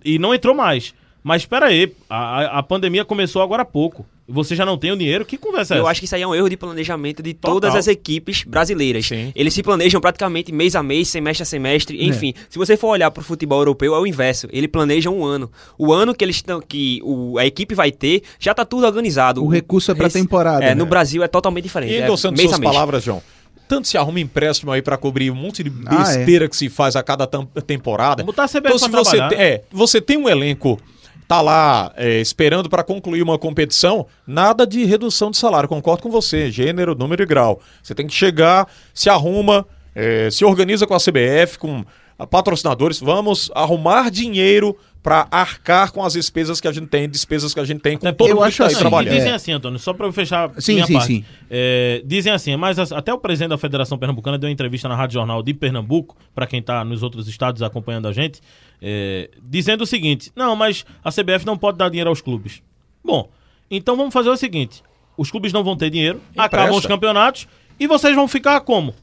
E 0.03 0.19
não 0.19 0.33
entrou 0.33 0.53
mais. 0.53 0.93
Mas 1.23 1.43
espera 1.43 1.67
aí, 1.67 1.91
a, 2.09 2.59
a 2.59 2.63
pandemia 2.63 3.05
começou 3.05 3.41
agora 3.41 3.61
há 3.61 3.65
pouco. 3.65 4.05
Você 4.27 4.55
já 4.55 4.65
não 4.65 4.77
tem 4.77 4.91
o 4.91 4.97
dinheiro? 4.97 5.25
Que 5.25 5.37
conversa 5.37 5.75
é 5.75 5.77
Eu 5.77 5.81
essa? 5.81 5.91
acho 5.91 5.99
que 6.01 6.05
isso 6.05 6.15
aí 6.15 6.21
é 6.21 6.27
um 6.27 6.33
erro 6.33 6.49
de 6.49 6.55
planejamento 6.55 7.21
de 7.21 7.33
Total. 7.33 7.55
todas 7.55 7.75
as 7.75 7.87
equipes 7.87 8.43
brasileiras. 8.43 9.05
Sim. 9.05 9.31
Eles 9.35 9.53
se 9.53 9.61
planejam 9.61 9.99
praticamente 9.99 10.51
mês 10.51 10.75
a 10.75 10.83
mês, 10.83 11.09
semestre 11.09 11.43
a 11.43 11.45
semestre, 11.45 11.99
é. 11.99 12.05
enfim. 12.05 12.33
Se 12.49 12.57
você 12.57 12.77
for 12.77 12.89
olhar 12.89 13.11
para 13.11 13.21
o 13.21 13.23
futebol 13.23 13.59
europeu, 13.59 13.93
é 13.93 13.99
o 13.99 14.07
inverso. 14.07 14.47
Ele 14.51 14.67
planeja 14.67 15.09
um 15.09 15.25
ano. 15.25 15.51
O 15.77 15.91
ano 15.91 16.15
que 16.15 16.23
eles 16.23 16.37
estão, 16.37 16.61
que 16.61 17.01
o, 17.03 17.37
a 17.37 17.45
equipe 17.45 17.75
vai 17.75 17.91
ter, 17.91 18.23
já 18.39 18.51
está 18.51 18.63
tudo 18.63 18.85
organizado. 18.85 19.43
O 19.43 19.47
recurso 19.47 19.91
é 19.91 19.95
para 19.95 20.09
temporada. 20.09 20.63
É, 20.63 20.69
né? 20.69 20.75
no 20.75 20.85
Brasil 20.85 21.21
é 21.21 21.27
totalmente 21.27 21.63
diferente. 21.63 21.93
E 21.93 22.01
endossando 22.01 22.39
é, 22.41 22.47
suas 22.47 22.59
palavras, 22.59 23.03
João 23.03 23.21
tanto 23.67 23.87
se 23.87 23.97
arruma 23.97 24.19
empréstimo 24.19 24.71
aí 24.71 24.81
pra 24.81 24.97
cobrir 24.97 25.31
um 25.31 25.35
monte 25.35 25.63
de 25.63 25.71
Ah, 25.87 25.95
é. 26.13 26.17
besteira 26.17 26.47
que 26.49 26.55
se 26.55 26.69
faz 26.69 26.95
a 26.95 27.01
cada 27.01 27.25
temporada. 27.65 28.23
Botar 28.23 28.43
a 28.43 28.47
CBF 28.47 28.67
Então, 28.67 28.77
se 28.77 28.89
você, 28.89 29.17
trabalhar. 29.17 29.41
é, 29.41 29.63
você 29.71 29.99
tem 30.01 30.17
um 30.17 30.29
elenco, 30.29 30.79
tá 31.27 31.41
lá 31.41 31.91
é, 31.95 32.19
esperando 32.19 32.69
pra 32.69 32.83
concluir 32.83 33.21
uma 33.21 33.39
competição, 33.39 34.05
nada 34.25 34.65
de 34.65 34.83
redução 34.85 35.31
de 35.31 35.37
salário. 35.37 35.69
Concordo 35.69 36.03
com 36.03 36.09
você, 36.09 36.51
gênero, 36.51 36.95
número 36.95 37.23
e 37.23 37.25
grau. 37.25 37.61
Você 37.81 37.95
tem 37.95 38.07
que 38.07 38.13
chegar, 38.13 38.67
se 38.93 39.09
arruma, 39.09 39.65
é, 39.95 40.29
se 40.31 40.43
organiza 40.43 40.87
com 40.87 40.93
a 40.93 40.99
CBF, 40.99 41.57
com 41.57 41.85
patrocinadores, 42.29 42.99
vamos 42.99 43.49
arrumar 43.55 44.09
dinheiro 44.11 44.75
pra 45.01 45.27
arcar 45.29 45.91
com 45.91 46.01
as 46.01 46.13
despesas 46.13 46.61
que 46.61 46.67
a 46.67 46.71
gente 46.71 46.87
tem, 46.87 47.09
despesas 47.09 47.53
que 47.53 47.59
a 47.59 47.65
gente 47.65 47.81
tem 47.81 47.97
com 47.97 48.07
Até 48.07 48.15
todo 48.15 48.29
eu 48.29 48.35
mundo 48.35 48.45
acho 48.45 48.55
que 48.55 48.63
tá 48.63 48.67
assim, 48.67 48.75
e 48.75 48.79
trabalhando. 48.79 49.15
dizem 49.15 49.31
assim, 49.33 49.51
Antônio, 49.51 49.77
só 49.77 49.93
pra 49.93 50.05
eu 50.07 50.13
fechar 50.13 50.49
Sim, 50.59 50.75
minha 50.75 50.85
sim, 50.85 50.93
parte. 50.93 51.07
sim. 51.07 51.25
É, 51.49 52.01
dizem 52.05 52.31
assim, 52.31 52.55
mas 52.55 52.79
as- 52.79 52.91
até 52.93 53.13
o 53.13 53.17
presidente 53.17 53.49
da 53.49 53.57
Federação 53.57 53.97
Pernambucana 53.97 54.37
deu 54.37 54.47
uma 54.47 54.53
entrevista 54.53 54.87
na 54.87 54.95
Rádio 54.95 55.15
Jornal 55.15 55.43
de 55.43 55.53
Pernambuco, 55.53 56.15
pra 56.33 56.47
quem 56.47 56.61
tá 56.61 56.85
nos 56.85 57.03
outros 57.03 57.27
estados 57.27 57.61
acompanhando 57.61 58.07
a 58.07 58.13
gente, 58.13 58.39
é, 58.81 59.29
dizendo 59.43 59.81
o 59.81 59.85
seguinte: 59.85 60.31
não, 60.35 60.55
mas 60.55 60.85
a 61.03 61.11
CBF 61.11 61.45
não 61.45 61.57
pode 61.57 61.77
dar 61.77 61.89
dinheiro 61.89 62.09
aos 62.09 62.21
clubes. 62.21 62.61
Bom, 63.03 63.29
então 63.69 63.97
vamos 63.97 64.13
fazer 64.13 64.29
o 64.29 64.37
seguinte: 64.37 64.81
os 65.17 65.29
clubes 65.29 65.51
não 65.51 65.65
vão 65.65 65.75
ter 65.75 65.89
dinheiro, 65.89 66.21
acabam 66.37 66.77
os 66.77 66.85
campeonatos 66.85 67.45
e 67.77 67.87
vocês 67.87 68.15
vão 68.15 68.25
ficar 68.27 68.61
como? 68.61 68.93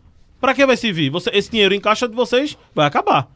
Pra 0.40 0.54
que 0.54 0.64
vai 0.64 0.76
servir? 0.76 1.10
Você, 1.10 1.30
esse 1.30 1.50
dinheiro 1.50 1.74
em 1.74 1.80
caixa 1.80 2.08
de 2.08 2.14
vocês 2.14 2.56
vai 2.74 2.86
acabar. 2.86 3.30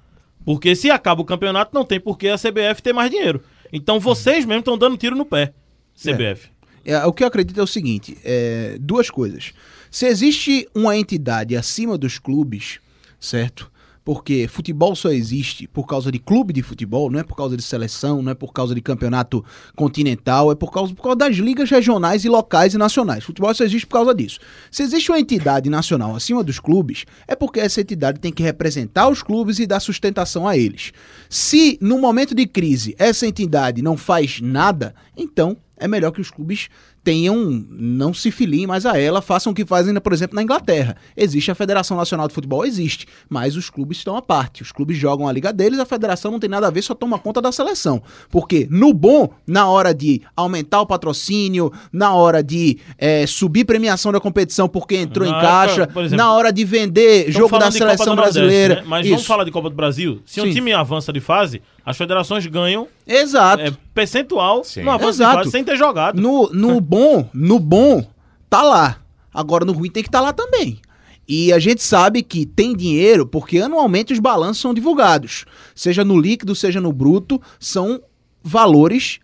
Porque 0.45 0.75
se 0.75 0.91
acaba 0.91 1.23
o 1.23 1.25
campeonato, 1.25 1.75
não 1.75 1.85
tem 1.85 2.01
por 2.01 2.19
que 2.19 2.29
a 2.29 2.37
CBF 2.37 2.83
ter 2.83 2.93
mais 2.93 3.11
dinheiro. 3.11 3.43
Então 3.73 3.99
vocês 3.99 4.45
mesmo 4.45 4.61
estão 4.61 4.79
dando 4.79 4.97
tiro 4.97 5.17
no 5.17 5.25
pé, 5.25 5.53
CBF. 5.95 6.49
É, 6.85 7.05
o 7.07 7.13
que 7.13 7.23
eu 7.23 7.29
acredito 7.29 7.59
é 7.59 7.63
o 7.63 7.67
seguinte: 7.67 8.17
é, 8.25 8.77
duas 8.81 9.11
coisas. 9.11 9.53
Se 9.91 10.07
existe 10.07 10.69
uma 10.75 10.97
entidade 10.97 11.57
acima 11.57 11.97
dos 11.97 12.19
clubes, 12.19 12.79
certo? 13.19 13.71
Porque 14.05 14.47
futebol 14.47 14.95
só 14.95 15.11
existe 15.11 15.67
por 15.67 15.87
causa 15.87 16.13
de 16.13 16.19
clube 16.19 16.53
de 16.53 16.63
futebol, 16.63 17.11
não 17.11 17.19
é 17.19 17.23
por 17.23 17.35
causa 17.35 17.57
de 17.57 17.63
seleção, 17.63 18.23
não 18.23 18.33
é 18.33 18.35
por 18.35 18.53
causa 18.53 18.75
de 18.75 18.83
campeonato 18.83 19.43
continental, 19.75 20.53
é 20.53 20.55
por 20.55 20.71
causa, 20.71 20.95
por 20.95 21.03
causa 21.03 21.17
das 21.17 21.37
ligas 21.37 21.71
regionais 21.71 22.25
e 22.25 22.29
locais 22.29 22.75
e 22.75 22.79
nacionais. 22.79 23.25
Futebol 23.25 23.55
só 23.55 23.65
existe 23.65 23.87
por 23.87 23.95
causa 23.95 24.15
disso. 24.15 24.39
Se 24.71 24.83
existe 24.83 25.11
uma 25.11 25.19
entidade 25.19 25.71
nacional 25.71 26.15
acima 26.15 26.45
dos 26.45 26.61
clubes, 26.61 27.07
é 27.27 27.35
porque 27.35 27.61
essa 27.61 27.81
entidade 27.81 28.21
tem 28.21 28.33
que 28.33 28.43
representar 28.43 29.09
os 29.09 29.23
clubes 29.23 29.59
e 29.59 29.67
dar 29.67 29.81
sustentação 29.81 30.47
a 30.47 30.57
eles. 30.57 30.93
Se 31.31 31.79
no 31.81 31.99
momento 31.99 32.35
de 32.35 32.47
crise 32.47 32.95
essa 32.99 33.27
entidade 33.27 33.81
não 33.81 33.97
faz 33.97 34.41
nada, 34.41 34.95
então 35.17 35.57
é 35.77 35.89
melhor 35.89 36.13
que 36.13 36.21
os 36.21 36.31
clubes 36.31 36.69
tenham, 37.05 37.65
não 37.71 38.15
se 38.15 38.31
filiem 38.31 38.67
mais 38.67 38.87
a 38.87 38.99
ela, 38.99 39.21
façam 39.21 39.53
o 39.53 39.55
que 39.55 39.65
fazem, 39.67 39.95
por 39.97 40.13
exemplo, 40.13 40.35
na 40.35 40.43
Inglaterra. 40.43 40.97
Existe 41.15 41.51
a 41.51 41.55
Federação 41.55 41.97
Nacional 41.97 42.27
de 42.27 42.35
Futebol, 42.35 42.65
existe, 42.65 43.07
mas 43.29 43.57
os 43.57 43.69
clubes 43.69 43.99
estão 43.99 44.17
à 44.17 44.23
parte. 44.23 44.63
Os 44.63 44.73
clubes 44.73 44.97
jogam 44.97 45.29
a 45.29 45.33
liga 45.33 45.53
deles, 45.53 45.79
a 45.79 45.85
federação 45.85 46.33
não 46.33 46.41
tem 46.41 46.49
nada 46.49 46.67
a 46.67 46.71
ver, 46.71 46.81
só 46.83 46.95
toma 46.95 47.19
conta 47.19 47.43
da 47.43 47.53
seleção. 47.53 48.03
Porque 48.31 48.67
no 48.71 48.95
bom, 48.95 49.29
na 49.47 49.69
hora 49.69 49.93
de 49.95 50.23
aumentar 50.35 50.81
o 50.81 50.87
patrocínio, 50.87 51.71
na 51.93 52.15
hora 52.15 52.43
de 52.43 52.79
eh, 52.99 53.27
subir 53.27 53.65
premiação 53.65 54.11
da 54.11 54.19
competição 54.21 54.67
porque 54.69 54.97
entrou 54.97 55.29
Na 55.29 55.39
em 55.39 55.41
caixa, 55.41 55.83
época, 55.83 56.01
exemplo, 56.01 56.17
na 56.17 56.33
hora 56.33 56.51
de 56.53 56.65
vender 56.65 57.31
jogo 57.31 57.59
da 57.59 57.71
seleção 57.71 58.15
Nordeste, 58.17 58.41
brasileira. 58.41 58.77
né? 58.77 58.83
Mas 58.87 59.05
Isso. 59.05 59.11
vamos 59.15 59.27
falar 59.27 59.45
de 59.45 59.51
Copa 59.51 59.69
do 59.69 59.77
Brasil. 59.77 60.21
Se 60.25 60.41
um 60.41 60.45
Sim. 60.45 60.53
time 60.53 60.73
avança 60.73 61.13
de 61.13 61.21
fase, 61.21 61.61
as 61.85 61.97
federações 61.97 62.47
ganham 62.47 62.89
Exato. 63.07 63.63
é, 63.63 63.73
percentual 63.93 64.65
Sim. 64.65 64.83
no 64.83 64.91
avanço 64.91 65.21
Exato. 65.21 65.31
de 65.33 65.39
fase 65.39 65.51
sem 65.51 65.65
ter 65.65 65.77
jogado. 65.77 66.21
No, 66.21 66.49
no 66.53 66.81
bom, 66.83 67.29
no 67.33 67.59
bom, 67.59 68.07
tá 68.49 68.63
lá. 68.63 69.01
Agora 69.33 69.65
no 69.65 69.73
ruim 69.73 69.91
tem 69.91 70.03
que 70.03 70.09
estar 70.09 70.21
lá 70.21 70.33
também. 70.33 70.81
E 71.27 71.53
a 71.53 71.59
gente 71.59 71.83
sabe 71.83 72.23
que 72.23 72.45
tem 72.47 72.77
dinheiro 72.77 73.27
porque 73.27 73.59
anualmente 73.59 74.13
os 74.13 74.19
balanços 74.19 74.61
são 74.61 74.75
divulgados. 74.75 75.45
Seja 75.75 76.05
no 76.05 76.19
líquido, 76.19 76.55
seja 76.55 76.81
no 76.81 76.93
bruto, 76.93 77.41
são 77.59 78.01
valores 78.43 79.21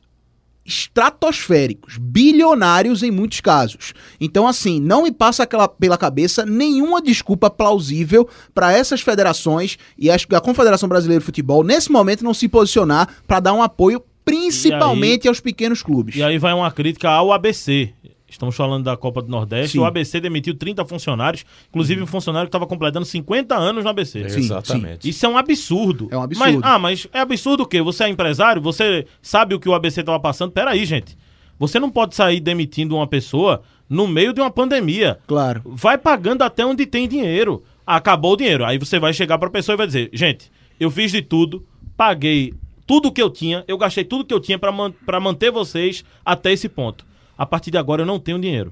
estratosféricos, 0.71 1.99
bilionários 1.99 3.03
em 3.03 3.11
muitos 3.11 3.41
casos. 3.41 3.93
Então, 4.21 4.47
assim, 4.47 4.81
não 4.81 5.03
me 5.03 5.11
passa 5.13 5.43
aquela, 5.43 5.67
pela 5.67 5.99
cabeça 5.99 6.47
nenhuma 6.47 7.03
desculpa 7.03 7.51
plausível 7.51 8.29
para 8.55 8.73
essas 8.73 9.01
federações 9.01 9.77
e 9.99 10.11
acho 10.11 10.29
que 10.29 10.35
a 10.35 10.41
Confederação 10.41 10.89
Brasileira 10.89 11.21
de 11.21 11.27
Futebol, 11.27 11.65
nesse 11.65 11.91
momento, 11.91 12.25
não 12.25 12.33
se 12.33 12.49
posicionar 12.49 13.09
para 13.27 13.41
dar 13.41 13.53
um 13.53 13.63
apoio 13.63 14.03
principalmente 14.25 15.27
aos 15.27 15.41
pequenos 15.41 15.83
clubes. 15.83 16.15
E 16.15 16.23
aí 16.23 16.39
vai 16.39 16.53
uma 16.53 16.71
crítica 16.71 17.11
ao 17.11 17.33
ABC. 17.33 17.93
Estamos 18.31 18.55
falando 18.55 18.85
da 18.85 18.97
Copa 18.97 19.21
do 19.21 19.29
Nordeste. 19.29 19.73
Sim. 19.73 19.79
O 19.81 19.85
ABC 19.85 20.21
demitiu 20.21 20.55
30 20.55 20.85
funcionários, 20.85 21.45
inclusive 21.69 22.01
um 22.03 22.07
funcionário 22.07 22.47
que 22.47 22.51
estava 22.51 22.67
completando 22.67 23.05
50 23.05 23.57
anos 23.57 23.83
no 23.83 23.91
ABC. 23.91 24.29
Sim, 24.31 24.39
Exatamente. 24.39 25.09
Isso 25.09 25.27
é 25.27 25.29
um 25.29 25.37
absurdo. 25.37 26.09
É 26.11 26.17
um 26.17 26.23
absurdo. 26.23 26.61
Mas, 26.61 26.61
ah, 26.63 26.79
mas 26.79 27.07
é 27.13 27.21
absurdo 27.21 27.65
o 27.65 27.67
quê? 27.67 27.83
Você 27.83 28.05
é 28.05 28.09
empresário? 28.09 28.63
Você 28.63 29.07
sabe 29.21 29.55
o 29.55 29.61
que 29.61 29.69
o 29.69 29.75
ABC 29.75 30.01
estava 30.01 30.21
passando? 30.21 30.53
Peraí, 30.53 30.85
gente. 30.85 31.19
Você 31.59 31.79
não 31.79 31.91
pode 31.91 32.15
sair 32.15 32.41
demitindo 32.41 32.97
uma 32.97 33.07
pessoa 33.07 33.63
no 33.89 34.07
meio 34.07 34.33
de 34.33 34.41
uma 34.41 34.51
pandemia. 34.51 35.19
Claro. 35.27 35.63
Vai 35.67 35.99
pagando 35.99 36.43
até 36.43 36.65
onde 36.65 36.87
tem 36.87 37.09
dinheiro. 37.09 37.63
Acabou 37.87 38.33
o 38.33 38.37
dinheiro. 38.37 38.65
Aí 38.65 38.79
você 38.79 38.99
vai 38.99 39.13
chegar 39.13 39.37
pra 39.37 39.51
pessoa 39.51 39.75
e 39.75 39.77
vai 39.77 39.87
dizer: 39.87 40.09
gente, 40.13 40.51
eu 40.79 40.91
fiz 40.91 41.11
de 41.11 41.21
tudo, 41.21 41.67
paguei 41.97 42.55
tudo 42.87 43.13
que 43.13 43.21
eu 43.21 43.29
tinha, 43.29 43.63
eu 43.69 43.77
gastei 43.77 44.05
tudo 44.05 44.25
que 44.25 44.33
eu 44.33 44.41
tinha 44.41 44.59
pra 44.59 44.73
man 44.73 44.93
pra 45.05 45.21
manter 45.21 45.51
vocês 45.51 46.05
até 46.25 46.53
esse 46.53 46.69
ponto. 46.69 47.05
A 47.41 47.47
partir 47.47 47.71
de 47.71 47.79
agora 47.79 48.03
eu 48.03 48.07
não 48.07 48.21
tenho 48.21 48.39
dinheiro. 48.39 48.71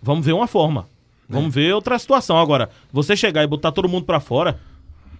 Vamos 0.00 0.24
ver 0.24 0.32
uma 0.32 0.46
forma. 0.46 0.88
Vamos 1.28 1.54
ver 1.54 1.74
outra 1.74 1.98
situação. 1.98 2.38
Agora, 2.38 2.70
você 2.90 3.14
chegar 3.14 3.44
e 3.44 3.46
botar 3.46 3.72
todo 3.72 3.90
mundo 3.90 4.06
pra 4.06 4.18
fora. 4.18 4.58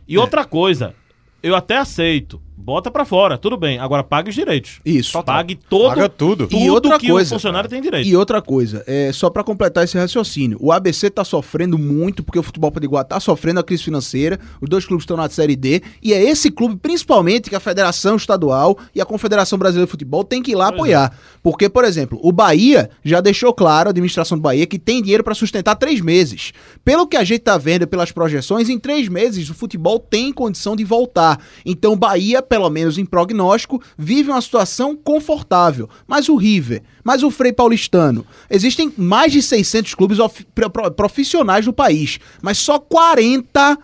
E 0.08 0.16
outra 0.16 0.46
coisa, 0.46 0.94
eu 1.42 1.54
até 1.54 1.76
aceito. 1.76 2.40
Bota 2.62 2.90
pra 2.90 3.04
fora, 3.04 3.38
tudo 3.38 3.56
bem. 3.56 3.78
Agora 3.78 4.04
pague 4.04 4.28
os 4.28 4.34
direitos. 4.34 4.80
Isso. 4.84 5.20
Pague 5.22 5.54
todo, 5.54 5.88
Paga 5.88 6.08
tudo. 6.08 6.46
tudo 6.46 6.62
E 6.62 6.70
outra 6.70 6.98
que 6.98 7.08
coisa, 7.08 7.34
o 7.34 7.38
funcionário 7.38 7.70
tem 7.70 7.80
direito. 7.80 8.06
E 8.06 8.14
outra 8.14 8.42
coisa, 8.42 8.84
é, 8.86 9.10
só 9.12 9.30
pra 9.30 9.42
completar 9.42 9.84
esse 9.84 9.96
raciocínio, 9.96 10.58
o 10.60 10.70
ABC 10.70 11.08
tá 11.10 11.24
sofrendo 11.24 11.78
muito 11.78 12.22
porque 12.22 12.38
o 12.38 12.42
futebol 12.42 12.70
potiguar 12.70 13.04
tá 13.04 13.18
sofrendo 13.18 13.60
a 13.60 13.62
crise 13.62 13.82
financeira, 13.82 14.38
os 14.60 14.68
dois 14.68 14.84
clubes 14.84 15.04
estão 15.04 15.16
na 15.16 15.28
Série 15.28 15.56
D, 15.56 15.82
e 16.02 16.12
é 16.12 16.22
esse 16.22 16.50
clube 16.50 16.76
principalmente 16.76 17.48
que 17.48 17.56
a 17.56 17.60
Federação 17.60 18.16
Estadual 18.16 18.76
e 18.94 19.00
a 19.00 19.06
Confederação 19.06 19.58
Brasileira 19.58 19.86
de 19.86 19.90
Futebol 19.90 20.22
tem 20.22 20.42
que 20.42 20.52
ir 20.52 20.54
lá 20.54 20.66
Pois 20.66 20.80
apoiar. 20.80 21.12
Porque, 21.42 21.68
por 21.68 21.84
exemplo, 21.84 22.20
o 22.22 22.30
Bahia 22.30 22.90
já 23.02 23.20
deixou 23.20 23.54
claro, 23.54 23.88
a 23.88 23.90
administração 23.90 24.36
do 24.36 24.42
Bahia, 24.42 24.66
que 24.66 24.78
tem 24.78 25.00
dinheiro 25.00 25.24
pra 25.24 25.34
sustentar 25.34 25.76
três 25.76 26.00
meses. 26.00 26.52
Pelo 26.84 27.06
que 27.06 27.16
a 27.16 27.24
gente 27.24 27.40
tá 27.40 27.56
vendo 27.56 27.86
pelas 27.86 28.12
projeções, 28.12 28.68
em 28.68 28.78
três 28.78 29.08
meses 29.08 29.48
o 29.48 29.54
futebol 29.54 29.98
tem 29.98 30.32
condição 30.32 30.76
de 30.76 30.84
voltar. 30.84 31.40
Então 31.64 31.92
o 31.92 31.96
Bahia, 31.96 32.42
pelo 32.50 32.68
menos 32.68 32.98
em 32.98 33.04
prognóstico, 33.06 33.80
vive 33.96 34.28
uma 34.28 34.40
situação 34.40 34.96
confortável. 34.96 35.88
Mas 36.04 36.28
o 36.28 36.34
River, 36.34 36.82
mas 37.04 37.22
o 37.22 37.30
Frei 37.30 37.52
Paulistano, 37.52 38.26
existem 38.50 38.92
mais 38.98 39.30
de 39.32 39.40
600 39.40 39.94
clubes 39.94 40.18
of- 40.18 40.44
pro- 40.52 40.68
pro- 40.68 40.90
profissionais 40.90 41.64
no 41.64 41.72
país, 41.72 42.18
mas 42.42 42.58
só 42.58 42.76
40 42.80 43.78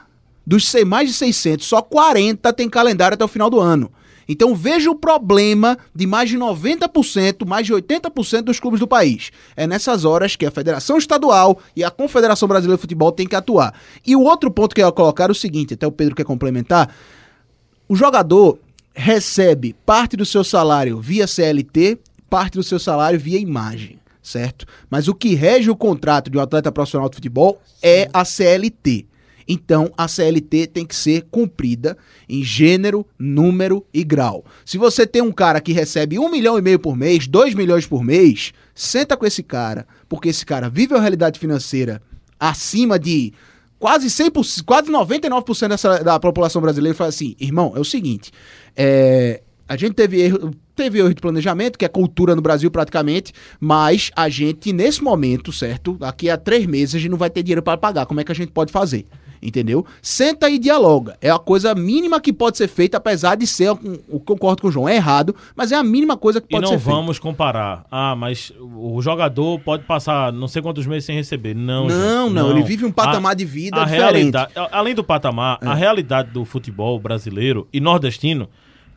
dos 0.44 0.72
mais 0.84 1.08
de 1.08 1.14
600, 1.14 1.64
só 1.64 1.80
40 1.80 2.52
tem 2.52 2.68
calendário 2.68 3.14
até 3.14 3.24
o 3.24 3.28
final 3.28 3.48
do 3.48 3.60
ano. 3.60 3.90
Então 4.28 4.56
veja 4.56 4.90
o 4.90 4.94
problema 4.96 5.78
de 5.94 6.04
mais 6.04 6.28
de 6.28 6.36
90%, 6.36 7.46
mais 7.46 7.64
de 7.66 7.72
80% 7.72 8.42
dos 8.42 8.58
clubes 8.58 8.80
do 8.80 8.86
país. 8.88 9.30
É 9.56 9.68
nessas 9.68 10.04
horas 10.04 10.34
que 10.34 10.44
a 10.44 10.50
Federação 10.50 10.98
Estadual 10.98 11.60
e 11.76 11.84
a 11.84 11.90
Confederação 11.90 12.48
Brasileira 12.48 12.76
de 12.76 12.80
Futebol 12.80 13.12
têm 13.12 13.28
que 13.28 13.36
atuar. 13.36 13.72
E 14.04 14.16
o 14.16 14.22
outro 14.22 14.50
ponto 14.50 14.74
que 14.74 14.80
eu 14.82 14.86
ia 14.86 14.92
colocar 14.92 15.28
é 15.28 15.32
o 15.32 15.34
seguinte, 15.34 15.74
até 15.74 15.86
o 15.86 15.92
Pedro 15.92 16.16
quer 16.16 16.24
complementar, 16.24 16.92
o 17.89 17.95
jogador 17.95 18.59
recebe 18.95 19.74
parte 19.84 20.16
do 20.16 20.24
seu 20.24 20.43
salário 20.43 21.01
via 21.01 21.26
CLT, 21.26 21.99
parte 22.28 22.55
do 22.55 22.62
seu 22.62 22.78
salário 22.78 23.20
via 23.20 23.39
imagem, 23.39 23.99
certo? 24.22 24.66
Mas 24.91 25.07
o 25.07 25.14
que 25.14 25.34
rege 25.34 25.70
o 25.70 25.76
contrato 25.76 26.30
de 26.30 26.39
um 26.39 26.41
atleta 26.41 26.72
profissional 26.72 27.09
de 27.09 27.16
futebol 27.16 27.61
é 27.82 28.09
a 28.12 28.24
CLT. 28.24 29.07
Então, 29.49 29.93
a 29.97 30.09
CLT 30.09 30.66
tem 30.66 30.84
que 30.84 30.97
ser 30.97 31.26
cumprida 31.30 31.97
em 32.28 32.43
gênero, 32.43 33.07
número 33.16 33.87
e 33.95 34.03
grau. 34.03 34.45
Se 34.64 34.76
você 34.76 35.07
tem 35.07 35.22
um 35.22 35.30
cara 35.30 35.61
que 35.61 35.72
recebe 35.72 36.18
um 36.18 36.28
milhão 36.28 36.59
e 36.59 36.62
meio 36.62 36.80
por 36.80 36.97
mês, 36.97 37.28
dois 37.28 37.55
milhões 37.55 37.87
por 37.87 38.03
mês, 38.03 38.53
senta 38.74 39.16
com 39.16 39.24
esse 39.24 39.45
cara, 39.45 39.87
porque 40.09 40.30
esse 40.30 40.45
cara 40.45 40.68
vive 40.68 40.95
uma 40.95 41.01
realidade 41.01 41.39
financeira 41.39 42.03
acima 42.41 42.99
de 42.99 43.32
quase 43.79 44.09
100%, 44.09 44.64
quase 44.64 44.91
99% 44.91 45.68
dessa, 45.68 46.03
da 46.03 46.18
população 46.18 46.61
brasileira 46.62 46.97
fala 46.97 47.09
assim, 47.09 47.35
irmão, 47.39 47.72
é 47.77 47.81
o 47.81 47.85
seguinte, 47.85 48.31
é, 48.77 49.43
a 49.68 49.77
gente 49.77 49.95
teve 49.95 50.20
erro, 50.20 50.55
teve 50.74 50.99
erro 50.99 51.14
de 51.14 51.20
planejamento, 51.20 51.79
que 51.79 51.85
é 51.85 51.89
cultura 51.89 52.37
no 52.37 52.43
Brasil 52.43 52.70
praticamente, 52.70 53.33
mas 53.59 54.11
a 54.14 54.29
gente, 54.29 54.72
nesse 54.72 55.03
momento, 55.03 55.53
certo, 55.53 55.95
daqui 55.95 56.31
a 56.31 56.37
três 56.37 56.66
meses, 56.66 56.95
a 56.95 56.99
gente 56.99 57.11
não 57.11 57.18
vai 57.18 57.31
ter 57.31 57.43
dinheiro 57.43 57.62
para 57.62 57.77
pagar, 57.77 58.07
como 58.07 58.20
é 58.20 58.24
que 58.24 58.33
a 58.33 58.35
gente 58.35 58.53
pode 58.53 58.70
fazer? 58.70 59.07
Entendeu? 59.47 59.86
Senta 60.03 60.51
e 60.51 60.59
dialoga. 60.59 61.16
É 61.20 61.30
a 61.30 61.38
coisa 61.38 61.72
mínima 61.74 62.20
que 62.20 62.32
pode 62.32 62.57
ser 62.57 62.66
feita, 62.66 62.97
apesar 62.97 63.36
de 63.36 63.47
ser, 63.47 63.68
eu 63.68 63.78
concordo 64.24 64.61
com 64.62 64.68
o 64.68 64.72
João, 64.72 64.88
é 64.88 64.97
errado, 64.97 65.36
mas 65.55 65.70
é 65.70 65.76
a 65.76 65.84
mínima 65.84 66.16
coisa 66.16 66.40
que 66.40 66.49
E 66.49 66.51
pode 66.51 66.62
não 66.64 66.72
ser 66.72 66.78
feita. 66.80 66.90
vamos 66.99 67.18
comparar. 67.20 67.84
Ah, 67.90 68.16
mas 68.16 68.53
o 68.61 69.01
jogador 69.01 69.61
pode 69.61 69.84
passar 69.84 70.32
não 70.32 70.49
sei 70.49 70.61
quantos 70.61 70.84
meses 70.86 71.05
sem 71.05 71.14
receber. 71.16 71.55
Não, 71.55 71.86
Não, 71.86 72.24
gente, 72.26 72.34
não, 72.34 72.51
ele 72.51 72.62
vive 72.64 72.84
um 72.84 72.90
patamar 72.90 73.32
A- 73.32 73.34
de 73.34 73.44
vida 73.44 73.84
diferente. 73.84 74.36
É. 74.36 74.49
além 74.72 74.94
do 74.94 75.05
patamar, 75.05 75.59
a 75.62 75.74
realidade 75.74 76.30
do 76.30 76.44
futebol 76.44 76.99
brasileiro 76.99 77.68
e 77.72 77.78
nordestino 77.80 78.49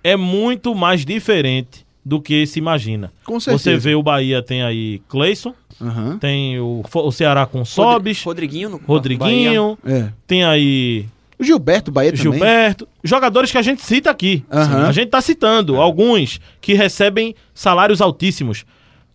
é 0.03 0.15
muito 0.15 0.73
mais 0.73 1.05
diferente 1.05 1.85
do 2.03 2.19
que 2.21 2.47
se 2.47 2.57
imagina. 2.57 3.11
Com 3.25 3.39
certeza. 3.39 3.63
Você 3.63 3.77
vê 3.77 3.93
o 3.93 4.01
Bahia 4.01 4.41
tem 4.41 4.63
aí 4.63 4.99
Cleison, 5.07 5.53
Aham. 5.81 6.17
tem 6.17 6.59
o, 6.59 6.83
o 6.93 7.11
Ceará 7.11 7.45
com 7.45 7.63
Sobis, 7.65 8.21
Rodriguinho 8.23 8.69
no. 8.69 8.77
Rodriguinho, 8.77 9.77
É. 9.85 10.09
tem 10.27 10.43
aí 10.43 11.05
O 11.39 11.43
Gilberto 11.43 11.91
Bahia 11.91 12.11
também. 12.11 12.23
Gilberto, 12.33 12.87
jogadores 13.03 13.51
que 13.51 13.57
a 13.57 13.61
gente 13.61 13.81
cita 13.81 14.09
aqui. 14.11 14.43
Aham. 14.51 14.87
A 14.87 14.91
gente 14.91 15.09
tá 15.09 15.21
citando 15.21 15.77
alguns 15.79 16.39
que 16.59 16.73
recebem 16.73 17.33
salários 17.53 18.01
altíssimos. 18.01 18.65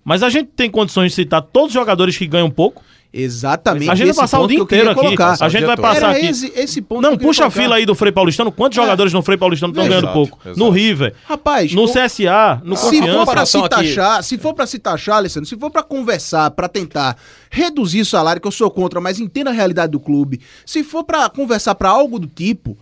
Mas 0.02 0.22
a 0.22 0.28
gente 0.28 0.50
tem 0.54 0.70
condições 0.70 1.10
de 1.12 1.16
citar 1.16 1.40
todos 1.42 1.68
os 1.68 1.74
jogadores 1.74 2.16
que 2.16 2.26
ganham 2.26 2.50
pouco. 2.50 2.82
Exatamente. 3.16 3.90
A 3.90 3.94
gente 3.94 4.06
vai 4.08 4.16
passar 4.16 4.40
o 4.40 4.46
dia 4.48 4.58
inteiro 4.58 4.90
aqui. 4.90 5.00
colocar. 5.00 5.36
A 5.40 5.48
gente 5.48 5.64
vai 5.64 5.76
passar 5.76 6.10
aqui. 6.10 6.26
esse, 6.26 6.52
esse 6.56 6.82
ponto 6.82 7.00
Não, 7.00 7.16
puxa 7.16 7.44
a 7.44 7.46
colocar. 7.46 7.62
fila 7.62 7.76
aí 7.76 7.86
do 7.86 7.94
Frei 7.94 8.10
Paulistano. 8.10 8.50
Quantos 8.50 8.76
É. 8.76 8.82
jogadores 8.82 9.12
no 9.12 9.22
Frei 9.22 9.38
Paulistano 9.38 9.72
estão 9.72 9.86
ganhando 9.88 10.08
pouco? 10.12 10.38
exato. 10.44 10.58
No 10.58 10.70
River, 10.70 11.14
Rapaz, 11.24 11.72
no 11.72 11.84
o- 11.84 11.88
CSA, 11.92 12.60
no 12.64 12.76
Se 12.76 12.82
for 12.82 12.90
Confiança. 12.90 13.06
pra 13.12 13.18
Comparação 13.20 13.62
se 13.62 13.68
taxar, 13.68 14.22
se 14.24 14.38
for 14.38 14.52
pra 14.54 14.66
se 14.66 14.78
taxar, 14.80 15.16
Alessandro, 15.18 15.48
se 15.48 15.56
for 15.56 15.70
pra 15.70 15.82
conversar, 15.84 16.50
pra 16.50 16.68
tentar 16.68 17.16
reduzir 17.50 18.00
o 18.00 18.06
salário, 18.06 18.40
que 18.42 18.48
eu 18.48 18.52
sou 18.52 18.68
contra, 18.70 19.00
mas 19.00 19.20
entenda 19.20 19.50
a 19.50 19.52
realidade 19.52 19.92
do 19.92 20.00
clube. 20.00 20.40
Se 20.66 20.82
for 20.82 21.04
pra 21.04 21.30
conversar 21.30 21.74
pra 21.76 21.90
algo 21.90 22.18
do 22.18 22.26
tipo, 22.26 22.76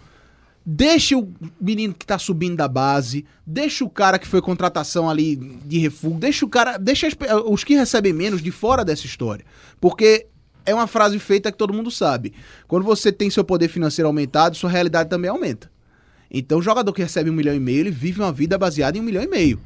deixe 0.65 1.15
o 1.15 1.29
menino 1.61 1.93
que 1.95 2.07
tá 2.07 2.19
subindo 2.19 2.57
da 2.57 2.69
base, 2.69 3.25
deixa 3.47 3.85
o 3.85 3.91
cara 3.91 4.19
que 4.19 4.27
foi 4.27 4.41
contratação 4.41 5.09
ali 5.11 5.37
de 5.65 5.79
refúgio, 5.79 6.19
deixa 6.19 6.45
o 6.45 6.49
cara, 6.49 6.77
deixa 6.79 7.07
as 7.07 7.15
os 7.47 7.65
que 7.65 7.75
recebem 7.75 8.13
menos 8.13 8.41
de 8.43 8.51
fora 8.51 8.85
dessa 8.85 9.07
história. 9.07 9.45
Porque 9.81 10.27
é 10.65 10.73
uma 10.75 10.87
frase 10.87 11.19
feita 11.19 11.51
que 11.51 11.59
todo 11.59 11.75
mundo 11.75 11.91
sabe. 11.91 12.33
Quando 12.69 12.85
você 12.85 13.11
tem 13.11 13.29
seu 13.31 13.43
poder 13.45 13.69
financeiro 13.69 14.07
aumentado, 14.09 14.57
sua 14.57 14.71
realidade 14.71 15.11
também 15.11 15.31
aumenta. 15.31 15.71
Então, 16.31 16.59
o 16.59 16.63
jogador 16.63 16.93
que 16.93 17.03
recebe 17.03 17.29
um 17.29 17.35
milhão 17.35 17.55
e 17.55 17.61
meio, 17.61 17.81
ele 17.81 17.91
vive 17.91 18.21
uma 18.21 18.33
vida 18.33 18.57
baseada 18.57 18.97
em 18.97 19.01
um 19.01 19.05
milhão 19.05 19.23
e 19.23 19.27
meio. 19.27 19.61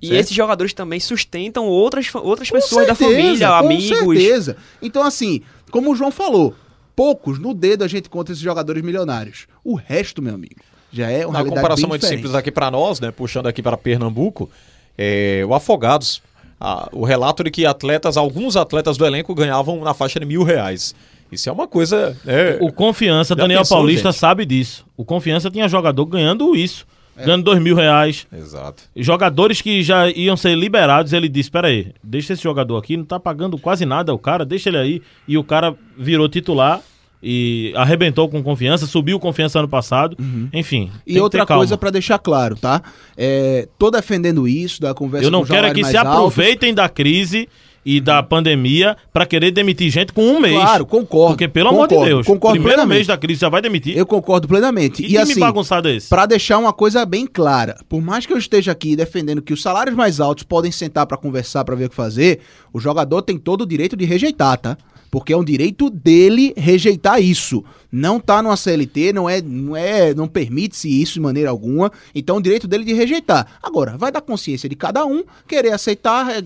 E 0.00 0.08
Certo? 0.08 0.20
esses 0.20 0.34
jogadores 0.36 0.72
também 0.74 1.00
sustentam 1.00 1.66
outras, 1.66 2.12
outras 2.14 2.48
Com 2.50 2.56
pessoas 2.56 2.86
da 2.86 2.94
certeza, 2.94 3.18
família, 3.22 3.48
com 3.48 3.54
amigos. 3.54 4.18
certeza. 4.18 4.56
Então, 4.80 5.02
assim, 5.02 5.42
como 5.70 5.90
o 5.92 5.96
João 5.96 6.10
falou, 6.10 6.54
poucos 6.96 7.38
no 7.38 7.54
dedo 7.54 7.84
a 7.84 7.88
gente 7.88 8.08
conta 8.08 8.32
esses 8.32 8.42
jogadores 8.42 8.82
milionários. 8.82 9.46
O 9.64 9.74
resto, 9.74 10.20
meu 10.22 10.34
amigo, 10.34 10.56
já 10.92 11.08
é 11.10 11.20
uma 11.20 11.28
Uma 11.28 11.32
realidade 11.38 11.54
comparação 11.56 11.82
bem 11.84 11.88
muito 11.90 12.00
diferente. 12.02 12.18
simples 12.20 12.34
aqui 12.34 12.50
para 12.50 12.70
nós, 12.70 13.00
né? 13.00 13.10
Puxando 13.10 13.46
aqui 13.46 13.62
para 13.62 13.76
Pernambuco, 13.76 14.50
é, 14.98 15.42
o 15.46 15.54
Afogados. 15.54 16.22
ah, 16.60 16.88
o 16.92 17.04
relato 17.04 17.42
de 17.42 17.50
que 17.50 17.66
atletas, 17.66 18.16
alguns 18.16 18.56
atletas 18.56 18.96
do 18.96 19.04
elenco 19.06 19.34
ganhavam 19.34 19.80
na 19.82 19.94
faixa 19.94 20.20
de 20.20 20.26
mil 20.26 20.42
reais. 20.44 20.94
Isso 21.30 21.48
é 21.48 21.52
uma 21.52 21.66
coisa. 21.66 22.16
né, 22.24 22.58
O 22.60 22.70
Confiança, 22.70 23.34
Já 23.34 23.40
Daniel 23.42 23.60
pensou, 23.62 23.78
Paulista 23.78 24.10
gente? 24.12 24.20
sabe 24.20 24.44
disso. 24.44 24.84
O 24.96 25.04
Confiança 25.04 25.50
tinha 25.50 25.66
jogador 25.68 26.04
ganhando 26.06 26.54
isso. 26.54 26.86
É. 27.22 27.26
Ganhando 27.26 27.44
dois 27.44 27.60
mil 27.60 27.74
reais. 27.76 28.26
Exato. 28.32 28.82
Jogadores 28.96 29.60
que 29.60 29.82
já 29.82 30.08
iam 30.10 30.36
ser 30.36 30.56
liberados, 30.56 31.12
ele 31.12 31.28
disse: 31.28 31.50
Pera 31.50 31.68
aí, 31.68 31.92
deixa 32.02 32.32
esse 32.32 32.42
jogador 32.42 32.76
aqui, 32.76 32.96
não 32.96 33.04
tá 33.04 33.18
pagando 33.18 33.56
quase 33.58 33.86
nada 33.86 34.12
o 34.12 34.18
cara, 34.18 34.44
deixa 34.44 34.68
ele 34.68 34.78
aí. 34.78 35.02
E 35.26 35.38
o 35.38 35.44
cara 35.44 35.74
virou 35.96 36.28
titular 36.28 36.80
e 37.22 37.72
arrebentou 37.76 38.28
com 38.28 38.42
confiança, 38.42 38.84
subiu 38.84 39.20
confiança 39.20 39.60
ano 39.60 39.68
passado. 39.68 40.16
Enfim. 40.52 40.84
Uhum. 40.84 41.00
E 41.06 41.12
que 41.14 41.20
outra 41.20 41.46
coisa 41.46 41.78
pra 41.78 41.90
deixar 41.90 42.18
claro, 42.18 42.56
tá? 42.56 42.82
É, 43.16 43.68
tô 43.78 43.90
defendendo 43.90 44.48
isso 44.48 44.80
da 44.80 44.92
conversa 44.92 45.26
Eu 45.26 45.30
não 45.30 45.42
com 45.42 45.46
quero 45.46 45.68
é 45.68 45.74
que 45.74 45.84
se 45.84 45.96
aproveitem 45.96 46.74
da 46.74 46.88
crise 46.88 47.48
e 47.84 48.00
da 48.00 48.22
pandemia 48.22 48.96
pra 49.12 49.26
querer 49.26 49.50
demitir 49.50 49.90
gente 49.90 50.12
com 50.12 50.22
um 50.24 50.40
mês. 50.40 50.54
Claro, 50.54 50.86
concordo. 50.86 51.34
Porque, 51.34 51.48
pelo 51.48 51.68
amor 51.70 51.88
de 51.88 51.94
concordo, 51.94 52.14
Deus, 52.14 52.26
Concordo 52.26 52.54
primeiro 52.54 52.76
plenamente. 52.78 52.96
mês 52.98 53.06
da 53.06 53.16
crise 53.16 53.40
já 53.40 53.48
vai 53.48 53.60
demitir. 53.60 53.96
Eu 53.96 54.06
concordo 54.06 54.46
plenamente. 54.46 55.02
E, 55.02 55.06
time 55.06 55.18
assim, 55.18 55.40
bagunçado 55.40 55.88
é 55.88 55.96
esse? 55.96 56.08
Pra 56.08 56.26
deixar 56.26 56.58
uma 56.58 56.72
coisa 56.72 57.04
bem 57.04 57.26
clara, 57.26 57.76
por 57.88 58.00
mais 58.00 58.24
que 58.26 58.32
eu 58.32 58.38
esteja 58.38 58.72
aqui 58.72 58.94
defendendo 58.94 59.42
que 59.42 59.52
os 59.52 59.60
salários 59.62 59.96
mais 59.96 60.20
altos 60.20 60.44
podem 60.44 60.70
sentar 60.70 61.06
pra 61.06 61.16
conversar, 61.16 61.64
pra 61.64 61.74
ver 61.74 61.86
o 61.86 61.90
que 61.90 61.96
fazer, 61.96 62.40
o 62.72 62.78
jogador 62.80 63.22
tem 63.22 63.36
todo 63.36 63.62
o 63.62 63.66
direito 63.66 63.96
de 63.96 64.04
rejeitar, 64.04 64.58
tá? 64.58 64.76
Porque 65.12 65.34
é 65.34 65.36
um 65.36 65.44
direito 65.44 65.90
dele 65.90 66.54
rejeitar 66.56 67.20
isso. 67.20 67.62
Não 67.92 68.18
tá 68.18 68.42
numa 68.42 68.56
CLT, 68.56 69.12
não 69.12 69.28
é, 69.28 69.42
não 69.42 69.76
é, 69.76 70.14
não 70.14 70.26
permite-se 70.26 70.88
isso 70.88 71.12
de 71.12 71.20
maneira 71.20 71.50
alguma. 71.50 71.92
Então 72.14 72.36
é 72.36 72.38
o 72.38 72.42
direito 72.42 72.66
dele 72.66 72.82
de 72.82 72.94
rejeitar. 72.94 73.46
Agora, 73.62 73.98
vai 73.98 74.10
da 74.10 74.22
consciência 74.22 74.70
de 74.70 74.74
cada 74.74 75.04
um 75.04 75.22
querer 75.46 75.74
aceitar, 75.74 76.30
é, 76.30 76.38
é, 76.38 76.40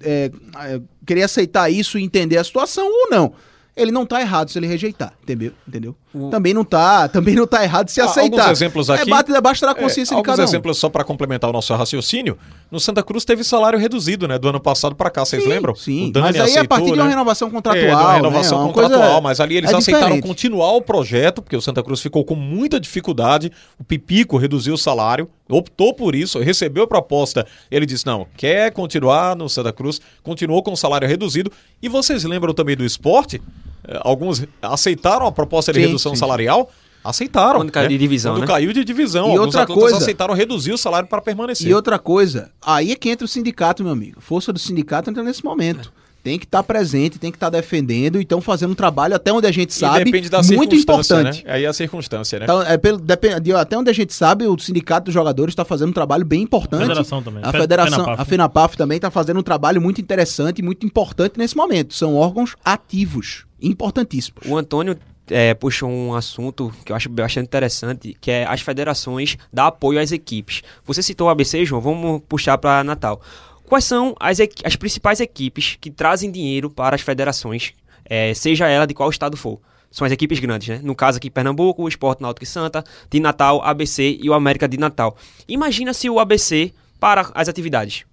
é, 0.00 0.30
é, 0.56 0.80
querer 1.04 1.24
aceitar 1.24 1.68
isso 1.68 1.98
e 1.98 2.02
entender 2.02 2.38
a 2.38 2.44
situação 2.44 2.86
ou 2.86 3.10
não. 3.10 3.34
Ele 3.78 3.92
não 3.92 4.04
tá 4.04 4.20
errado 4.20 4.50
se 4.50 4.58
ele 4.58 4.66
rejeitar, 4.66 5.12
entendeu? 5.22 5.52
Entendeu? 5.66 5.94
Também 6.30 6.52
não 6.52 6.64
tá, 6.64 7.06
também 7.08 7.34
não 7.34 7.46
tá 7.46 7.62
errado 7.62 7.88
se 7.90 8.00
Ah, 8.00 8.06
aceitar. 8.06 8.38
alguns 8.40 8.50
exemplos 8.50 8.90
aqui- 8.90 9.02
É 9.02 9.04
bate 9.14 9.32
debaixo 9.32 9.60
da 9.60 9.70
É, 9.70 9.74
consciência 9.74 10.14
de 10.14 10.18
alguns 10.18 10.26
cada 10.26 10.42
um. 10.42 10.44
exemplos 10.44 10.78
só 10.78 10.88
para 10.88 11.04
complementar 11.04 11.48
o 11.48 11.52
nosso 11.52 11.72
raciocínio. 11.74 12.36
No 12.70 12.80
Santa 12.80 13.02
Cruz 13.02 13.24
teve 13.24 13.44
salário 13.44 13.78
reduzido, 13.78 14.26
né? 14.26 14.38
Do 14.38 14.48
ano 14.48 14.58
passado 14.60 14.94
para 14.94 15.10
cá, 15.10 15.24
vocês 15.24 15.42
Sim, 15.42 15.48
lembram? 15.48 15.74
Sim, 15.74 16.08
O 16.08 16.12
Dani 16.12 16.26
mas 16.26 16.34
aí 16.36 16.40
a 16.40 16.44
aceitou, 16.44 16.68
partir 16.68 16.86
de 16.86 16.92
uma 16.98 17.04
né? 17.04 17.10
renovação 17.10 17.50
contratual. 17.50 17.84
É, 17.84 17.88
de 17.88 17.94
uma 18.02 18.12
renovação 18.14 18.58
né? 18.58 18.64
Uma 18.64 18.72
contratual, 18.72 19.20
mas 19.22 19.38
ali 19.40 19.56
eles 19.56 19.70
é 19.70 19.76
aceitaram 19.76 20.06
diferente. 20.16 20.26
continuar 20.26 20.72
o 20.72 20.82
projeto, 20.82 21.40
porque 21.42 21.56
o 21.56 21.60
Santa 21.62 21.82
Cruz 21.82 22.00
ficou 22.00 22.24
com 22.24 22.34
muita 22.34 22.80
dificuldade. 22.80 23.52
O 23.78 23.84
Pipico 23.84 24.36
reduziu 24.38 24.74
o 24.74 24.78
salário, 24.78 25.28
optou 25.48 25.94
por 25.94 26.14
isso, 26.14 26.38
recebeu 26.38 26.84
a 26.84 26.86
proposta. 26.86 27.46
Ele 27.70 27.86
disse: 27.86 28.04
não, 28.06 28.26
quer 28.36 28.70
continuar 28.72 29.34
no 29.36 29.48
Santa 29.48 29.72
Cruz, 29.72 30.00
continuou 30.22 30.62
com 30.62 30.72
o 30.72 30.76
salário 30.76 31.08
reduzido. 31.08 31.50
E 31.82 31.88
vocês 31.88 32.24
lembram 32.24 32.52
também 32.54 32.76
do 32.76 32.84
esporte? 32.84 33.40
Eh, 33.86 33.98
Alguns 34.02 34.44
aceitaram 34.60 35.26
a 35.26 35.32
proposta 35.32 35.72
de 35.72 35.80
Sim, 35.80 35.86
redução 35.86 36.12
sim, 36.14 36.18
salarial. 36.20 36.70
Aceitaram. 37.02 37.60
Quando 37.60 37.70
caiu 37.72 37.88
de 37.88 37.96
divisão, 37.96 38.32
Quando 38.34 38.40
né? 38.42 38.46
caiu 38.46 38.72
de 38.72 38.84
divisão. 38.84 39.32
E 39.34 39.38
outra 39.38 39.66
coisa- 39.66 39.96
aceitaram 39.98 40.34
reduzir 40.34 40.72
o 40.72 40.76
salário 40.78 41.08
para 41.08 41.22
permanecer. 41.22 41.68
E 41.68 41.72
outra 41.72 41.98
coisa, 41.98 42.50
aí 42.60 42.90
é 42.92 42.96
que 42.96 43.08
entra 43.08 43.24
o 43.24 43.28
sindicato, 43.28 43.82
meu 43.82 43.92
amigo. 43.92 44.20
Força 44.20 44.52
do 44.52 44.58
sindicato 44.58 45.08
entra 45.08 45.22
nesse 45.22 45.44
momento. 45.44 45.92
Tem 46.22 46.38
que 46.38 46.44
estar 46.44 46.62
presente, 46.62 47.18
tem 47.18 47.30
que 47.30 47.36
estar 47.36 47.48
defendendo 47.48 48.18
e 48.18 48.22
estão 48.22 48.40
fazendo 48.40 48.72
um 48.72 48.74
trabalho 48.74 49.14
até 49.14 49.32
onde 49.32 49.46
a 49.46 49.52
gente 49.52 49.70
E 49.70 49.74
sabe 49.74 50.04
depende 50.04 50.28
da 50.28 50.38
muito 50.42 50.74
circunstância, 50.76 51.14
importante. 51.14 51.44
Né? 51.44 51.52
Aí 51.52 51.64
é 51.64 51.66
a 51.68 51.72
circunstância, 51.72 52.38
né? 52.40 52.44
Então, 52.44 52.60
é 52.62 52.76
pelo, 52.76 52.98
depende, 52.98 53.40
de- 53.40 53.52
até 53.52 53.78
onde 53.78 53.88
a 53.88 53.92
gente 53.94 54.12
sabe, 54.12 54.44
o 54.46 54.58
sindicato 54.58 55.06
dos 55.06 55.14
jogadores 55.14 55.52
está 55.52 55.64
fazendo 55.64 55.90
um 55.90 55.92
trabalho 55.92 56.24
bem 56.24 56.42
importante. 56.42 56.82
Federação 56.82 57.22
também. 57.22 57.42
A 57.44 57.52
Fe- 57.52 57.58
federação, 57.60 57.92
FENAPAF, 57.98 58.14
a 58.20 58.24
né? 58.24 58.28
FENAPAF 58.28 58.76
também 58.76 58.96
está 58.96 59.10
fazendo 59.10 59.38
um 59.40 59.42
trabalho 59.42 59.80
muito 59.80 60.00
interessante 60.00 60.58
e 60.58 60.62
muito 60.62 60.84
importante 60.84 61.38
nesse 61.38 61.56
momento. 61.56 61.94
São 61.94 62.14
órgãos 62.16 62.56
ativos, 62.64 63.44
importantíssimos. 63.62 64.42
O 64.46 64.56
Antônio 64.56 64.98
é, 65.30 65.52
puxou 65.54 65.88
um 65.90 66.14
assunto 66.14 66.72
que 66.84 66.90
eu 66.90 66.96
acho 66.96 67.08
bastante 67.08 67.44
interessante, 67.46 68.16
que 68.20 68.30
é 68.30 68.46
as 68.46 68.60
federações 68.62 69.36
dar 69.52 69.66
apoio 69.66 70.00
às 70.00 70.10
equipes. 70.10 70.62
Você 70.84 71.02
citou 71.02 71.26
o 71.26 71.30
ABC, 71.30 71.64
João, 71.64 71.80
vamos 71.82 72.22
puxar 72.28 72.56
para 72.58 72.82
Natal. 72.82 73.20
Quais 73.68 73.84
são 73.84 74.14
as, 74.18 74.38
as 74.64 74.76
principais 74.76 75.20
equipes 75.20 75.76
que 75.78 75.90
trazem 75.90 76.30
dinheiro 76.30 76.70
para 76.70 76.96
as 76.96 77.02
federações, 77.02 77.74
é, 78.02 78.32
seja 78.32 78.66
ela 78.66 78.86
de 78.86 78.94
qual 78.94 79.10
estado 79.10 79.36
for? 79.36 79.60
São 79.90 80.06
as 80.06 80.12
equipes 80.12 80.38
grandes, 80.38 80.68
né? 80.68 80.80
No 80.82 80.94
caso 80.94 81.18
aqui, 81.18 81.28
Pernambuco, 81.28 81.82
o 81.82 81.88
Esporte 81.88 82.22
Náutico 82.22 82.44
e 82.44 82.46
Santa, 82.46 82.82
de 83.10 83.20
Natal, 83.20 83.60
ABC 83.62 84.18
e 84.22 84.30
o 84.30 84.32
América 84.32 84.66
de 84.66 84.78
Natal. 84.78 85.16
Imagina 85.46 85.92
se 85.92 86.08
o 86.08 86.18
ABC 86.18 86.72
para 86.98 87.30
as 87.34 87.46
atividades 87.46 88.04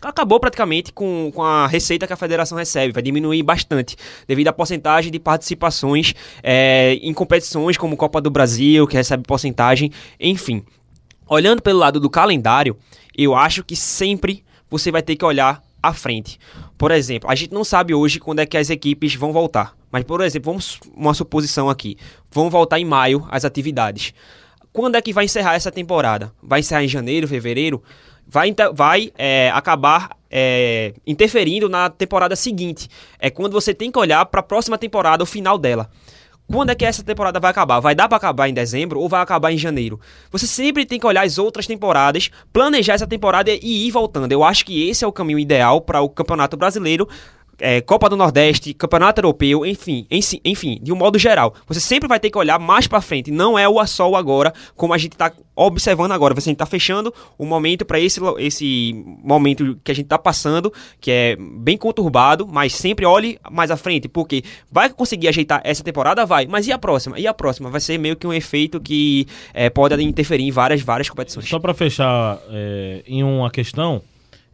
acabou 0.00 0.38
praticamente 0.38 0.92
com, 0.92 1.32
com 1.34 1.42
a 1.42 1.66
receita 1.66 2.06
que 2.06 2.12
a 2.12 2.16
federação 2.16 2.56
recebe, 2.56 2.92
vai 2.92 3.02
diminuir 3.02 3.42
bastante, 3.42 3.96
devido 4.28 4.46
à 4.46 4.52
porcentagem 4.52 5.10
de 5.10 5.18
participações 5.18 6.14
é, 6.40 6.92
em 7.02 7.12
competições 7.12 7.76
como 7.76 7.96
Copa 7.96 8.20
do 8.20 8.30
Brasil, 8.30 8.86
que 8.86 8.96
recebe 8.96 9.24
porcentagem, 9.24 9.90
enfim. 10.20 10.64
Olhando 11.26 11.60
pelo 11.60 11.80
lado 11.80 11.98
do 11.98 12.08
calendário, 12.08 12.76
eu 13.16 13.34
acho 13.34 13.64
que 13.64 13.74
sempre 13.74 14.44
você 14.70 14.90
vai 14.90 15.02
ter 15.02 15.16
que 15.16 15.24
olhar 15.24 15.62
à 15.82 15.92
frente. 15.92 16.38
Por 16.76 16.90
exemplo, 16.90 17.30
a 17.30 17.34
gente 17.34 17.52
não 17.52 17.64
sabe 17.64 17.94
hoje 17.94 18.18
quando 18.18 18.40
é 18.40 18.46
que 18.46 18.56
as 18.56 18.70
equipes 18.70 19.14
vão 19.14 19.32
voltar. 19.32 19.76
Mas, 19.90 20.04
por 20.04 20.20
exemplo, 20.20 20.50
vamos 20.50 20.78
uma 20.94 21.14
suposição 21.14 21.68
aqui. 21.68 21.96
Vão 22.30 22.50
voltar 22.50 22.78
em 22.78 22.84
maio 22.84 23.26
as 23.30 23.44
atividades. 23.44 24.12
Quando 24.72 24.96
é 24.96 25.02
que 25.02 25.12
vai 25.12 25.24
encerrar 25.24 25.54
essa 25.54 25.72
temporada? 25.72 26.32
Vai 26.42 26.60
encerrar 26.60 26.84
em 26.84 26.88
janeiro, 26.88 27.26
fevereiro? 27.26 27.82
Vai, 28.26 28.54
vai 28.74 29.10
é, 29.16 29.50
acabar 29.54 30.10
é, 30.30 30.92
interferindo 31.06 31.68
na 31.68 31.88
temporada 31.88 32.36
seguinte. 32.36 32.88
É 33.18 33.30
quando 33.30 33.52
você 33.52 33.72
tem 33.72 33.90
que 33.90 33.98
olhar 33.98 34.24
para 34.26 34.40
a 34.40 34.42
próxima 34.42 34.76
temporada, 34.76 35.22
o 35.22 35.26
final 35.26 35.56
dela. 35.56 35.90
Quando 36.50 36.70
é 36.70 36.74
que 36.74 36.86
essa 36.86 37.02
temporada 37.02 37.38
vai 37.38 37.50
acabar? 37.50 37.78
Vai 37.78 37.94
dar 37.94 38.08
para 38.08 38.16
acabar 38.16 38.48
em 38.48 38.54
dezembro 38.54 38.98
ou 38.98 39.06
vai 39.06 39.20
acabar 39.20 39.52
em 39.52 39.58
janeiro? 39.58 40.00
Você 40.30 40.46
sempre 40.46 40.86
tem 40.86 40.98
que 40.98 41.06
olhar 41.06 41.26
as 41.26 41.36
outras 41.36 41.66
temporadas, 41.66 42.30
planejar 42.50 42.94
essa 42.94 43.06
temporada 43.06 43.50
e 43.50 43.86
ir 43.86 43.90
voltando. 43.90 44.32
Eu 44.32 44.42
acho 44.42 44.64
que 44.64 44.88
esse 44.88 45.04
é 45.04 45.06
o 45.06 45.12
caminho 45.12 45.38
ideal 45.38 45.82
para 45.82 46.00
o 46.00 46.08
Campeonato 46.08 46.56
Brasileiro 46.56 47.06
é, 47.60 47.80
Copa 47.80 48.08
do 48.08 48.16
Nordeste, 48.16 48.72
Campeonato 48.74 49.20
Europeu, 49.20 49.64
enfim, 49.66 50.06
enfim, 50.10 50.78
de 50.82 50.92
um 50.92 50.96
modo 50.96 51.18
geral. 51.18 51.54
Você 51.66 51.80
sempre 51.80 52.08
vai 52.08 52.20
ter 52.20 52.30
que 52.30 52.38
olhar 52.38 52.58
mais 52.58 52.86
para 52.86 53.00
frente, 53.00 53.30
não 53.30 53.58
é 53.58 53.68
o 53.68 53.80
a 53.80 53.86
só 53.86 54.08
o 54.08 54.16
agora, 54.16 54.52
como 54.76 54.94
a 54.94 54.98
gente 54.98 55.12
está 55.12 55.32
observando 55.54 56.12
agora. 56.12 56.34
Você 56.34 56.50
está 56.50 56.66
fechando 56.66 57.12
o 57.36 57.44
momento 57.44 57.84
para 57.84 57.98
esse, 57.98 58.20
esse 58.38 59.04
momento 59.22 59.78
que 59.82 59.90
a 59.90 59.94
gente 59.94 60.06
está 60.06 60.18
passando, 60.18 60.72
que 61.00 61.10
é 61.10 61.36
bem 61.36 61.76
conturbado, 61.76 62.46
mas 62.46 62.74
sempre 62.74 63.04
olhe 63.04 63.38
mais 63.50 63.70
à 63.70 63.76
frente, 63.76 64.08
porque 64.08 64.42
vai 64.70 64.88
conseguir 64.90 65.28
ajeitar 65.28 65.60
essa 65.64 65.82
temporada? 65.82 66.24
Vai, 66.24 66.46
mas 66.46 66.66
e 66.66 66.72
a 66.72 66.78
próxima? 66.78 67.18
E 67.18 67.26
a 67.26 67.34
próxima? 67.34 67.70
Vai 67.70 67.80
ser 67.80 67.98
meio 67.98 68.16
que 68.16 68.26
um 68.26 68.32
efeito 68.32 68.80
que 68.80 69.26
é, 69.52 69.68
pode 69.68 70.00
interferir 70.02 70.44
em 70.44 70.50
várias, 70.50 70.80
várias 70.80 71.08
competições. 71.08 71.48
Só 71.48 71.58
para 71.58 71.74
fechar 71.74 72.38
é, 72.50 73.02
em 73.06 73.22
uma 73.22 73.50
questão, 73.50 74.02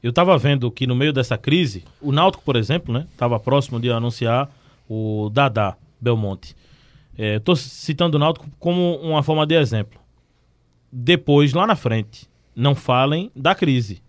eu 0.05 0.11
estava 0.11 0.37
vendo 0.37 0.71
que 0.71 0.87
no 0.87 0.95
meio 0.95 1.15
dessa 1.15 1.39
crise, 1.39 1.83
o 1.99 2.13
Náutico, 2.13 2.45
por 2.45 2.57
exemplo, 2.57 2.93
né, 2.93 3.07
estava 3.11 3.41
próximo 3.41 3.81
de 3.81 3.91
anunciar 3.91 4.51
o 4.87 5.31
Dadá 5.33 5.79
Belmonte. 5.99 6.55
Estou 7.17 7.55
é, 7.55 7.57
citando 7.57 8.19
o 8.19 8.21
Náutico 8.21 8.47
como 8.61 8.97
uma 8.97 9.23
forma 9.23 9.47
de 9.47 9.55
exemplo. 9.55 9.99
Depois, 10.93 11.55
lá 11.55 11.67
na 11.67 11.75
frente, 11.75 12.29
não 12.55 12.75
falem 12.75 13.31
da 13.35 13.55
crise. 13.55 14.03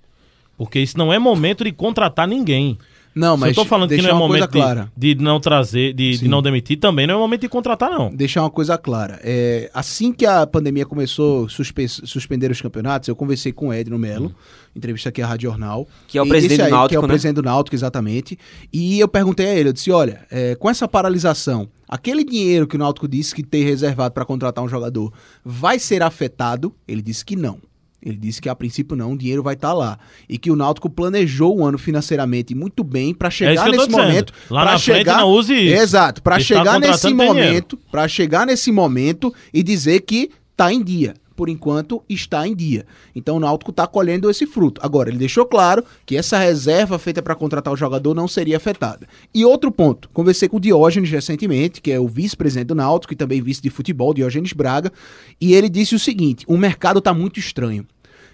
Porque 0.58 0.80
isso 0.80 0.98
não 0.98 1.14
é 1.14 1.18
momento 1.18 1.64
de 1.64 1.72
contratar 1.72 2.28
ninguém. 2.28 2.78
Não, 3.16 3.38
mas. 3.38 3.54
Se 3.56 3.60
eu 3.60 3.64
tô 3.64 3.70
falando 3.70 3.90
que 3.90 4.02
não 4.02 4.10
é 4.10 4.14
momento 4.14 4.52
de, 4.96 5.16
de, 5.16 5.24
não 5.24 5.40
trazer, 5.40 5.94
de, 5.94 6.18
de, 6.18 6.28
não 6.28 6.42
demitir, 6.42 6.78
também 6.78 7.08
não 7.08 7.16
é 7.16 7.18
momento 7.18 7.42
de 7.42 7.50
contratar, 7.50 7.90
não. 7.90 8.14
Deixar 8.14 8.42
uma 8.42 8.50
coisa 8.50 8.78
clara. 8.78 9.20
É, 9.24 9.72
assim 9.74 10.12
que 10.12 10.26
a 10.26 10.46
pandemia 10.46 10.86
começou, 10.86 11.48
suspe 11.48 11.88
suspender 11.88 12.52
os 12.52 12.60
campeonatos, 12.60 13.08
eu 13.08 13.16
conversei 13.16 13.54
com 13.54 13.70
o 13.70 13.74
Edno 13.74 13.98
Melo, 13.98 14.28
hum. 14.28 14.32
entrevista 14.76 15.08
aqui 15.10 15.22
à 15.22 15.28
Rádio 15.28 15.50
Jornal. 15.50 15.88
Que 16.10 16.18
é 16.18 16.22
o 16.22 16.28
presidente 16.28 16.62
aí, 16.62 16.70
do 16.70 16.76
Náutico. 16.76 16.90
Que 16.90 16.96
é 16.96 17.00
o 17.00 17.02
né? 17.04 17.08
presidente 17.08 17.36
do 17.36 17.44
Náutico, 17.44 17.76
exatamente. 17.76 18.38
E 18.74 19.00
eu 19.00 19.08
perguntei 19.08 19.46
a 19.46 19.56
ele, 19.56 19.70
eu 19.70 19.74
disse: 19.74 19.92
olha, 19.92 20.26
é, 20.30 20.56
com 20.56 20.70
essa 20.70 20.86
paralisação, 20.86 21.70
aquele 21.88 22.26
dinheiro 22.26 22.68
que 22.68 22.76
o 22.76 22.80
Náutico 22.80 23.08
disse 23.08 23.34
que 23.34 23.44
tem 23.44 23.64
reservado 23.64 24.14
para 24.14 24.26
contratar 24.26 24.62
um 24.62 24.68
jogador 24.68 25.14
vai 25.44 25.80
ser 25.80 26.04
afetado? 26.04 26.76
Ele 26.86 27.02
disse 27.02 27.24
que 27.24 27.38
não. 27.38 27.60
Ele 28.06 28.18
disse 28.18 28.40
que 28.40 28.48
a 28.48 28.56
princípio 28.56 28.96
não, 28.96 29.14
o 29.14 29.18
dinheiro 29.18 29.42
vai 29.42 29.56
estar 29.56 29.70
tá 29.70 29.74
lá. 29.74 30.00
E 30.30 30.38
que 30.38 30.52
o 30.52 30.56
Náutico 30.56 30.90
planejou 30.90 31.58
o 31.58 31.66
ano 31.66 31.78
financeiramente 31.78 32.54
muito 32.54 32.84
bem 32.84 33.14
para 33.14 33.32
chegar 33.32 33.68
é 33.68 33.72
nesse 33.72 33.90
momento. 33.90 34.32
Lá 34.50 34.64
na 34.64 34.78
chegar... 34.78 35.14
frente 35.14 35.18
não 35.18 35.30
use 35.32 35.54
isso. 35.54 35.82
Exato, 35.82 36.22
para 36.22 36.40
chegar 36.40 36.80
nesse 36.80 37.12
momento, 37.12 37.78
para 37.92 38.08
chegar 38.08 38.46
nesse 38.46 38.72
momento 38.72 39.34
e 39.52 39.64
dizer 39.64 40.02
que 40.02 40.30
está 40.54 40.72
em 40.72 40.84
dia 40.84 41.16
por 41.36 41.50
enquanto, 41.50 42.02
está 42.08 42.48
em 42.48 42.56
dia. 42.56 42.86
Então 43.16 43.38
o 43.38 43.40
Náutico 43.40 43.72
está 43.72 43.86
colhendo 43.86 44.30
esse 44.30 44.46
fruto. 44.46 44.80
Agora, 44.84 45.10
ele 45.10 45.18
deixou 45.18 45.46
claro 45.46 45.84
que 46.06 46.16
essa 46.16 46.38
reserva 46.38 46.98
feita 46.98 47.22
para 47.22 47.36
contratar 47.36 47.74
o 47.74 47.78
jogador 47.78 48.14
não 48.14 48.28
seria 48.28 48.58
afetada. 48.58 49.08
E 49.34 49.44
outro 49.44 49.72
ponto, 49.72 50.10
conversei 50.14 50.48
com 50.48 50.58
o 50.58 50.60
Diógenes 50.60 51.12
recentemente, 51.12 51.82
que 51.82 51.92
é 51.92 52.00
o 52.00 52.08
vice-presidente 52.08 52.68
do 52.68 52.76
Náutico 52.76 53.14
e 53.14 53.18
também 53.18 53.42
vice 53.42 53.62
de 53.62 53.70
futebol, 53.70 54.14
Diógenes 54.14 54.54
Braga, 54.54 54.92
e 55.40 55.54
ele 55.54 55.70
disse 55.70 55.94
o 55.94 56.00
seguinte: 56.00 56.46
o 56.48 56.58
mercado 56.58 57.00
está 57.00 57.14
muito 57.14 57.40
estranho. 57.40 57.86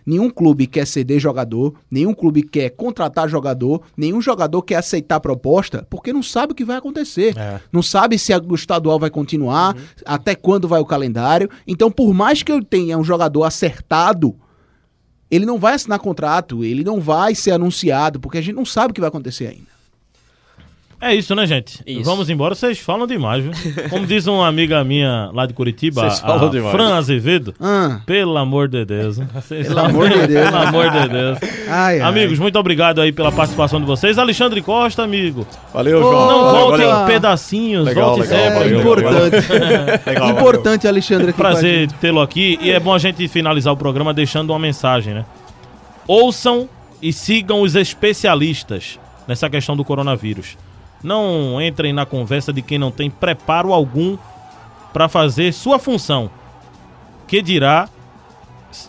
Nenhum 0.06 0.30
clube 0.30 0.68
quer 0.68 0.86
ceder 0.86 1.20
jogador, 1.20 1.74
nenhum 1.90 2.14
clube 2.14 2.44
quer 2.44 2.70
contratar 2.72 3.30
jogador, 3.30 3.82
nenhum 3.96 4.22
jogador 4.22 4.62
quer 4.62 4.76
aceitar 4.76 5.20
proposta, 5.20 5.86
porque 5.90 6.12
não 6.12 6.24
sabe 6.24 6.54
o 6.54 6.56
que 6.56 6.66
vai 6.66 6.78
acontecer. 6.78 7.38
É. 7.38 7.60
Não 7.72 7.82
sabe 7.82 8.18
se 8.18 8.34
o 8.34 8.56
estadual 8.56 9.00
vai 9.00 9.10
continuar, 9.10 9.76
uhum. 9.76 9.82
até 10.06 10.36
quando 10.36 10.68
vai 10.68 10.80
o 10.80 10.86
calendário. 10.86 11.50
Então, 11.68 11.92
por 11.92 12.14
mais 12.14 12.44
que 12.44 12.52
eu 12.52 12.64
tenha 12.64 12.98
um 12.98 13.04
jogador 13.04 13.44
acertado, 13.44 14.36
ele 15.30 15.46
não 15.46 15.58
vai 15.58 15.74
assinar 15.74 16.00
contrato, 16.00 16.64
ele 16.64 16.84
não 16.84 17.00
vai 17.00 17.34
ser 17.34 17.52
anunciado, 17.52 18.20
porque 18.20 18.38
a 18.38 18.42
gente 18.42 18.56
não 18.56 18.66
sabe 18.66 18.92
o 18.92 18.94
que 18.94 19.00
vai 19.00 19.08
acontecer 19.08 19.48
ainda. 19.48 19.81
É 21.02 21.16
isso, 21.16 21.34
né, 21.34 21.48
gente? 21.48 21.82
Isso. 21.84 22.04
Vamos 22.04 22.30
embora, 22.30 22.54
vocês 22.54 22.78
falam 22.78 23.08
demais, 23.08 23.44
viu? 23.44 23.54
Como 23.90 24.06
diz 24.06 24.28
uma 24.28 24.48
amiga 24.48 24.84
minha 24.84 25.32
lá 25.34 25.48
de 25.48 25.54
Curitiba, 25.54 26.04
a, 26.04 26.08
a 26.08 26.72
Fran 26.72 26.96
Azevedo. 26.96 27.56
Ah. 27.60 28.02
Pelo 28.06 28.38
amor 28.38 28.68
de 28.68 28.86
Deus. 28.86 29.18
Vocês 29.34 29.68
pelo 29.68 29.80
amor 29.80 30.10
de 30.10 30.28
Deus. 30.28 30.46
Pelo 30.46 30.62
amor 30.62 30.92
de 30.92 31.10
Deus. 31.10 31.40
Ai, 31.68 32.02
Amigos, 32.02 32.38
ai. 32.38 32.42
muito 32.44 32.60
obrigado 32.60 33.02
aí 33.02 33.12
pela 33.12 33.32
participação 33.32 33.80
de 33.80 33.88
vocês. 33.88 34.20
Alexandre 34.20 34.62
Costa, 34.62 35.02
amigo. 35.02 35.48
Valeu, 35.74 36.02
João. 36.02 36.28
Não 36.28 36.44
Valeu, 36.44 36.62
volte 36.68 36.84
em 36.84 37.06
pedacinhos, 37.08 37.86
legal, 37.86 38.16
volte 38.16 38.30
legal, 38.30 38.52
sempre. 38.52 38.76
É, 38.76 38.80
importante. 38.80 40.06
legal, 40.06 40.30
importante, 40.30 40.88
Alexandre. 40.88 41.30
Aqui 41.32 41.38
Prazer 41.38 41.92
tê-lo 41.94 42.22
aqui. 42.22 42.60
E 42.62 42.70
é 42.70 42.80
bom 42.80 42.94
a 42.94 43.00
gente 43.00 43.28
finalizar 43.28 43.74
o 43.74 43.78
programa 43.78 44.14
deixando 44.14 44.52
uma 44.52 44.60
mensagem, 44.60 45.16
né? 45.16 45.26
Ouçam 46.08 46.70
e 47.02 47.12
sigam 47.12 47.62
os 47.62 47.74
especialistas 47.74 49.00
nessa 49.28 49.50
questão 49.50 49.76
do 49.76 49.84
coronavírus. 49.84 50.58
Não 51.04 51.62
entrem 51.62 51.94
na 51.94 52.06
conversa 52.06 52.54
de 52.54 52.62
quem 52.62 52.78
não 52.78 52.92
tem 52.92 53.10
preparo 53.10 53.74
algum 53.74 54.18
para 54.94 55.08
fazer 55.08 55.54
sua 55.54 55.80
função. 55.80 56.30
Que 57.28 57.42
dirá 57.42 57.90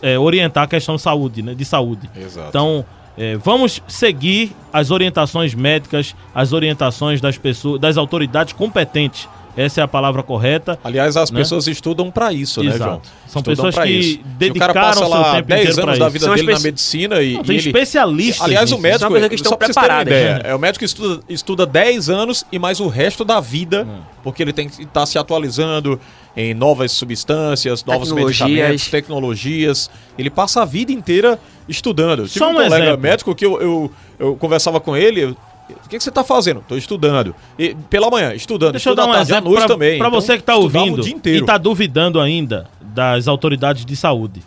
é, 0.01 0.17
orientar 0.17 0.63
a 0.63 0.67
questão 0.67 0.95
de 0.95 1.01
saúde, 1.01 1.41
né? 1.41 1.53
De 1.55 1.65
saúde. 1.65 2.09
Exato. 2.15 2.49
Então, 2.49 2.85
é, 3.17 3.35
vamos 3.37 3.81
seguir 3.87 4.55
as 4.71 4.91
orientações 4.91 5.53
médicas, 5.53 6.15
as 6.33 6.53
orientações 6.53 7.21
das 7.21 7.37
pessoas, 7.37 7.79
das 7.79 7.97
autoridades 7.97 8.53
competentes 8.53 9.27
essa 9.55 9.81
é 9.81 9.83
a 9.83 9.87
palavra 9.87 10.23
correta. 10.23 10.79
Aliás, 10.83 11.15
as 11.15 11.29
né? 11.31 11.39
pessoas 11.39 11.67
estudam 11.67 12.09
para 12.09 12.33
isso, 12.33 12.61
Exato. 12.61 12.79
né, 12.79 12.85
João? 12.85 13.01
São 13.27 13.39
estudam 13.39 13.65
pessoas 13.65 13.85
que 13.85 13.91
isso. 13.91 14.19
dedicaram 14.37 14.71
o 14.71 14.73
cara 14.73 14.87
passa 14.87 15.07
lá 15.07 15.23
seu 15.23 15.33
tempo 15.33 15.47
10 15.47 15.79
anos 15.79 15.99
da 15.99 16.09
vida 16.09 16.25
São 16.25 16.35
dele 16.35 16.53
na 16.53 16.59
medicina 16.59 17.21
e, 17.21 17.33
Não, 17.33 17.43
tem 17.43 17.55
e 17.55 17.59
ele... 17.59 17.67
especialistas. 17.67 18.45
Aliás, 18.45 18.71
o 18.71 18.77
médico, 18.77 19.15
é 19.15 19.29
que 19.29 19.35
estão 19.35 19.57
preparados. 19.57 20.11
Ideia, 20.11 20.41
é 20.43 20.55
o 20.55 20.59
médico 20.59 20.79
que 20.79 20.85
estuda, 20.85 21.23
estuda 21.29 21.65
10 21.65 22.09
anos 22.09 22.45
e 22.51 22.57
mais 22.57 22.79
o 22.79 22.87
resto 22.87 23.23
da 23.23 23.39
vida, 23.39 23.85
hum. 23.87 24.01
porque 24.23 24.41
ele 24.41 24.53
tem 24.53 24.67
que 24.67 24.81
estar 24.81 25.01
tá 25.01 25.05
se 25.05 25.17
atualizando 25.17 25.99
em 26.35 26.53
novas 26.53 26.91
substâncias, 26.91 27.85
novos 27.85 28.11
medicamentos, 28.11 28.87
tecnologias. 28.87 29.89
Ele 30.17 30.29
passa 30.29 30.63
a 30.63 30.65
vida 30.65 30.91
inteira 30.91 31.39
estudando. 31.69 32.27
Tive 32.27 32.39
Só 32.39 32.47
um, 32.47 32.51
um 32.51 32.55
colega 32.55 32.85
exemplo. 32.85 33.01
médico 33.01 33.35
que 33.35 33.45
eu, 33.45 33.61
eu, 33.61 33.91
eu 34.19 34.35
conversava 34.35 34.79
com 34.79 34.97
ele, 34.97 35.35
o 35.69 35.89
que, 35.89 35.97
que 35.97 36.03
você 36.03 36.09
está 36.09 36.23
fazendo? 36.23 36.59
Estou 36.59 36.77
estudando. 36.77 37.33
E, 37.57 37.75
pela 37.89 38.09
manhã, 38.09 38.33
estudando. 38.33 38.73
Deixa 38.73 38.89
eu 38.89 38.95
dar 38.95 39.07
um 39.07 39.15
exemplo 39.15 39.53
para 39.53 39.67
também. 39.67 39.97
Para 39.97 40.07
então, 40.07 40.21
você 40.21 40.33
que 40.33 40.41
está 40.41 40.55
ouvindo 40.55 41.07
e 41.07 41.29
está 41.29 41.57
duvidando 41.57 42.19
ainda 42.19 42.67
das 42.81 43.27
autoridades 43.27 43.85
de 43.85 43.95
saúde. 43.95 44.41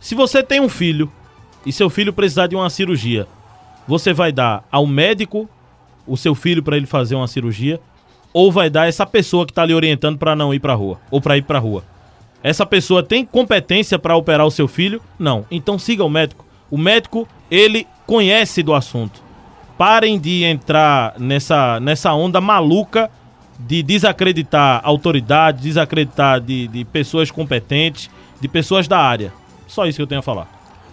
Se 0.00 0.14
você 0.14 0.42
tem 0.42 0.60
um 0.60 0.68
filho 0.68 1.10
e 1.64 1.72
seu 1.72 1.88
filho 1.88 2.12
precisar 2.12 2.46
de 2.46 2.56
uma 2.56 2.68
cirurgia, 2.68 3.26
você 3.86 4.12
vai 4.12 4.32
dar 4.32 4.64
ao 4.72 4.86
médico 4.86 5.48
o 6.06 6.16
seu 6.16 6.34
filho 6.34 6.62
para 6.62 6.76
ele 6.76 6.86
fazer 6.86 7.14
uma 7.14 7.28
cirurgia 7.28 7.80
ou 8.32 8.50
vai 8.50 8.70
dar 8.70 8.88
essa 8.88 9.06
pessoa 9.06 9.44
que 9.44 9.52
está 9.52 9.64
lhe 9.64 9.74
orientando 9.74 10.18
para 10.18 10.34
não 10.34 10.52
ir 10.54 10.60
para 10.60 10.74
rua 10.74 10.98
ou 11.10 11.20
para 11.20 11.36
ir 11.36 11.42
para 11.42 11.58
rua? 11.58 11.84
Essa 12.42 12.64
pessoa 12.64 13.02
tem 13.02 13.24
competência 13.24 13.98
para 13.98 14.16
operar 14.16 14.46
o 14.46 14.50
seu 14.50 14.66
filho? 14.66 15.00
Não. 15.18 15.44
Então 15.50 15.78
siga 15.78 16.02
o 16.02 16.08
médico. 16.08 16.44
O 16.70 16.78
médico, 16.78 17.28
ele 17.50 17.86
conhece 18.06 18.62
do 18.62 18.72
assunto 18.72 19.29
parem 19.80 20.18
de 20.18 20.44
entrar 20.44 21.14
nessa, 21.18 21.80
nessa 21.80 22.12
onda 22.12 22.38
maluca 22.38 23.10
de 23.58 23.82
desacreditar 23.82 24.82
autoridade, 24.84 25.62
desacreditar 25.62 26.38
de, 26.38 26.68
de 26.68 26.84
pessoas 26.84 27.30
competentes, 27.30 28.10
de 28.38 28.46
pessoas 28.46 28.86
da 28.86 28.98
área. 28.98 29.32
Só 29.66 29.86
isso 29.86 29.96
que 29.96 30.02
eu 30.02 30.06
tenho 30.06 30.18
a 30.18 30.22
falar. 30.22 30.50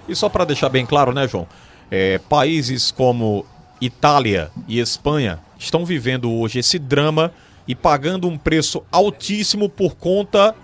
E 0.08 0.16
só 0.16 0.30
para 0.30 0.46
deixar 0.46 0.70
bem 0.70 0.86
claro, 0.86 1.12
né, 1.12 1.28
João? 1.28 1.46
É, 1.92 2.18
países 2.30 2.90
como 2.90 3.46
Itália 3.82 4.50
e 4.70 4.80
Espanha 4.80 5.38
estão 5.60 5.84
vivendo 5.86 6.32
hoje 6.32 6.60
esse 6.60 6.80
drama 6.80 7.34
e 7.68 7.76
pagando 7.76 8.26
um 8.26 8.38
preço 8.38 8.82
altíssimo 8.90 9.68
por 9.68 9.96
conta 9.96 10.56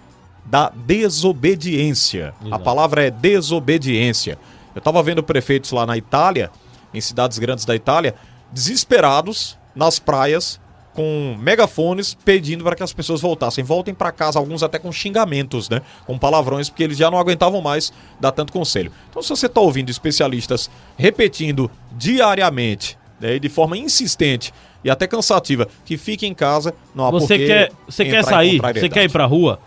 da 0.45 0.71
desobediência. 0.74 2.34
Exato. 2.39 2.55
A 2.55 2.57
palavra 2.57 3.03
é 3.05 3.11
desobediência. 3.11 4.39
Eu 4.74 4.80
estava 4.80 5.03
vendo 5.03 5.21
prefeitos 5.21 5.74
lá 5.74 5.86
na 5.86 5.97
Itália 5.97 6.49
em 6.93 7.01
cidades 7.01 7.39
grandes 7.39 7.65
da 7.65 7.75
Itália, 7.75 8.15
desesperados 8.51 9.57
nas 9.75 9.99
praias 9.99 10.59
com 10.93 11.35
megafones 11.39 12.13
pedindo 12.13 12.63
para 12.63 12.75
que 12.75 12.83
as 12.83 12.93
pessoas 12.93 13.19
voltassem. 13.19 13.63
Voltem 13.63 13.93
para 13.93 14.11
casa, 14.11 14.37
alguns 14.37 14.61
até 14.63 14.77
com 14.77 14.91
xingamentos, 14.91 15.67
né? 15.67 15.81
Com 16.05 16.17
palavrões, 16.17 16.69
porque 16.69 16.83
eles 16.83 16.97
já 16.97 17.09
não 17.09 17.17
aguentavam 17.17 17.61
mais 17.61 17.91
dar 18.19 18.31
tanto 18.31 18.53
conselho. 18.53 18.91
Então, 19.09 19.21
se 19.21 19.29
você 19.29 19.47
está 19.47 19.59
ouvindo 19.59 19.89
especialistas 19.89 20.69
repetindo 20.95 21.69
diariamente, 21.91 22.97
né, 23.19 23.39
de 23.39 23.49
forma 23.49 23.77
insistente 23.77 24.53
e 24.83 24.89
até 24.89 25.07
cansativa, 25.07 25.67
que 25.83 25.97
fique 25.97 26.27
em 26.27 26.33
casa, 26.33 26.73
não 26.93 27.05
há 27.05 27.11
Você 27.11 27.37
quer, 27.39 27.71
você 27.87 28.05
quer 28.05 28.23
sair, 28.23 28.61
você 28.61 28.89
quer 28.89 29.03
ir 29.05 29.11
para 29.11 29.23
a 29.23 29.27
rua? 29.27 29.59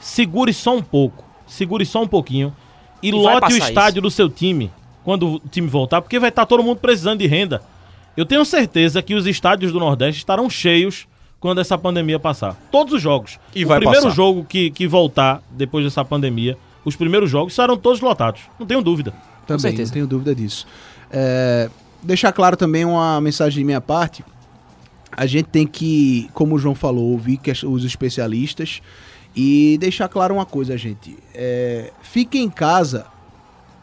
Segure 0.00 0.52
só 0.52 0.74
um 0.74 0.82
pouco, 0.82 1.24
segure 1.46 1.84
só 1.84 2.02
um 2.02 2.08
pouquinho 2.08 2.54
e, 3.02 3.08
e 3.08 3.12
lote 3.12 3.52
o 3.52 3.56
estádio 3.56 3.98
isso. 3.98 4.02
do 4.02 4.10
seu 4.10 4.28
time 4.28 4.70
quando 5.04 5.34
o 5.34 5.42
time 5.50 5.68
voltar, 5.68 6.00
porque 6.00 6.18
vai 6.18 6.28
estar 6.28 6.46
todo 6.46 6.62
mundo 6.62 6.78
precisando 6.78 7.18
de 7.18 7.26
renda. 7.26 7.62
Eu 8.16 8.26
tenho 8.26 8.44
certeza 8.44 9.02
que 9.02 9.14
os 9.14 9.26
estádios 9.26 9.72
do 9.72 9.80
Nordeste 9.80 10.18
estarão 10.18 10.48
cheios 10.48 11.06
quando 11.40 11.60
essa 11.60 11.76
pandemia 11.76 12.18
passar. 12.20 12.54
Todos 12.70 12.94
os 12.94 13.02
jogos. 13.02 13.38
E 13.54 13.64
o 13.64 13.68
vai 13.68 13.78
primeiro 13.78 14.04
passar. 14.04 14.14
jogo 14.14 14.44
que, 14.44 14.70
que 14.70 14.86
voltar 14.86 15.42
depois 15.50 15.84
dessa 15.84 16.04
pandemia, 16.04 16.56
os 16.84 16.94
primeiros 16.94 17.30
jogos 17.30 17.54
serão 17.54 17.76
todos 17.76 18.00
lotados. 18.00 18.42
Não 18.58 18.66
tenho 18.66 18.82
dúvida. 18.82 19.12
Também, 19.46 19.76
não 19.76 19.88
tenho 19.88 20.06
dúvida 20.06 20.34
disso. 20.34 20.66
É, 21.10 21.68
deixar 22.02 22.32
claro 22.32 22.56
também 22.56 22.84
uma 22.84 23.20
mensagem 23.20 23.58
de 23.58 23.64
minha 23.64 23.80
parte. 23.80 24.24
a 25.14 25.26
gente 25.26 25.46
tem 25.46 25.66
que, 25.66 26.30
como 26.32 26.54
o 26.54 26.58
João 26.58 26.74
falou, 26.74 27.10
ouvir 27.10 27.40
os 27.66 27.84
especialistas 27.84 28.80
e 29.34 29.76
deixar 29.78 30.08
claro 30.08 30.34
uma 30.34 30.46
coisa, 30.46 30.76
gente. 30.76 31.16
É, 31.34 31.92
fique 32.02 32.38
em 32.38 32.48
casa, 32.48 33.06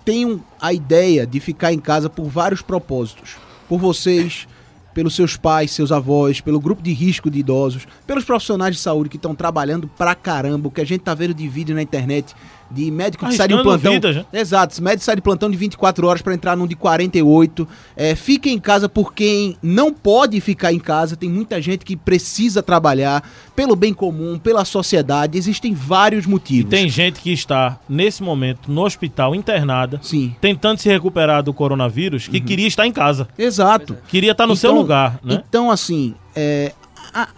tenham 0.10 0.43
a 0.60 0.74
ideia 0.74 1.28
de 1.28 1.39
ficar 1.39 1.72
em 1.72 1.78
casa 1.78 2.10
por 2.10 2.26
vários 2.26 2.64
propósitos. 2.64 3.38
Por 3.68 3.78
vocês, 3.78 4.47
pelos 4.91 5.16
seus 5.16 5.38
pais, 5.38 5.70
seus 5.70 5.91
avós, 5.91 6.41
pelo 6.41 6.60
grupo 6.60 6.82
de 6.82 6.91
risco 6.91 7.30
de 7.30 7.38
idosos, 7.38 7.88
pelos 8.07 8.26
profissionais 8.26 8.76
de 8.76 8.82
saúde 8.82 9.07
que 9.07 9.18
estão 9.18 9.36
trabalhando 9.36 9.88
pra 9.88 10.16
caramba, 10.16 10.68
o 10.68 10.72
que 10.72 10.82
a 10.82 10.86
gente 10.86 11.01
tá 11.01 11.14
vendo 11.14 11.36
de 11.36 11.47
vídeo 11.47 11.76
na 11.76 11.84
internet, 11.84 12.36
de 12.72 12.91
médico 12.91 13.26
que 13.28 13.34
sai 13.36 13.47
de 13.47 13.61
plantão. 13.61 13.93
vidas, 13.93 14.15
né? 14.17 14.26
Exato, 14.32 14.82
médico 14.84 15.03
sai 15.03 15.15
de 15.15 15.22
plantão 15.22 15.49
de 15.49 15.57
24 15.57 16.07
horas 16.07 16.22
para 16.22 16.34
entrar 16.34 16.55
num 16.55 16.67
de 16.67 16.76
48. 16.76 17.67
É, 17.95 18.15
fique 18.15 18.49
em 18.49 18.59
casa 18.59 18.88
por 18.88 19.13
quem 19.13 19.57
não 19.61 19.93
pode 19.93 20.39
ficar 20.41 20.72
em 20.74 20.80
casa. 20.80 21.15
Tem 21.15 21.30
muita 21.30 21.61
gente 21.61 21.84
que 21.86 21.95
precisa 21.95 22.61
trabalhar 22.61 23.28
pelo 23.55 23.76
bem 23.76 23.93
comum, 23.93 24.38
pela 24.38 24.63
sociedade. 24.65 25.38
Existem 25.38 25.74
vários 25.74 26.26
E 26.26 26.30
motivos. 26.30 26.70
tem 26.70 26.88
gente 26.89 27.20
que 27.22 27.32
está, 27.32 27.80
nesse 27.89 28.22
momento, 28.24 28.72
no 28.72 28.84
hospital, 28.86 29.34
internada, 29.36 29.99
Sim, 30.01 30.36
tentando 30.39 30.80
se 30.80 30.88
recuperar 30.89 31.43
do 31.43 31.53
coronavírus, 31.53 32.28
que 32.28 32.39
queria 32.39 32.67
estar 32.67 32.86
em 32.86 32.91
casa. 32.91 33.28
exato. 33.38 33.97
Queria 34.07 34.32
estar 34.32 34.45
no 34.47 34.55
seu 34.55 34.72
Então- 34.72 34.82
lugar, 34.82 35.20
né? 35.24 35.41
Então, 35.47 35.70
assim, 35.72 36.13
é, 36.36 36.74
a- 37.14 37.30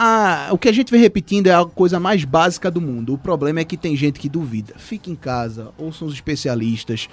a- 0.50 0.54
o 0.54 0.58
que 0.58 0.68
a 0.70 0.72
gente 0.72 0.92
vem 0.92 1.00
repetindo 1.02 1.48
é 1.48 1.54
a 1.54 1.66
coisa 1.66 2.00
mais 2.00 2.24
básica 2.24 2.70
do 2.72 2.80
mundo. 2.82 3.14
O 3.14 3.18
problema 3.18 3.60
é 3.60 3.64
que 3.66 3.78
tem 3.78 3.96
gente 3.96 4.20
que 4.20 4.28
duvida. 4.30 4.74
Fique 4.78 5.10
em 5.12 5.16
casa, 5.16 5.70
ouçam 5.78 6.08
os 6.08 6.14
especialistas. 6.14 7.08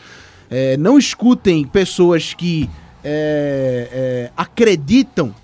é, 0.50 0.78
não 0.78 0.96
escutem 0.98 1.62
pessoas 1.66 2.32
que 2.32 2.70
é, 3.04 3.88
é, 3.92 4.30
acreditam 4.34 5.34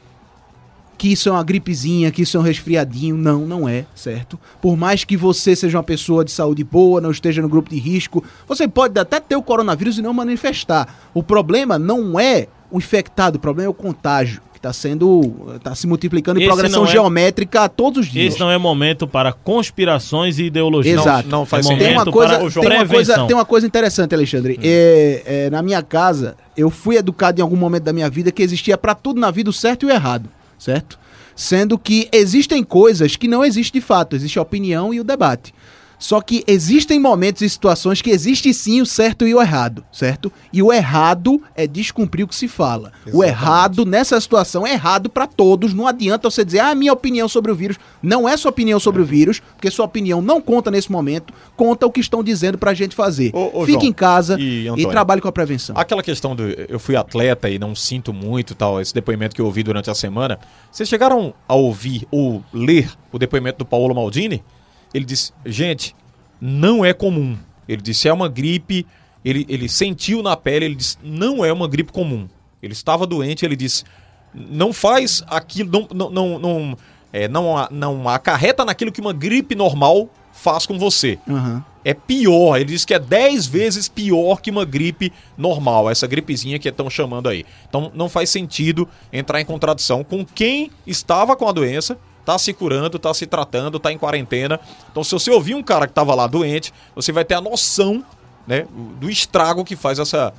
que 0.97 1.09
isso 1.13 1.29
é 1.29 1.33
uma 1.33 1.45
gripezinha, 1.45 2.11
que 2.11 2.23
isso 2.23 2.37
é 2.37 2.41
um 2.41 2.43
resfriadinho. 2.43 3.15
Não, 3.17 3.47
não 3.47 3.69
é, 3.69 3.85
certo? 3.95 4.39
Por 4.63 4.77
mais 4.79 5.05
que 5.05 5.15
você 5.17 5.55
seja 5.55 5.77
uma 5.77 5.85
pessoa 5.85 6.25
de 6.25 6.31
saúde 6.31 6.65
boa, 6.65 7.01
não 7.03 7.11
esteja 7.11 7.43
no 7.43 7.49
grupo 7.51 7.69
de 7.69 7.79
risco, 7.79 8.25
você 8.49 8.67
pode 8.67 8.99
até 8.99 9.21
ter 9.21 9.37
o 9.37 9.43
coronavírus 9.43 9.99
e 9.99 10.03
não 10.03 10.15
manifestar. 10.15 11.11
O 11.13 11.23
problema 11.23 11.79
não 11.79 12.19
é 12.19 12.49
o 12.71 12.79
infectado, 12.79 13.37
o 13.37 13.41
problema 13.41 13.67
é 13.67 13.71
o 13.71 13.75
contágio, 13.75 14.41
está 14.65 14.73
sendo. 14.73 15.53
está 15.57 15.75
se 15.75 15.87
multiplicando 15.87 16.41
em 16.41 16.43
Esse 16.43 16.49
progressão 16.51 16.85
é- 16.85 16.89
geométrica 16.89 17.69
todos 17.69 18.07
os 18.07 18.13
dias. 18.13 18.33
Esse 18.33 18.41
não 18.41 18.51
é 18.51 18.57
momento 18.57 19.07
para 19.07 19.33
conspirações 19.33 20.39
e 20.39 20.45
ideologias. 20.45 21.01
Exato. 21.01 21.29
Não, 21.29 21.41
não 21.41 21.47
faz 21.47 21.67
É 21.67 21.69
sentido. 21.69 21.85
Tem 21.85 21.93
uma, 21.93 22.05
momento 22.05 22.13
coisa, 22.13 22.39
para 22.39 22.69
tem, 22.71 22.79
uma 22.79 22.87
coisa, 22.87 23.27
tem 23.27 23.37
uma 23.37 23.45
coisa 23.45 23.67
interessante, 23.67 24.15
Alexandre. 24.15 24.59
É, 24.63 25.23
é, 25.27 25.51
na 25.51 25.63
minha 25.63 25.83
casa, 25.83 26.37
eu 26.57 26.71
fui 26.71 26.97
educado 26.97 27.41
em 27.41 27.43
algum 27.43 27.57
momento 27.57 27.85
da 27.85 27.93
minha 27.93 28.09
vida 28.09 28.33
que 28.33 28.43
existia 28.43 28.79
pra 28.79 28.95
tudo 28.95 29.21
na 29.21 29.31
vida 29.31 29.51
o 29.51 29.53
certo 29.53 29.85
e 29.85 29.87
o 29.87 29.91
errado, 29.91 30.29
certo? 30.59 30.99
Sendo 31.37 31.77
que 31.77 32.09
existem 32.13 32.63
coisas 32.63 33.17
que 33.17 33.27
não 33.27 33.45
existem 33.45 33.81
de 33.81 33.87
fato, 33.87 34.15
existe 34.15 34.39
a 34.39 34.43
opinião 34.43 34.95
e 34.95 35.01
o 35.01 35.05
debate. 35.05 35.53
Só 36.05 36.21
que 36.21 36.45
existem 36.47 37.01
momentos 37.01 37.41
e 37.41 37.49
situações 37.49 38.03
que 38.03 38.11
existe 38.11 38.53
sim 38.53 38.83
o 38.83 38.85
certo 38.85 39.27
e 39.27 39.35
o 39.35 39.41
errado, 39.41 39.83
certo? 39.91 40.31
E 40.53 40.63
o 40.63 40.71
errado 40.71 41.43
é 41.57 41.67
descumprir 41.67 42.27
o 42.27 42.29
que 42.29 42.35
se 42.35 42.47
fala. 42.47 42.93
O 43.07 43.25
Exatamente. 43.25 43.29
errado 43.31 43.87
nessa 43.87 44.21
situação 44.21 44.67
é 44.67 44.73
errado 44.73 45.09
pra 45.09 45.27
todos. 45.27 45.73
Não 45.73 45.87
adianta 45.87 46.29
você 46.29 46.45
dizer, 46.45 46.59
ah, 46.59 46.75
minha 46.75 46.93
opinião 46.93 47.27
sobre 47.27 47.51
o 47.51 47.55
vírus. 47.55 47.79
Não 48.03 48.29
é 48.29 48.37
sua 48.37 48.51
opinião 48.51 48.79
sobre 48.79 49.01
o 49.01 49.05
vírus, 49.07 49.41
porque 49.57 49.71
sua 49.71 49.87
opinião 49.87 50.21
não 50.21 50.43
conta 50.43 50.71
nesse 50.71 50.93
momento. 50.93 51.33
Conta 51.57 51.87
o 51.87 51.91
que 51.91 52.01
estão 52.01 52.23
dizendo 52.23 52.59
pra 52.59 52.75
gente 52.75 52.95
fazer. 52.95 53.31
Ô, 53.35 53.63
ô, 53.63 53.65
Fique 53.65 53.73
João 53.73 53.85
em 53.87 53.93
casa 53.95 54.37
e 54.39 54.69
e, 54.77 54.87
trabalhe 54.87 55.23
com 55.23 55.29
a 55.29 55.33
prevenção. 55.33 55.75
Aquela 55.75 56.03
questão 56.03 56.37
do 56.37 56.43
eu 56.43 56.79
fui 56.79 56.97
atleta 56.97 57.49
e 57.49 57.59
não 57.59 57.75
sinto 57.75 58.13
muito 58.13 58.55
tal, 58.55 58.79
esse 58.79 58.93
depoimento 58.93 59.35
que 59.35 59.41
eu 59.41 59.47
ouvi 59.47 59.63
durante 59.63 59.89
a 59.89 59.95
semana. 59.95 60.39
Vocês 60.71 60.87
chegaram 60.87 61.33
a 61.49 61.55
ouvir 61.55 62.07
ou 62.11 62.45
ler 62.53 62.91
o 63.11 63.19
depoimento 63.19 63.61
do 63.61 63.65
Paulo 63.65 63.95
Maldini? 63.95 64.45
Ele 64.95 65.05
disse, 65.05 65.33
gente, 65.45 65.95
não 66.41 66.85
é 66.85 66.95
comum. 66.95 67.37
Ele 67.69 67.83
disse, 67.83 68.09
é 68.09 68.13
uma 68.13 68.29
gripe. 68.29 68.87
Ele, 69.25 69.45
ele 69.49 69.69
sentiu 69.69 70.23
na 70.23 70.37
pele, 70.37 70.67
ele 70.67 70.77
disse, 70.77 70.97
não 71.03 71.45
é 71.45 71.53
uma 71.53 71.67
gripe 71.67 71.93
comum. 71.93 72.29
Ele 72.63 72.73
estava 72.73 73.07
doente, 73.07 73.45
ele 73.45 73.57
disse, 73.57 73.85
não 74.33 74.73
faz 74.73 75.23
aquilo, 75.27 75.71
não, 75.71 75.89
não, 75.93 76.11
não, 76.11 76.39
não, 76.39 76.79
é, 77.13 77.29
não, 77.29 77.69
não 77.71 78.09
acarreta 78.09 78.65
naquilo 78.65 78.93
que 78.93 79.01
uma 79.01 79.13
gripe 79.13 79.55
normal 79.55 80.09
faz 80.33 80.67
com 80.67 80.79
você 80.79 81.19
Aham. 81.29 81.65
é 81.85 81.95
pior. 81.95 82.57
Ele 82.57 82.67
diz 82.67 82.85
que 82.85 82.93
é 82.93 82.99
10 82.99 83.47
vezes 83.47 83.89
pior 83.89 84.41
que 84.41 84.51
uma 84.51 84.65
gripe 84.65 85.13
normal, 85.39 85.89
essa 85.89 86.07
gripezinha 86.07 86.59
que 86.59 86.69
estão 86.69 86.91
chamando 86.91 87.29
aí. 87.29 87.47
Então 87.69 87.91
não 87.95 88.09
faz 88.09 88.31
sentido 88.31 88.89
entrar 89.13 89.41
em 89.41 89.45
contradição 89.45 90.03
com 90.03 90.25
quem 90.25 90.71
estava 90.87 91.37
com 91.37 91.49
a 91.49 91.53
doença, 91.53 91.97
tá 92.25 92.39
se 92.39 92.53
curando, 92.53 92.99
tá 92.99 93.13
se 93.13 93.27
tratando, 93.27 93.79
tá 93.79 93.93
em 93.93 93.99
quarentena. 93.99 94.59
Então 94.91 95.05
se 95.05 95.13
você 95.13 95.31
ouvir 95.31 95.55
um 95.55 95.63
cara 95.63 95.87
que 95.87 95.93
estava 95.93 96.15
lá 96.15 96.27
doente, 96.27 96.73
você 96.95 97.13
vai 97.13 97.25
ter 97.25 97.35
a 97.35 97.41
noção, 97.41 98.05
né, 98.47 98.67
do 99.01 99.11
estrago 99.11 99.65
que 99.65 99.77
faz 99.77 99.99
essa 99.99 100.33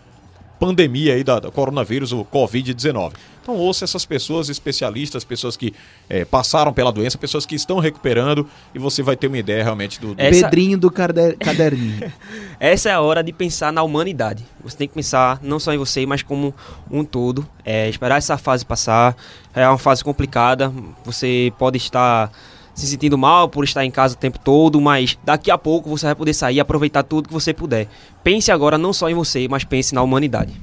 pandemia 0.66 1.14
aí 1.14 1.24
da, 1.24 1.40
da 1.40 1.52
coronavírus, 1.52 2.12
o 2.12 2.26
Covid-19. 2.26 3.14
Então 3.42 3.56
ouça 3.56 3.84
essas 3.86 4.06
pessoas 4.06 4.50
especialistas, 4.50 5.24
pessoas 5.24 5.56
que 5.56 5.72
eh, 6.10 6.26
passaram 6.26 6.74
pela 6.74 6.92
doença, 6.92 7.16
pessoas 7.16 7.46
que 7.46 7.54
estão 7.54 7.78
recuperando 7.78 8.48
e 8.74 8.80
você 8.80 9.04
vai 9.04 9.16
ter 9.16 9.28
uma 9.28 9.38
ideia 9.38 9.64
realmente 9.64 10.02
do, 10.02 10.16
do 10.16 10.20
Essa- 10.22 10.46
Pedrinho 10.46 10.78
do 10.80 10.90
cade- 10.90 11.36
caderninho. 11.38 12.12
Essa 12.60 12.90
é 12.90 12.94
a 12.94 13.02
hora 13.02 13.24
de 13.24 13.32
pensar 13.32 13.72
na 13.72 13.84
humanidade. 13.84 14.44
Você 14.64 14.76
tem 14.78 14.88
que 14.88 14.96
pensar 14.96 15.38
não 15.44 15.60
só 15.60 15.72
em 15.74 15.78
você, 15.78 16.06
mas 16.08 16.24
como 16.24 16.56
um 16.90 17.04
todo. 17.06 17.48
É, 17.64 17.88
esperar 17.88 18.18
essa 18.18 18.36
fase 18.36 18.66
passar. 18.66 19.16
É 19.54 19.68
uma 19.68 19.78
fase 19.78 20.04
complicada. 20.04 20.74
Você 21.04 21.54
pode 21.60 21.78
estar 21.78 22.32
se 22.76 22.86
sentindo 22.86 23.18
mal 23.18 23.48
por 23.48 23.64
estar 23.64 23.86
em 23.86 23.90
casa 23.90 24.14
o 24.14 24.18
tempo 24.18 24.38
todo, 24.38 24.80
mas 24.82 25.18
daqui 25.24 25.50
a 25.50 25.58
pouco 25.58 25.90
você 25.90 26.06
vai 26.06 26.16
poder 26.16 26.34
sair 26.34 26.56
e 26.56 26.60
aproveitar 26.60 27.04
tudo 27.04 27.30
que 27.30 27.34
você 27.34 27.54
puder. 27.54 27.88
Pense 28.24 28.52
agora 28.52 28.78
não 28.78 28.92
só 28.92 29.10
em 29.10 29.14
você, 29.14 29.48
mas 29.48 29.64
pense 29.64 29.96
na 29.96 30.04
humanidade. 30.04 30.54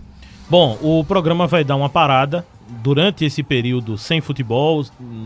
Bom, 0.49 0.79
o 0.83 1.03
programa 1.03 1.47
vai 1.47 1.65
dar 1.65 1.75
uma 1.75 1.89
parada 1.89 2.47
durante 2.83 3.25
esse 3.25 3.43
período 3.43 3.97
sem 3.97 4.21
futebol, 4.21 4.85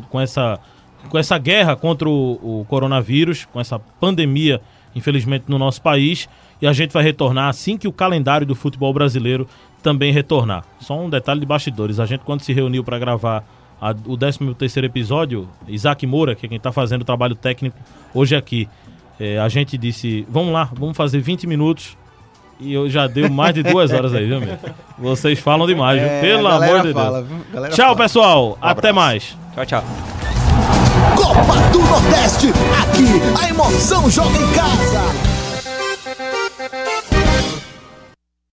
com 0.09 0.21
essa, 0.21 0.61
com 1.09 1.19
essa 1.19 1.37
guerra 1.37 1.75
contra 1.75 2.09
o, 2.09 2.61
o 2.61 2.65
coronavírus, 2.69 3.45
com 3.45 3.61
essa 3.61 3.79
pandemia, 3.79 4.61
infelizmente, 4.95 5.47
no 5.49 5.59
nosso 5.59 5.83
país. 5.83 6.29
E 6.63 6.67
a 6.67 6.73
gente 6.73 6.93
vai 6.93 7.03
retornar 7.03 7.49
assim 7.49 7.77
que 7.77 7.89
o 7.89 7.93
calendário 7.93 8.47
do 8.47 8.55
futebol 8.55 8.93
brasileiro 8.95 9.49
também 9.83 10.13
retornar. 10.13 10.65
Só 10.81 10.99
um 10.99 11.11
detalhe 11.11 11.41
de 11.41 11.47
bastidores: 11.47 11.99
a 11.99 12.07
gente, 12.07 12.21
quando 12.21 12.43
se 12.43 12.53
reuniu 12.53 12.85
para 12.85 12.99
gravar 12.99 13.45
a- 13.81 13.95
o 14.07 14.17
13 14.17 14.81
episódio, 14.85 15.49
Isaac 15.69 16.07
Moura, 16.07 16.35
que 16.35 16.47
é 16.47 16.49
quem 16.49 16.57
está 16.57 16.73
fazendo 16.73 17.03
o 17.03 17.05
trabalho 17.05 17.35
técnico 17.35 17.77
hoje 18.15 18.35
aqui, 18.37 18.69
eh, 19.21 19.39
a 19.39 19.49
gente 19.49 19.77
disse: 19.79 20.27
vamos 20.29 20.53
lá, 20.53 20.69
vamos 20.73 20.97
fazer 20.97 21.21
20 21.21 21.47
minutos. 21.47 21.97
E 22.59 22.73
eu 22.73 22.89
já 22.89 23.07
deu 23.07 23.29
mais 23.31 23.55
de 23.55 23.63
duas 23.63 23.91
horas 23.93 24.15
aí, 24.15 24.25
viu, 24.27 24.39
amigo? 24.39 24.57
Vocês 24.99 25.39
falam 25.39 25.67
demais, 25.67 26.01
viu? 26.01 26.09
É, 26.09 26.21
Pelo 26.23 26.49
amor 26.49 26.81
de 26.81 26.93
fala, 26.95 27.23
Deus. 27.23 27.75
Tchau, 27.75 27.85
fala. 27.89 27.97
pessoal. 27.97 28.59
Até 28.63 28.89
abraço. 28.89 28.95
mais. 28.95 29.37
Tchau, 29.55 29.67
tchau. 29.67 29.85
Copa 31.17 31.55
do 31.71 31.79
Nordeste, 31.81 32.49
aqui 32.49 33.43
a 33.45 33.49
emoção 33.51 34.09
joga 34.09 34.39
em 34.39 34.53
casa. 34.55 35.26